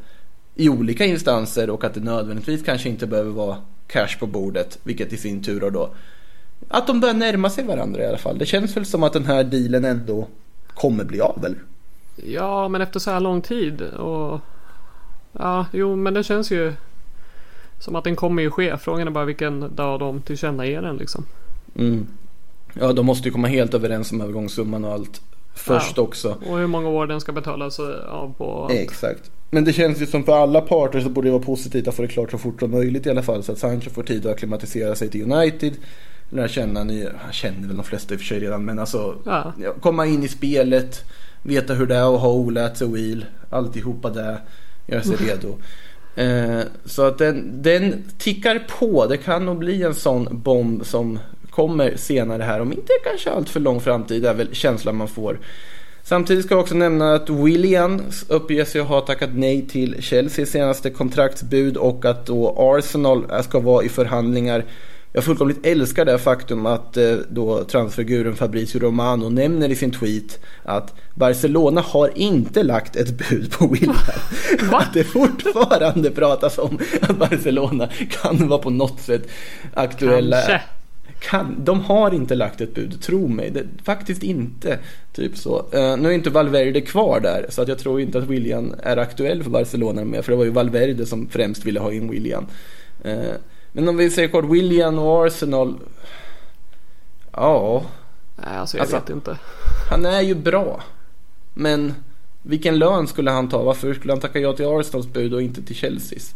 i 0.55 0.69
olika 0.69 1.05
instanser 1.05 1.69
och 1.69 1.83
att 1.83 1.93
det 1.93 1.99
nödvändigtvis 1.99 2.63
kanske 2.63 2.89
inte 2.89 3.07
behöver 3.07 3.31
vara 3.31 3.57
cash 3.87 4.19
på 4.19 4.27
bordet, 4.27 4.79
vilket 4.83 5.13
i 5.13 5.17
sin 5.17 5.43
tur 5.43 5.71
då 5.71 5.89
att 6.67 6.87
de 6.87 6.99
börjar 6.99 7.15
närma 7.15 7.49
sig 7.49 7.63
varandra 7.63 8.03
i 8.03 8.07
alla 8.07 8.17
fall. 8.17 8.37
Det 8.37 8.45
känns 8.45 8.77
väl 8.77 8.85
som 8.85 9.03
att 9.03 9.13
den 9.13 9.25
här 9.25 9.43
dealen 9.43 9.85
ändå 9.85 10.27
kommer 10.67 11.03
bli 11.03 11.21
av 11.21 11.45
eller? 11.45 11.59
ja, 12.25 12.67
men 12.67 12.81
efter 12.81 12.99
så 12.99 13.11
här 13.11 13.19
lång 13.19 13.41
tid 13.41 13.81
och 13.81 14.39
Ja, 15.33 15.65
jo, 15.71 15.95
men 15.95 16.13
det 16.13 16.23
känns 16.23 16.51
ju 16.51 16.73
som 17.79 17.95
att 17.95 18.03
den 18.03 18.15
kommer 18.15 18.43
ju 18.43 18.51
ske. 18.51 18.77
Frågan 18.77 19.07
är 19.07 19.11
bara 19.11 19.25
vilken 19.25 19.75
dag 19.75 19.99
de 19.99 20.21
tillkännager 20.21 20.81
den 20.81 20.97
liksom. 20.97 21.25
Mm. 21.75 22.07
Ja, 22.79 22.93
de 22.93 23.05
måste 23.05 23.27
ju 23.27 23.31
komma 23.31 23.47
helt 23.47 23.73
överens 23.73 24.11
om 24.11 24.21
övergångssumman 24.21 24.85
och 24.85 24.91
allt 24.93 25.21
först 25.55 25.93
Ja. 25.97 26.03
också. 26.03 26.37
Och 26.49 26.57
hur 26.57 26.67
många 26.67 26.89
år 26.89 27.07
den 27.07 27.21
ska 27.21 27.31
betalas 27.31 27.79
av 27.79 28.33
på. 28.37 28.63
allt. 28.63 28.73
Exakt. 28.73 29.31
Men 29.49 29.63
det 29.65 29.73
känns 29.73 30.01
ju 30.01 30.05
som 30.05 30.23
för 30.23 30.43
alla 30.43 30.61
parter 30.61 30.99
så 30.99 31.09
borde 31.09 31.27
det 31.27 31.31
vara 31.31 31.43
positivt 31.43 31.87
att 31.87 31.95
få 31.95 32.01
det 32.01 32.07
klart 32.07 32.31
så 32.31 32.37
fort 32.37 32.59
som 32.59 32.71
möjligt 32.71 33.05
i 33.05 33.09
alla 33.09 33.21
fall. 33.23 33.43
Så 33.43 33.51
att 33.51 33.57
Sancho 33.57 33.89
får 33.89 34.03
tid 34.03 34.25
att 34.25 34.31
akklimatisera 34.31 34.95
sig 34.95 35.09
till 35.09 35.31
United. 35.31 35.73
Lära 36.29 36.47
känna 36.47 36.83
nya, 36.83 37.09
han 37.17 37.33
känner 37.33 37.67
väl 37.67 37.77
de 37.77 37.83
flesta 37.85 38.13
i 38.13 38.17
och 38.17 38.19
för 38.21 38.27
sig 38.27 38.39
redan 38.39 38.65
men 38.65 38.79
alltså 38.79 39.15
Ja. 39.25 39.53
komma 39.81 40.05
in 40.05 40.23
i 40.23 40.27
spelet. 40.27 41.03
Veta 41.43 41.73
hur 41.73 41.85
det 41.87 41.95
är 41.95 42.15
att 42.15 42.21
ha 42.21 42.31
Oläts 42.33 42.81
och 42.81 42.95
Wheel. 42.95 43.25
Alltihopa 43.49 44.09
det. 44.09 44.37
Göra 44.87 45.03
sig 45.03 45.15
redo. 45.27 45.55
Eh, 46.15 46.59
så 46.85 47.01
att 47.05 47.17
den, 47.17 47.61
den 47.61 48.03
tickar 48.17 48.59
på. 48.79 49.05
Det 49.07 49.17
kan 49.17 49.45
nog 49.45 49.57
bli 49.57 49.83
en 49.83 49.95
sån 49.95 50.27
bomb 50.31 50.85
som 50.85 51.19
kommer 51.51 51.95
senare 51.95 52.43
här. 52.43 52.59
Om 52.59 52.71
inte 52.71 52.93
kanske 53.03 53.31
allt 53.31 53.49
för 53.49 53.59
lång 53.59 53.81
framtid. 53.81 54.25
Är 54.25 54.33
väl 54.33 54.55
känslan 54.55 54.95
man 54.95 55.07
får. 55.07 55.39
Samtidigt 56.03 56.45
ska 56.45 56.53
jag 56.53 56.61
också 56.61 56.75
nämna 56.75 57.13
att 57.13 57.29
William 57.29 58.01
uppger 58.27 58.65
sig 58.65 58.81
ha 58.81 59.01
tackat 59.01 59.29
nej 59.33 59.67
till 59.67 60.01
Chelseas 60.01 60.49
senaste 60.49 60.89
kontraktsbud 60.89 61.77
och 61.77 62.05
att 62.05 62.25
då 62.25 62.55
Arsenal 62.57 63.43
ska 63.43 63.59
vara 63.59 63.83
i 63.83 63.89
förhandlingar. 63.89 64.65
Jag 65.13 65.23
fullkomligt 65.23 65.65
älskar 65.65 66.05
det 66.05 66.17
faktum 66.19 66.65
att 66.65 66.97
eh, 66.97 67.13
då 67.29 67.63
transferguren 67.63 68.35
Fabrizio 68.35 68.79
Romano 68.79 69.29
nämner 69.29 69.69
i 69.69 69.75
sin 69.75 69.91
tweet 69.91 70.39
att 70.63 70.93
Barcelona 71.15 71.81
har 71.81 72.11
inte 72.15 72.63
lagt 72.63 72.95
ett 72.95 73.29
bud 73.29 73.51
på 73.51 73.67
William. 73.67 73.95
att 74.71 74.93
det 74.93 75.03
fortfarande 75.03 76.11
pratas 76.11 76.57
om 76.57 76.79
att 77.01 77.17
Barcelona 77.17 77.89
kan 78.09 78.47
vara 78.47 78.61
på 78.61 78.69
något 78.69 79.01
sätt 79.01 79.27
aktuella. 79.73 80.37
Kanske. 80.37 80.61
Kan, 81.21 81.55
de 81.63 81.81
har 81.81 82.13
inte 82.13 82.35
lagt 82.35 82.61
ett 82.61 82.73
bud, 82.75 83.01
tro 83.01 83.27
mig. 83.27 83.49
Det, 83.51 83.63
faktiskt 83.83 84.23
inte. 84.23 84.79
Typ 85.13 85.37
så. 85.37 85.65
Eh, 85.71 85.97
nu 85.97 86.09
är 86.09 86.13
inte 86.13 86.29
Valverde 86.29 86.81
kvar 86.81 87.19
där, 87.19 87.45
så 87.49 87.61
att 87.61 87.67
jag 87.67 87.77
tror 87.79 88.01
inte 88.01 88.17
att 88.17 88.23
William 88.27 88.75
är 88.83 88.97
aktuell 88.97 89.43
för 89.43 89.49
Barcelona 89.49 90.03
mer. 90.05 90.21
För 90.21 90.31
det 90.31 90.37
var 90.37 90.45
ju 90.45 90.51
Valverde 90.51 91.05
som 91.05 91.29
främst 91.29 91.65
ville 91.65 91.79
ha 91.79 91.91
in 91.91 92.09
William. 92.11 92.45
Eh, 93.03 93.31
men 93.71 93.89
om 93.89 93.97
vi 93.97 94.09
säger 94.09 94.27
kort, 94.27 94.45
William 94.45 94.99
och 94.99 95.25
Arsenal. 95.27 95.77
Ja, 97.31 97.83
Nej, 98.35 98.57
alltså 98.57 98.77
jag 98.77 98.81
Alltså- 98.81 98.95
vet 98.97 99.09
inte. 99.09 99.37
han 99.89 100.05
är 100.05 100.21
ju 100.21 100.35
bra. 100.35 100.81
Men 101.53 101.93
vilken 102.41 102.79
lön 102.79 103.07
skulle 103.07 103.31
han 103.31 103.49
ta? 103.49 103.63
Varför 103.63 103.93
skulle 103.93 104.13
han 104.13 104.19
tacka 104.19 104.39
ja 104.39 104.53
till 104.53 104.65
Arsenals 104.65 105.07
bud 105.07 105.33
och 105.33 105.41
inte 105.41 105.61
till 105.61 105.75
Chelseas? 105.75 106.35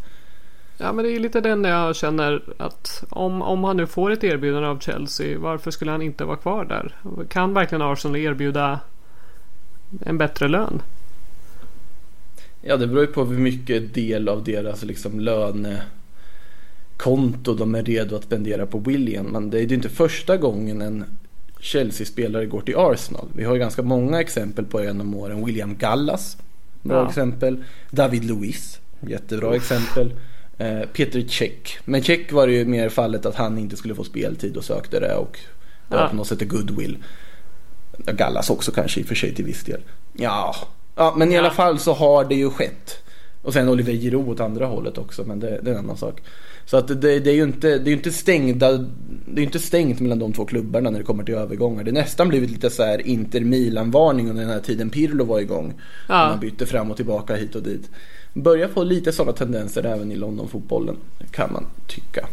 Ja 0.78 0.94
men 0.94 1.06
det 1.06 1.12
är 1.12 1.20
lite 1.20 1.42
den 1.42 1.64
jag 1.64 1.96
känner 1.96 2.44
att 2.58 3.04
om, 3.10 3.42
om 3.42 3.64
han 3.64 3.78
nu 3.78 3.88
får 3.88 4.12
ett 4.12 4.24
erbjudande 4.24 4.68
av 4.68 4.80
Chelsea 4.80 5.40
varför 5.40 5.72
skulle 5.72 5.92
han 5.92 6.02
inte 6.02 6.26
vara 6.26 6.38
kvar 6.38 6.66
där? 6.66 6.96
Kan 7.30 7.54
verkligen 7.54 7.82
Arsenal 7.82 8.18
erbjuda 8.18 8.80
en 10.06 10.18
bättre 10.18 10.48
lön? 10.48 10.82
Ja, 12.62 12.78
det 12.78 12.88
beror 12.88 13.02
ju 13.02 13.08
på 13.08 13.26
hur 13.26 13.38
mycket 13.38 13.94
del 13.94 14.30
av 14.30 14.44
deras 14.44 14.84
liksom 14.84 15.20
lönekonto 15.20 15.84
de 17.54 17.76
är 17.76 17.84
redo 17.84 18.16
att 18.16 18.24
spendera 18.24 18.66
på 18.66 18.80
William. 18.80 19.26
Men 19.26 19.50
det 19.50 19.58
är 19.60 19.62
ju 19.62 19.76
inte 19.76 19.90
första 19.90 20.38
gången 20.38 20.82
en 20.82 21.06
Chelsea-spelare 21.60 22.46
går 22.46 22.62
till 22.62 22.78
Arsenal. 22.78 23.28
Vi 23.34 23.44
har 23.44 23.54
ju 23.54 23.60
ganska 23.60 23.82
många 23.82 24.22
exempel 24.22 24.66
på 24.66 24.84
genom 24.84 25.16
åren. 25.16 25.46
William 25.46 25.78
Gallas, 25.78 26.38
bra 26.82 26.96
Ja. 26.98 27.10
exempel. 27.10 27.64
David 27.92 28.26
Luiz, 28.26 28.80
jättebra 29.00 29.56
exempel. 29.56 30.12
Eh, 30.58 30.82
Peter 30.94 31.22
Cech. 31.28 31.80
Men 31.86 32.04
Cech 32.04 32.32
var 32.32 32.48
det 32.48 32.54
ju 32.54 32.66
mer 32.66 32.90
fallet 32.90 33.26
att 33.26 33.36
han 33.36 33.58
inte 33.58 33.78
skulle 33.78 33.96
få 33.96 34.04
speltid 34.04 34.58
och 34.58 34.64
sökte 34.64 35.00
det 35.00 35.16
och 35.16 35.40
det 35.90 35.96
var 35.96 36.04
Ja. 36.04 36.10
på 36.10 36.16
något 36.16 36.28
sätt 36.28 36.48
goodwill. 36.50 36.98
Gallas 37.98 38.50
också 38.50 38.72
kanske 38.72 39.00
i 39.00 39.04
och 39.04 39.08
för 39.08 39.16
sig 39.16 39.36
till 39.36 39.46
viss 39.46 39.64
del. 39.64 39.82
Ja, 40.14 40.56
ja 40.96 41.14
men 41.18 41.32
i 41.32 41.38
alla 41.38 41.52
fall 41.52 41.80
så 41.80 41.94
har 41.94 42.26
det 42.26 42.36
ju 42.36 42.50
skett. 42.50 43.02
Och 43.42 43.54
sen 43.54 43.70
Oliver 43.70 43.94
Giroud 43.94 44.30
åt 44.30 44.40
andra 44.40 44.66
hållet 44.66 44.98
också, 44.98 45.24
men 45.24 45.40
det, 45.40 45.60
det 45.64 45.70
är 45.70 45.74
en 45.74 45.80
annan 45.80 45.98
sak. 45.98 46.22
Så 46.66 46.78
att 46.78 46.88
det, 46.88 47.20
det 47.20 47.30
är 47.30 47.36
ju 47.36 47.44
inte, 47.44 47.78
det 47.78 47.92
är 47.92 47.94
inte 47.94 48.12
stängda, 48.12 48.72
det 49.26 49.42
är 49.42 49.44
inte 49.46 49.60
stängt 49.60 50.00
mellan 50.00 50.20
de 50.20 50.34
två 50.34 50.46
klubbarna 50.46 50.90
när 50.90 51.00
det 51.00 51.06
kommer 51.06 51.24
till 51.24 51.34
övergångar. 51.36 51.84
Det 51.84 51.92
är 51.92 51.94
nästan 51.94 52.30
blivit 52.30 52.50
lite 52.52 52.70
så 52.70 52.84
här 52.84 53.08
Inter 53.08 53.40
Milan-varning 53.42 54.30
under 54.30 54.42
den 54.44 54.52
här 54.52 54.60
tiden 54.60 54.90
Pirlo 54.90 55.26
var 55.26 55.40
igång. 55.40 55.74
Ja. 56.10 56.30
Man 56.30 56.40
bytte 56.40 56.66
fram 56.66 56.92
och 56.92 56.98
tillbaka 56.98 57.36
hit 57.36 57.56
och 57.56 57.64
dit. 57.64 57.90
Börjar 58.38 58.68
få 58.68 58.84
lite 58.84 59.12
sådana 59.12 59.34
tendenser 59.34 59.86
även 59.86 60.12
i 60.12 60.16
Londonfotbollen, 60.16 60.98
kan 61.32 61.54
man 61.54 61.66
tycka. 61.88 62.28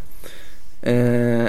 Eh, 0.83 1.49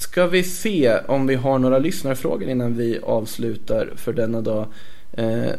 ska 0.00 0.26
vi 0.26 0.42
se 0.42 0.98
om 1.06 1.26
vi 1.26 1.34
har 1.34 1.58
några 1.58 1.78
lyssnarfrågor 1.78 2.48
innan 2.48 2.76
vi 2.76 2.98
avslutar 3.02 3.92
för 3.96 4.12
denna 4.12 4.40
dag. 4.40 4.66
Eh, 5.12 5.50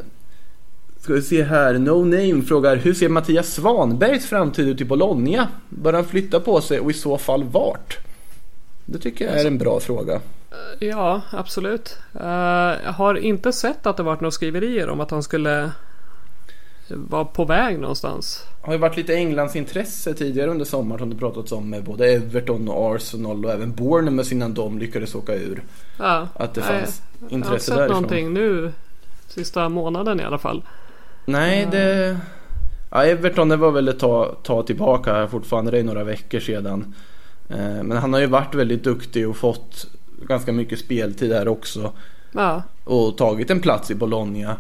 ska 1.00 1.14
vi 1.14 1.22
se 1.22 1.44
här, 1.44 1.74
No 1.74 2.04
Name 2.04 2.42
frågar 2.42 2.76
hur 2.76 2.94
ser 2.94 3.10
Mattias 3.10 3.54
Svanbergs 3.54 4.26
framtid 4.26 4.68
ut 4.68 4.82
i 4.82 4.86
Bologna? 4.86 5.48
Bör 5.70 5.94
han 5.94 6.06
flytta 6.06 6.40
på 6.40 6.62
sig 6.62 6.80
och 6.80 6.92
i 6.92 6.94
så 6.94 7.18
fall 7.18 7.44
vart? 7.44 7.98
Det 8.86 9.00
tycker 9.00 9.26
jag 9.26 9.42
är 9.42 9.46
en 9.46 9.58
bra 9.58 9.80
fråga. 9.80 10.14
Eh, 10.52 10.88
ja, 10.88 11.22
absolut. 11.32 11.98
Eh, 12.14 12.26
jag 12.86 12.94
har 12.94 13.16
inte 13.16 13.54
sett 13.54 13.86
att 13.86 13.98
det 13.98 14.04
varit 14.04 14.22
några 14.22 14.32
skriverier 14.32 14.90
om 14.90 15.02
att 15.02 15.12
han 15.12 15.24
skulle 15.24 15.72
vara 16.88 17.26
på 17.26 17.46
väg 17.46 17.80
någonstans. 17.80 18.44
har 18.62 18.74
ju 18.74 18.80
varit 18.80 18.98
lite 18.98 19.14
Englands 19.16 19.56
intresse 19.56 20.14
tidigare 20.14 20.52
under 20.52 20.66
sommaren 20.66 21.00
som 21.00 21.10
det 21.10 21.16
pratats 21.16 21.52
om 21.52 21.70
med 21.70 21.84
både 21.84 22.08
Everton 22.14 22.68
och 22.70 22.96
Arsenal 22.96 23.46
och 23.46 23.52
även 23.52 23.72
Bournemouth 23.76 24.34
innan 24.34 24.54
de 24.54 24.80
lyckades 24.80 25.16
åka 25.16 25.36
ur. 25.36 25.64
Ja, 26.00 26.28
Att 26.34 26.54
det 26.54 26.62
nej, 26.62 26.80
fanns 26.80 27.02
Jag 27.20 27.26
har 27.28 27.34
inte 27.34 27.36
intresse 27.36 27.66
sett 27.66 27.76
därifrån. 27.76 27.94
någonting 28.02 28.34
nu 28.34 28.72
sista 29.28 29.70
månaden 29.70 30.20
i 30.20 30.24
alla 30.24 30.38
fall. 30.38 30.64
Nej, 31.26 31.68
det... 31.72 32.18
Ja, 32.92 33.04
Everton 33.06 33.50
det 33.50 33.56
var 33.58 33.72
väl 33.72 33.88
ett 33.88 34.00
ta, 34.00 34.36
ta 34.44 34.64
tillbaka 34.64 35.14
här 35.14 35.28
fortfarande. 35.28 35.72
Det 35.72 35.80
är 35.80 35.84
några 35.84 36.04
veckor 36.04 36.40
sedan. 36.40 36.94
Eh, 37.50 37.84
Men 37.84 37.92
han 37.92 38.14
har 38.14 38.20
ju 38.20 38.26
varit 38.28 38.56
väldigt 38.56 38.84
duktig 38.84 39.30
och 39.30 39.38
fått 39.38 39.88
ganska 40.28 40.52
mycket 40.52 40.80
speltid 40.80 41.34
här 41.34 41.48
också. 41.48 41.92
Ja, 42.32 42.64
Och 42.84 43.18
tagit 43.18 43.50
en 43.52 43.60
plats 43.62 43.92
i 43.92 43.96
Bologna. 43.96 44.56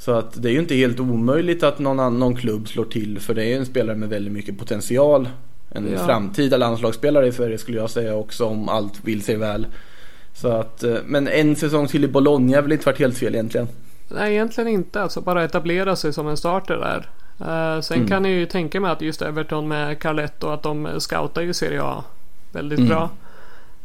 Så 0.00 0.12
att 0.12 0.42
det 0.42 0.48
är 0.48 0.52
ju 0.52 0.58
inte 0.58 0.74
helt 0.74 1.00
omöjligt 1.00 1.62
att 1.62 1.78
någon, 1.78 2.00
annan, 2.00 2.18
någon 2.18 2.36
klubb 2.36 2.68
slår 2.68 2.84
till. 2.84 3.20
För 3.20 3.34
det 3.34 3.42
är 3.44 3.46
ju 3.48 3.54
en 3.54 3.66
spelare 3.66 3.96
med 3.96 4.08
väldigt 4.08 4.32
mycket 4.32 4.58
potential. 4.58 5.28
En 5.70 5.88
Ja. 5.92 6.06
framtida 6.06 6.56
landslagsspelare 6.56 7.26
i 7.26 7.32
Sverige 7.32 7.58
skulle 7.58 7.78
jag 7.78 7.90
säga 7.90 8.14
också 8.14 8.44
om 8.44 8.68
allt 8.68 9.04
vill 9.04 9.22
sig 9.22 9.36
väl. 9.36 9.66
Så 10.34 10.48
att, 10.48 10.82
eh, 10.82 10.94
men 11.06 11.28
en 11.28 11.56
säsong 11.56 11.86
till 11.86 12.04
i 12.04 12.08
Bologna 12.08 12.56
har 12.56 12.62
väl 12.62 12.72
inte 12.72 12.86
varit 12.86 12.98
helt 12.98 13.18
fel 13.18 13.34
egentligen. 13.34 13.68
nej 14.08 14.32
egentligen 14.32 14.68
inte. 14.68 15.02
Alltså 15.02 15.20
bara 15.20 15.44
etablera 15.44 15.96
sig 15.96 16.12
som 16.12 16.28
en 16.28 16.36
starter 16.36 16.76
där. 16.76 17.08
Eh, 17.76 17.80
sen 17.80 18.06
kan 18.08 18.24
jag 18.24 18.34
ju 18.34 18.46
tänka 18.46 18.80
mig 18.80 18.90
att 18.90 19.00
just 19.02 19.22
Everton 19.22 19.68
med 19.68 19.98
Carletto 19.98 20.48
att 20.48 20.62
de 20.62 20.88
scoutar 20.98 21.42
ju 21.42 21.52
Serie 21.54 21.82
A 21.82 22.04
väldigt 22.52 22.88
bra. 22.88 23.10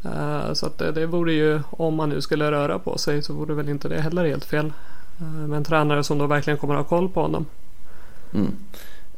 Eh, 0.03 0.53
så 0.53 0.65
att 0.65 0.77
det, 0.77 0.91
det 0.91 1.05
vore 1.05 1.33
ju 1.33 1.59
om 1.69 1.95
man 1.95 2.09
nu 2.09 2.21
skulle 2.21 2.51
röra 2.51 2.79
på 2.79 2.97
sig 2.97 3.21
så 3.23 3.33
vore 3.33 3.53
väl 3.53 3.69
inte 3.69 3.89
det 3.89 4.01
heller 4.01 4.25
helt 4.25 4.45
fel. 4.45 4.73
Eh, 5.19 5.47
med 5.47 5.57
en 5.57 5.63
tränare 5.63 6.03
som 6.03 6.17
då 6.17 6.27
verkligen 6.27 6.57
kommer 6.57 6.73
att 6.73 6.89
ha 6.89 6.97
koll 6.97 7.09
på 7.09 7.21
honom. 7.21 7.45
Mm. 8.33 8.51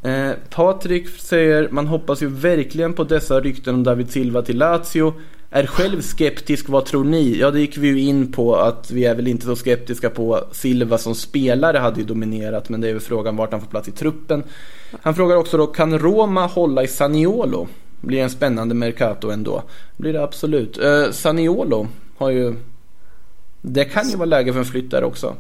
Eh, 0.01 0.35
Patrik 0.49 1.09
säger 1.09 1.69
man 1.71 1.87
hoppas 1.87 2.21
ju 2.21 2.27
verkligen 2.27 2.93
på 2.93 3.03
dessa 3.03 3.39
rykten 3.39 3.75
om 3.75 3.83
David 3.83 4.11
Silva 4.11 4.41
till 4.41 4.57
Lazio. 4.57 5.13
Är 5.49 5.65
själv 5.65 6.01
skeptisk, 6.01 6.69
vad 6.69 6.85
tror 6.85 7.03
ni? 7.03 7.37
Ja, 7.39 7.51
det 7.51 7.59
gick 7.59 7.77
vi 7.77 7.87
ju 7.87 7.99
in 7.99 8.31
på 8.31 8.55
att 8.55 8.91
vi 8.91 9.05
är 9.05 9.15
väl 9.15 9.27
inte 9.27 9.45
så 9.45 9.55
skeptiska 9.55 10.09
på 10.09 10.43
Silva 10.51 10.97
som 10.97 11.15
spelare 11.15 11.77
hade 11.77 11.99
ju 11.99 12.05
dominerat, 12.05 12.69
men 12.69 12.81
det 12.81 12.87
är 12.87 12.93
ju 12.93 12.99
frågan 12.99 13.35
vart 13.35 13.51
han 13.51 13.61
får 13.61 13.67
plats 13.67 13.87
i 13.87 13.91
truppen. 13.91 14.43
Han 15.01 15.15
frågar 15.15 15.35
också 15.35 15.57
då, 15.57 15.67
kan 15.67 15.99
Roma 15.99 16.45
hålla 16.45 16.83
i 16.83 16.87
Saniolo? 16.87 17.67
Blir 18.01 18.19
en 18.19 18.29
spännande 18.29 18.75
Mercato 18.75 19.29
ändå. 19.29 19.63
Blir 19.97 20.13
det 20.13 20.23
absolut. 20.23 20.77
Eh, 20.77 21.11
Saniolo 21.11 21.87
har 22.17 22.29
ju... 22.29 22.55
Det 23.61 23.85
kan 23.85 24.09
ju 24.09 24.15
vara 24.15 24.25
läge 24.25 24.53
för 24.53 24.59
en 24.59 24.65
flytt 24.65 24.91
där 24.91 25.03
också. 25.03 25.35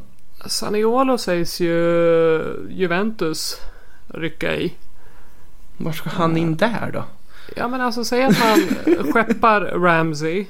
Saniolo 0.47 1.17
sägs 1.17 1.59
ju 1.59 2.67
Juventus 2.69 3.61
rycka 4.07 4.55
i. 4.55 4.73
Var 5.77 5.91
ska 5.91 6.09
han 6.09 6.37
in 6.37 6.57
där 6.57 6.89
då? 6.93 7.03
Ja 7.55 7.67
men 7.67 7.81
alltså 7.81 8.03
säg 8.03 8.23
att 8.23 8.39
man 8.39 8.85
skeppar 9.13 9.61
Ramsey. 9.61 10.45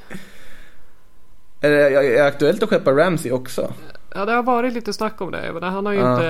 Är 1.61 1.69
det 1.71 1.81
är 1.89 2.13
det 2.13 2.25
aktuellt 2.25 2.63
att 2.63 2.69
skeppa 2.69 2.91
Ramsey 2.91 3.31
också? 3.31 3.73
Ja 4.15 4.25
det 4.25 4.31
har 4.31 4.43
varit 4.43 4.73
lite 4.73 4.93
snack 4.93 5.21
om 5.21 5.31
det. 5.31 5.51
Men 5.53 5.63
han 5.63 5.85
har 5.85 5.93
ju 5.93 5.99
Ja. 5.99 6.13
inte 6.13 6.27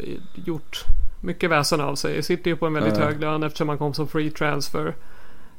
eh, 0.00 0.44
gjort 0.46 0.84
mycket 1.20 1.50
väsen 1.50 1.80
av 1.80 1.94
sig. 1.94 2.22
Sitter 2.22 2.50
ju 2.50 2.56
på 2.56 2.66
en 2.66 2.72
väldigt 2.74 2.98
Ja. 2.98 3.04
hög 3.04 3.20
lön 3.20 3.42
eftersom 3.42 3.68
han 3.68 3.78
kom 3.78 3.94
som 3.94 4.08
free 4.08 4.30
transfer. 4.30 4.94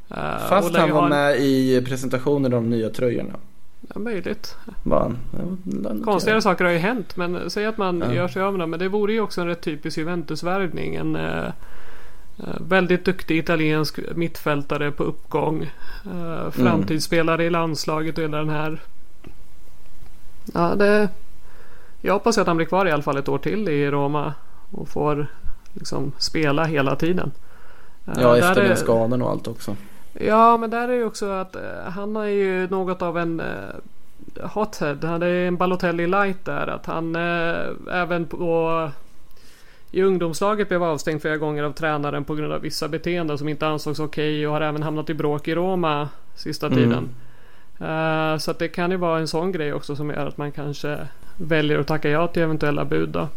Eh, 0.09 0.47
Fast 0.49 0.75
han 0.75 0.91
var 0.91 1.01
ha- 1.01 1.09
med 1.09 1.39
i 1.39 1.81
presentationen 1.87 2.45
av 2.45 2.51
de 2.51 2.69
nya 2.69 2.89
tröjorna. 2.89 3.33
Ja, 3.81 3.99
möjligt. 3.99 4.55
Var 4.83 4.99
han? 4.99 5.17
Ja, 5.31 5.39
det- 5.63 6.03
Konstiga 6.03 6.41
saker 6.41 6.65
har 6.65 6.71
ju 6.71 6.77
hänt. 6.77 7.15
Men 7.17 7.49
säg 7.49 7.65
att 7.65 7.77
man 7.77 7.99
Ja. 8.07 8.13
gör 8.13 8.27
sig 8.27 8.41
av 8.41 8.53
med 8.53 8.59
dem. 8.59 8.69
Men 8.69 8.79
det 8.79 8.87
vore 8.87 9.13
ju 9.13 9.21
också 9.21 9.41
en 9.41 9.47
rätt 9.47 9.61
typisk 9.61 9.97
Juventus-värvning. 9.97 10.95
En 10.95 11.15
eh, 11.15 11.45
eh, 12.37 12.55
väldigt 12.67 13.05
duktig 13.05 13.37
italiensk 13.37 13.99
mittfältare 14.15 14.91
på 14.91 15.03
uppgång. 15.03 15.71
Eh, 16.05 16.49
framtidsspelare 16.51 17.43
i 17.45 17.49
landslaget 17.49 18.17
och 18.17 18.23
hela 18.23 18.37
den 18.37 18.49
här. 18.49 18.81
Ja, 20.53 20.75
det... 20.75 21.09
Jag 22.01 22.13
hoppas 22.13 22.37
att 22.37 22.47
han 22.47 22.57
blir 22.57 22.67
kvar 22.67 22.85
i 22.85 22.91
alla 22.91 23.03
fall 23.03 23.17
ett 23.17 23.29
år 23.29 23.37
till 23.37 23.69
i 23.69 23.91
Roma. 23.91 24.33
Och 24.71 24.89
får 24.89 25.27
liksom 25.73 26.11
spela 26.17 26.63
hela 26.63 26.95
tiden. 26.95 27.31
Eh, 28.07 28.13
Ja, 28.21 28.37
efter 28.37 28.61
är- 28.61 28.75
skadan 28.75 29.21
och 29.21 29.29
allt 29.29 29.47
också. 29.47 29.75
Ja, 30.13 30.57
men 30.57 30.69
där 30.69 30.89
är 30.89 30.93
ju 30.93 31.03
också 31.05 31.25
att 31.31 31.55
eh, 31.55 31.61
han 31.85 32.15
är 32.15 32.23
ju 32.25 32.67
något 32.67 33.01
av 33.01 33.17
en 33.17 33.39
eh, 33.39 34.47
hothead. 34.49 35.03
Han 35.03 35.21
är 35.23 35.27
en 35.27 35.57
Balotelli 35.57 36.07
light 36.07 36.45
där. 36.45 36.67
Att 36.67 36.85
han 36.85 37.15
eh, 37.15 37.65
även 37.91 38.25
på 38.25 38.89
i 39.91 40.01
ungdomslaget 40.01 40.69
blev 40.69 40.83
avstängd 40.83 41.21
flera 41.21 41.37
gånger 41.37 41.63
av 41.63 41.71
tränaren 41.71 42.23
på 42.23 42.35
grund 42.35 42.53
av 42.53 42.61
vissa 42.61 42.87
beteenden 42.87 43.37
som 43.37 43.49
inte 43.49 43.67
ansågs 43.67 43.99
okej 43.99 44.47
och 44.47 44.53
har 44.53 44.61
även 44.61 44.83
hamnat 44.83 45.09
i 45.09 45.13
bråk 45.13 45.47
i 45.47 45.55
Roma 45.55 46.09
sista 46.35 46.67
Mm. 46.67 46.77
tiden. 46.77 47.09
Eh, 47.79 48.37
så 48.37 48.51
att 48.51 48.59
det 48.59 48.67
kan 48.67 48.91
ju 48.91 48.97
vara 48.97 49.19
en 49.19 49.27
sån 49.27 49.51
grej 49.51 49.73
också 49.73 49.95
som 49.95 50.09
gör 50.09 50.27
att 50.27 50.37
man 50.37 50.51
kanske 50.51 50.97
väljer 51.37 51.79
att 51.79 51.87
tacka 51.87 52.09
ja 52.09 52.27
till 52.27 52.41
eventuella 52.43 52.85
bud 52.85 53.09
då. 53.09 53.27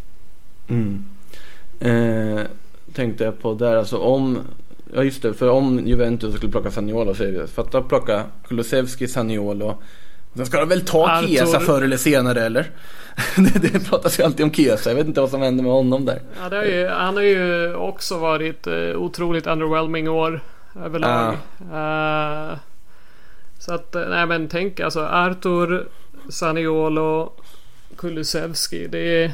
Mm. 0.68 1.05
Eh, 1.81 2.47
tänkte 2.93 3.25
jag 3.25 3.43
på 3.43 3.55
där 3.55 3.77
alltså 3.77 3.97
om 3.99 4.39
Ja 4.95 5.03
just 5.03 5.22
det, 5.22 5.34
för 5.34 5.49
om 5.49 5.86
Juventus 5.86 6.36
skulle 6.36 6.53
plocka 6.53 6.70
Saniolo 6.70 7.14
så 7.14 7.24
är 7.24 7.32
det 7.32 7.47
fatta 7.47 7.78
att 7.78 7.88
plocka 7.88 8.24
Kulusevski, 8.49 9.09
Saniolo 9.09 9.82
Sen 10.36 10.47
ska 10.47 10.61
de 10.61 10.68
väl 10.68 10.80
ta 10.84 11.09
Artur. 11.09 11.26
Chiesa 11.28 11.61
förr 11.61 11.82
eller 11.82 11.97
senare 11.97 12.43
eller? 12.47 12.70
det, 13.36 13.72
det 13.72 13.90
pratas 13.90 14.20
ju 14.20 14.24
alltid 14.24 14.45
om 14.45 14.53
Chiesa, 14.53 14.90
jag 14.90 14.97
vet 14.97 15.07
inte 15.07 15.20
vad 15.20 15.30
som 15.30 15.43
händer 15.43 15.64
med 15.64 15.72
honom 15.72 16.05
där 16.05 16.22
Ja, 16.51 16.64
ju, 16.64 16.88
han 16.88 17.16
har 17.16 17.22
ju 17.22 17.74
också 17.74 18.18
varit 18.18 18.66
eh, 18.66 18.97
otroligt 18.97 19.47
underwhelming 19.47 20.09
år 20.09 20.40
överlag. 20.84 21.34
Eh, 21.72 22.59
så 23.59 23.74
att, 23.74 23.95
eh, 23.95 24.03
nej 24.09 24.26
men 24.26 24.49
tänk 24.49 24.80
alltså 24.80 25.01
Artur, 25.01 25.88
Saniolo, 26.28 27.32
Kulusevski. 27.97 28.86
Det 28.86 29.24
är, 29.24 29.32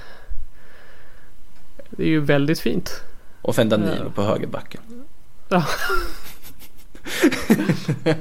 det 1.91 2.03
är 2.03 2.09
ju 2.09 2.21
väldigt 2.21 2.61
fint. 2.61 3.03
Och 3.43 3.55
sen 3.55 3.69
Danilo 3.69 4.05
Ja. 4.05 4.11
på 4.15 4.23
högerbacken 4.23 4.81
Ja, 5.49 5.65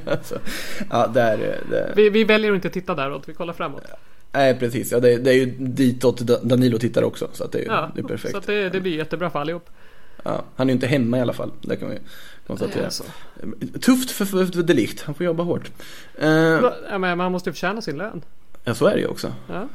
alltså, 0.06 0.38
Ja, 0.90 1.06
där, 1.06 1.60
där. 1.70 1.92
vi, 1.96 2.10
vi 2.10 2.24
väljer 2.24 2.50
att 2.50 2.54
inte 2.54 2.70
titta 2.70 2.94
däråt, 2.94 3.22
vi 3.28 3.34
kollar 3.34 3.52
framåt. 3.52 3.82
Nej 4.32 4.58
precis, 4.58 4.92
ja, 4.92 5.00
det, 5.00 5.16
det 5.16 5.30
är 5.30 5.34
ju 5.34 5.46
ditåt 5.58 6.20
Da- 6.20 6.40
Danilo 6.42 6.78
tittar 6.78 7.02
också 7.02 7.28
så 7.32 7.46
det, 7.46 7.58
är- 7.58 7.66
Ja, 7.66 7.90
det 7.94 8.00
är 8.00 8.04
perfekt 8.04 8.34
så 8.34 8.40
det, 8.40 8.68
det 8.68 8.80
blir 8.80 8.96
jättebra 8.96 9.30
för 9.30 9.38
allihop. 9.38 9.70
ja, 10.22 10.44
Han 10.56 10.68
är 10.68 10.72
ju 10.72 10.74
inte 10.74 10.86
hemma 10.86 11.18
i 11.18 11.20
alla 11.20 11.32
fall, 11.32 11.50
det 11.60 11.76
kan 11.76 11.90
vi 11.90 11.98
konstatera 12.46 12.84
Alltså. 12.84 13.04
Tufft 13.80 14.10
för, 14.10 14.24
för, 14.24 14.46
för 14.46 14.62
Delict, 14.62 15.02
han 15.02 15.14
får 15.14 15.26
jobba 15.26 15.42
hårt. 15.42 15.70
Eh, 16.18 16.28
Ja, 16.90 16.98
men 16.98 17.18
man 17.18 17.32
måste 17.32 17.50
ju 17.50 17.54
förtjäna 17.54 17.82
sin 17.82 17.96
lön. 17.98 18.22
ja, 18.64 18.74
så 18.74 18.86
är 18.86 18.94
det 18.94 19.00
ju 19.00 19.06
också. 19.06 19.32
Ja. 19.48 19.68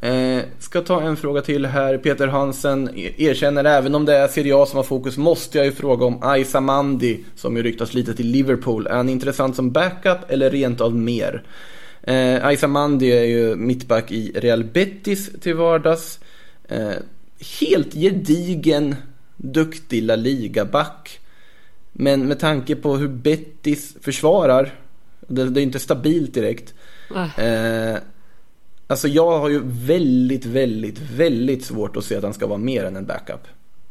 Eh, 0.00 0.42
ska 0.58 0.80
ta 0.80 1.02
en 1.02 1.16
fråga 1.16 1.42
till 1.42 1.66
här. 1.66 1.98
Peter 1.98 2.26
Hansen 2.26 2.90
erkänner 3.16 3.64
även 3.64 3.94
om 3.94 4.04
det 4.04 4.16
är 4.16 4.28
Serie 4.28 4.56
A 4.56 4.66
som 4.66 4.76
har 4.76 4.84
fokus 4.84 5.16
måste 5.16 5.58
jag 5.58 5.64
ju 5.64 5.72
fråga 5.72 6.06
om 6.06 6.22
Aisa 6.22 6.60
Mandi 6.60 7.24
som 7.36 7.56
ju 7.56 7.62
ryktas 7.62 7.94
lite 7.94 8.14
till 8.14 8.26
Liverpool. 8.26 8.86
Är 8.86 8.96
han 8.96 9.08
intressant 9.08 9.56
som 9.56 9.70
backup 9.70 10.18
eller 10.30 10.50
rent 10.50 10.80
av 10.80 10.94
mer? 10.94 11.42
Eh, 12.02 12.46
Aisa 12.46 12.66
Mandi 12.66 13.12
är 13.12 13.24
ju 13.24 13.56
mittback 13.56 14.12
i 14.12 14.32
Real 14.34 14.64
Betis 14.64 15.30
till 15.40 15.54
vardags. 15.54 16.20
Eh, 16.68 16.92
helt 17.60 17.94
gedigen, 17.94 18.94
duktig 19.36 20.02
La 20.02 20.16
Liga-back. 20.16 21.18
Men 21.92 22.26
med 22.26 22.40
tanke 22.40 22.76
på 22.76 22.96
hur 22.96 23.08
Betis 23.08 23.96
försvarar, 24.00 24.74
det, 25.20 25.50
det 25.50 25.60
är 25.60 25.62
inte 25.62 25.78
stabilt 25.78 26.34
direkt. 26.34 26.74
Nej. 27.10 27.48
Eh, 27.48 27.96
alltså 28.88 29.08
jag 29.08 29.38
har 29.38 29.48
ju 29.48 29.60
väldigt, 29.64 30.46
väldigt, 30.46 30.98
väldigt 30.98 31.64
svårt 31.64 31.96
att 31.96 32.04
se 32.04 32.16
att 32.16 32.22
han 32.22 32.34
ska 32.34 32.46
vara 32.46 32.58
mer 32.58 32.84
än 32.84 32.96
en 32.96 33.06
backup. 33.06 33.40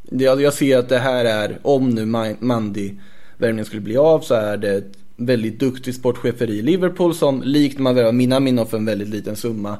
Jag, 0.10 0.42
jag 0.42 0.54
ser 0.54 0.78
att 0.78 0.90
det 0.90 1.00
här 1.00 1.26
är, 1.26 1.60
om 1.62 1.90
nu 1.90 2.06
Mandy 2.06 2.36
Mandi 2.40 3.00
värvningen 3.38 3.66
skulle 3.66 3.82
bli 3.82 3.98
av 3.98 4.20
så 4.20 4.34
är 4.34 4.58
det 4.58 4.70
ett 4.70 4.92
väldigt 5.16 5.60
duktig 5.60 5.96
sportcheferi 5.96 6.58
i 6.58 6.62
Liverpool 6.62 7.16
som 7.16 7.42
likt 7.44 7.80
man 7.80 7.96
värvar 7.96 8.12
Minamino 8.12 8.66
för 8.66 8.78
en 8.78 8.86
väldigt 8.86 9.10
liten 9.10 9.36
summa 9.36 9.78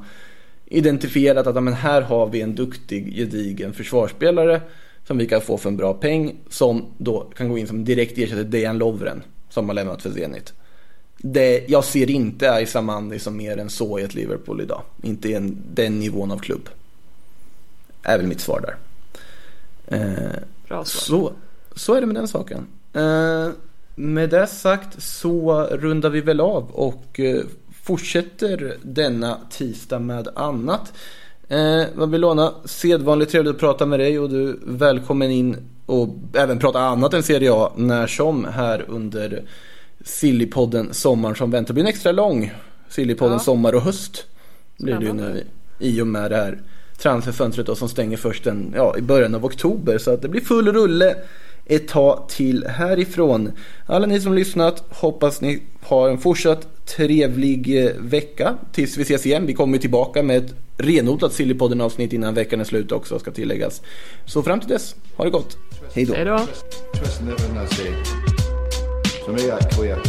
identifierat 0.70 1.48
att 1.48 1.56
ja, 1.56 1.62
men 1.62 1.74
här 1.74 2.02
har 2.02 2.28
vi 2.28 2.42
en 2.42 2.56
duktig, 2.56 3.16
gedigen 3.16 3.74
försvarsspelare 3.74 4.62
som 5.08 5.18
vi 5.18 5.26
kan 5.26 5.42
få 5.42 5.58
för 5.58 5.70
en 5.70 5.78
bra 5.78 5.94
peng 5.94 6.36
som 6.50 6.86
då 6.98 7.20
kan 7.20 7.50
gå 7.50 7.58
in 7.58 7.68
som 7.68 7.86
direkt 7.86 8.18
ersättare 8.18 8.44
till 8.44 8.52
Dejan 8.52 8.78
Lovren 8.78 9.24
som 9.50 9.70
har 9.70 9.74
lämnat 9.76 10.02
för 10.02 10.10
Zenit. 10.10 10.54
Det, 11.18 11.66
jag 11.68 11.84
ser 11.84 12.10
inte 12.10 12.52
Aisa 12.52 12.82
Mandi 12.82 13.20
som 13.20 13.38
mer 13.38 13.58
än 13.58 13.70
så 13.70 14.00
i 14.00 14.04
ett 14.04 14.14
Liverpool 14.16 14.62
idag. 14.62 14.82
Inte 15.02 15.34
en, 15.34 15.58
den 15.74 16.00
nivån 16.00 16.32
av 16.32 16.38
klubb. 16.38 16.70
Är 18.04 18.18
väl 18.18 18.28
mitt 18.28 18.42
svar 18.42 18.62
där. 18.62 18.76
Eh, 19.98 20.40
Bra 20.68 20.86
svar. 20.86 21.18
så, 21.18 21.34
så 21.76 21.94
är 21.94 22.02
det 22.02 22.08
med 22.08 22.16
den 22.16 22.28
saken. 22.28 22.68
Eh, 22.94 23.50
med 23.96 24.30
det 24.30 24.48
sagt 24.48 25.04
så 25.04 25.64
rundar 25.64 26.10
vi 26.10 26.22
väl 26.22 26.40
av 26.40 26.72
och 26.72 27.20
eh, 27.20 27.44
fortsätter 27.84 28.78
denna 28.82 29.38
tisdag 29.50 30.00
med 30.00 30.28
annat. 30.36 30.94
Eh, 31.48 31.84
Babylona, 31.96 32.54
sedvanligt 32.66 33.32
trevligt 33.32 33.54
att 33.54 33.60
prata 33.60 33.86
med 33.86 34.00
dig 34.00 34.20
och 34.20 34.30
du 34.30 34.60
välkommen 34.66 35.32
in 35.32 35.58
och 35.86 36.10
även 36.34 36.60
prata 36.60 36.80
annat 36.80 37.14
än 37.14 37.24
Serie 37.24 37.54
A 37.54 37.72
när 37.76 38.08
som 38.08 38.46
här 38.46 38.86
under 38.88 39.44
Sillypodden 40.08 40.94
sommaren 40.94 41.36
som 41.36 41.52
väntar. 41.52 41.68
Det 41.68 41.74
blir 41.74 41.84
en 41.84 41.90
extra 41.90 42.12
lång 42.12 42.52
Sillypodden 42.90 43.34
Ja. 43.34 43.40
sommar 43.40 43.76
och 43.76 43.82
höst. 43.82 44.26
Blir 44.78 44.96
det 44.96 45.06
ju 45.06 45.14
nu 45.14 45.44
i 45.80 46.02
och 46.02 46.08
med 46.08 46.32
det 46.32 46.38
här 46.38 46.62
transferfönstret 46.98 47.68
då, 47.68 47.76
som 47.76 47.90
stänger 47.90 48.18
först 48.18 48.44
den, 48.44 48.74
ja, 48.76 48.98
i 48.98 49.02
början 49.02 49.36
av 49.36 49.46
oktober. 49.46 49.98
Så 49.98 50.12
att 50.12 50.22
det 50.22 50.28
blir 50.30 50.42
full 50.42 50.74
rulle 50.74 51.16
ett 51.66 51.88
tag 51.88 52.26
till 52.30 52.66
härifrån. 52.68 53.52
Alla 53.86 54.06
ni 54.08 54.22
som 54.22 54.34
lyssnat, 54.34 54.84
hoppas 54.90 55.42
ni 55.42 55.62
har 55.82 56.10
en 56.10 56.18
fortsatt 56.18 56.86
trevlig 56.86 57.86
eh, 57.86 57.92
vecka 58.00 58.58
tills 58.72 58.98
vi 58.98 59.02
ses 59.02 59.26
igen. 59.26 59.46
Vi 59.46 59.54
kommer 59.54 59.78
tillbaka 59.78 60.24
med 60.24 60.38
ett 60.38 60.54
renodlat 60.78 61.34
Sillypodden 61.34 61.82
avsnitt 61.82 62.14
innan 62.14 62.34
veckan 62.34 62.60
är 62.60 62.64
slut 62.64 62.92
också 62.92 63.20
ska 63.20 63.32
tilläggas. 63.32 63.82
Så 64.26 64.44
fram 64.44 64.60
till 64.60 64.70
dess, 64.70 64.96
ha 65.16 65.26
det 65.26 65.32
gott. 65.32 65.58
Hej 65.94 66.06
då. 66.06 66.14
Hej 69.28 69.34
då. 69.34 69.34
Trust 69.34 69.34
never 69.34 69.34
nazi. 69.34 69.34
För 69.34 69.34
mig 69.34 69.50
är 69.50 69.60
queer. 69.72 70.00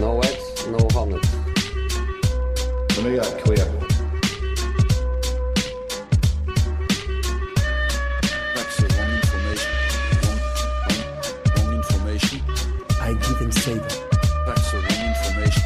No 0.00 0.20
eggs, 0.22 0.66
no 0.66 0.98
honey. 0.98 1.20
För 2.90 3.02
mig 3.02 3.18
är 3.18 3.40
queer. 3.44 3.68
That's 8.54 8.76
the 8.76 8.86
wrong 8.88 9.12
information. 9.12 9.72
Wrong, 10.22 10.40
wrong, 10.82 11.02
wrong 11.56 11.74
information. 11.76 12.40
I 13.00 13.12
didn't 13.12 13.52
say 13.52 13.74
that. 13.74 13.98
That's 14.46 14.70
the 14.70 14.78
wrong 14.78 15.04
information. 15.08 15.62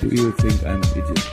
Do 0.00 0.08
you 0.08 0.32
think 0.32 0.64
I'm 0.64 0.82
an 0.82 0.90
idiot? 0.96 1.31